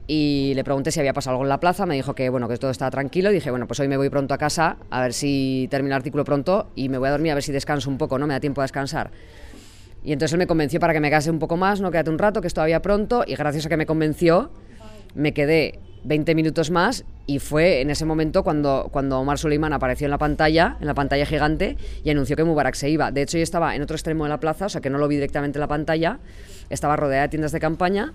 [0.06, 2.58] y le pregunté si había pasado algo en la plaza, me dijo que bueno, que
[2.58, 5.68] todo estaba tranquilo dije, bueno, pues hoy me voy pronto a casa a ver si
[5.72, 8.20] termino el artículo pronto y me voy a dormir a ver si descanso un poco,
[8.20, 8.28] ¿no?
[8.28, 9.12] Me da tiempo a descansar.
[10.04, 12.20] Y entonces él me convenció para que me quedase un poco más, no quédate un
[12.20, 14.52] rato, que es todavía pronto y gracias a que me convenció,
[15.16, 20.06] me quedé 20 minutos más y fue en ese momento cuando, cuando Omar Suleiman apareció
[20.06, 23.12] en la pantalla, en la pantalla gigante y anunció que Mubarak se iba.
[23.12, 25.08] De hecho, yo estaba en otro extremo de la plaza, o sea que no lo
[25.08, 26.20] vi directamente en la pantalla,
[26.70, 28.12] estaba rodeada de tiendas de campaña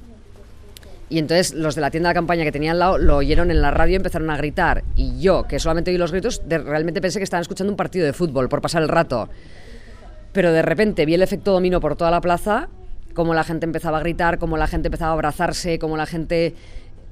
[1.10, 3.60] y entonces los de la tienda de campaña que tenía al lado lo oyeron en
[3.62, 4.84] la radio y empezaron a gritar.
[4.96, 8.04] Y yo, que solamente oí los gritos, de- realmente pensé que estaban escuchando un partido
[8.06, 9.28] de fútbol por pasar el rato.
[10.32, 12.68] Pero de repente vi el efecto dominó por toda la plaza,
[13.14, 16.54] como la gente empezaba a gritar, como la gente empezaba a abrazarse, como la gente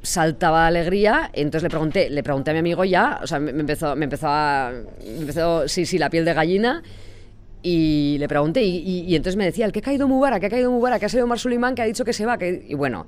[0.02, 1.30] saltaba de alegría.
[1.32, 4.28] Entonces le pregunté, le pregunté a mi amigo ya, o sea, me empezó, me empezó
[4.28, 4.72] a,
[5.04, 6.82] me empezó, sí, sí, la piel de gallina.
[7.62, 10.46] Y le pregunté, y, y- y entonces me decía, el que ha caído Mubarak, que
[10.46, 12.38] ha caído Mubarak, que ha sido Omar Suleiman, que ha dicho que se va.
[12.38, 12.64] Que...
[12.68, 13.06] Y bueno,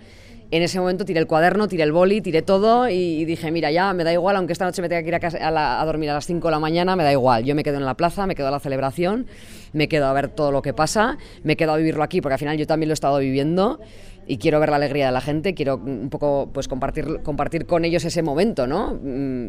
[0.50, 3.92] en ese momento tiré el cuaderno, tiré el boli, tiré todo y dije, mira, ya
[3.92, 6.08] me da igual, aunque esta noche me tenga que ir a, casa- a a dormir
[6.10, 7.44] a las 5 de la mañana, me da igual.
[7.44, 9.26] Yo me quedo en la plaza, me quedo a la celebración,
[9.74, 12.38] me quedo a ver todo lo que pasa, me quedo a vivirlo aquí, porque al
[12.38, 13.78] final yo también lo he estado viviendo
[14.26, 17.84] y quiero ver la alegría de la gente, quiero un poco pues compartir, compartir con
[17.84, 18.94] ellos ese momento, ¿no?
[19.02, 19.48] Mm,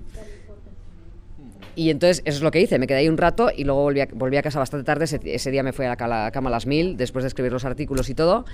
[1.75, 4.01] y entonces eso es lo que hice, me quedé ahí un rato y luego volví
[4.01, 6.49] a, volví a casa bastante tarde, ese, día me fui a la, ca- la cama
[6.49, 8.45] a las mil, después de escribir los artículos y todo.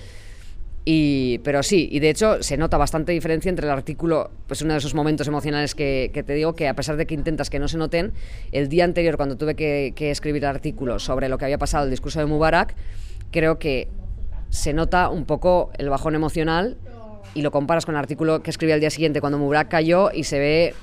[0.88, 4.74] Y, pero sí, y de hecho se nota bastante diferencia entre el artículo, pues uno
[4.74, 7.68] de esos momentos emocionales que, te digo, que a pesar de que intentas que no
[7.68, 8.14] se noten,
[8.52, 11.90] el día anterior cuando tuve que, escribir el artículo sobre lo que había pasado, el
[11.90, 12.76] discurso de Mubarak,
[13.32, 13.88] creo que
[14.52, 16.78] se nota un poco el bajón emocional
[17.34, 20.24] y lo comparas con el artículo que escribí al día siguiente cuando Mubarak cayó y
[20.24, 20.76] se ve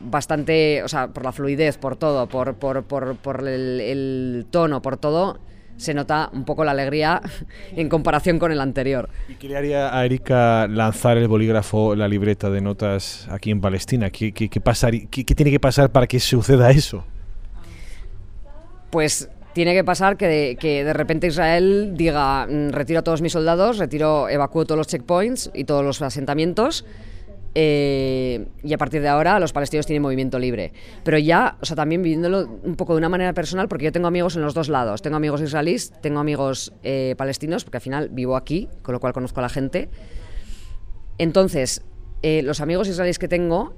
[0.00, 4.96] bastante, o sea, por la fluidez, por todo, por, por, por, por el tono, por
[4.96, 5.40] todo,
[5.76, 7.20] se nota un poco la alegría
[7.76, 9.08] en comparación con el anterior.
[9.28, 13.60] ¿Y qué le haría a Erika lanzar el bolígrafo, la libreta de notas aquí en
[13.60, 14.10] Palestina?
[14.10, 17.04] ¿Qué, qué, qué pasar- qué- qué tiene que pasar para que suceda eso?
[18.90, 23.22] Pues tiene que pasar que de, que de repente Israel diga, "Mm, retiro a todos
[23.22, 26.84] mis soldados, retiro, evacúo todos los checkpoints y todos los asentamientos.
[27.54, 30.72] Eh, y a partir de ahora los palestinos tienen movimiento libre.
[31.04, 34.08] Pero ya, o sea, también viviéndolo un poco de una manera personal, porque yo tengo
[34.08, 35.02] amigos en los dos lados.
[35.02, 39.12] Tengo amigos israelíes, tengo amigos eh, palestinos, porque al final vivo aquí, con lo cual
[39.12, 39.88] conozco a la gente.
[41.18, 41.82] Entonces,
[42.22, 43.74] eh, los amigos israelíes que tengo,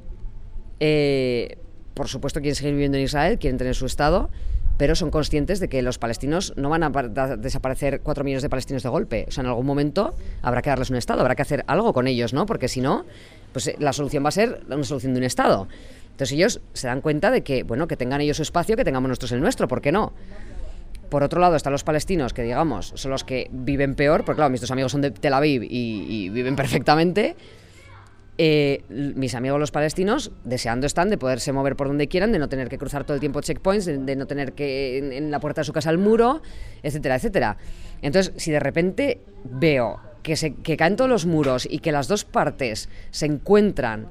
[1.95, 4.31] por supuesto quieren seguir viviendo en Israel, quieren tener su Estado,
[4.77, 6.91] pero son conscientes de que los palestinos no van a
[7.37, 9.25] desaparecer cuatro millones de palestinos de golpe.
[9.29, 12.07] O sea, en algún momento habrá que darles un Estado, habrá que hacer algo con
[12.07, 12.47] ellos, ¿no?
[12.47, 13.05] Porque si no,
[13.53, 15.69] pues eh, la solución va a ser una solución de un Estado.
[16.11, 19.09] Entonces ellos se dan cuenta de que, bueno, que tengan ellos su espacio, que tengamos
[19.09, 20.13] nosotros el nuestro, ¿por qué no?
[21.11, 24.51] Por otro lado están los palestinos, que digamos, son los que viven peor, porque claro,
[24.51, 27.37] mis dos amigos son de Tel Aviv y viven perfectamente.
[28.39, 32.49] Eh, mis amigos los palestinos deseando están de poderse mover por donde quieran, de no
[32.49, 35.65] tener que cruzar todo el tiempo checkpoints, de, no tener que en, la puerta de
[35.65, 36.43] su casa el muro,
[36.83, 37.57] etcétera, etcétera.
[38.03, 42.09] Entonces, si de repente veo que, se, que caen todos los muros y que las
[42.09, 44.09] dos partes se encuentran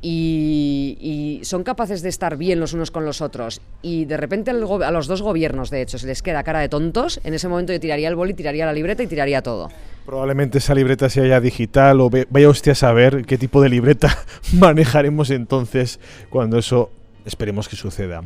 [0.00, 4.50] y, y son capaces de estar bien los unos con los otros y de repente
[4.50, 4.54] a
[4.90, 7.80] los dos gobiernos, de hecho, se les queda cara de tontos, en ese momento yo
[7.80, 9.70] tiraría el boli, tiraría la libreta y tiraría todo.
[10.06, 14.16] Probablemente esa libreta sea ya digital o vaya usted a saber qué tipo de libreta
[14.52, 16.00] manejaremos entonces
[16.30, 16.90] cuando eso
[17.24, 18.22] esperemos que suceda.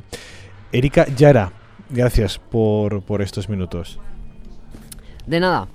[0.73, 1.53] Erika Yara,
[1.91, 3.99] gracias por, por estos minutos.
[5.27, 5.69] De nada.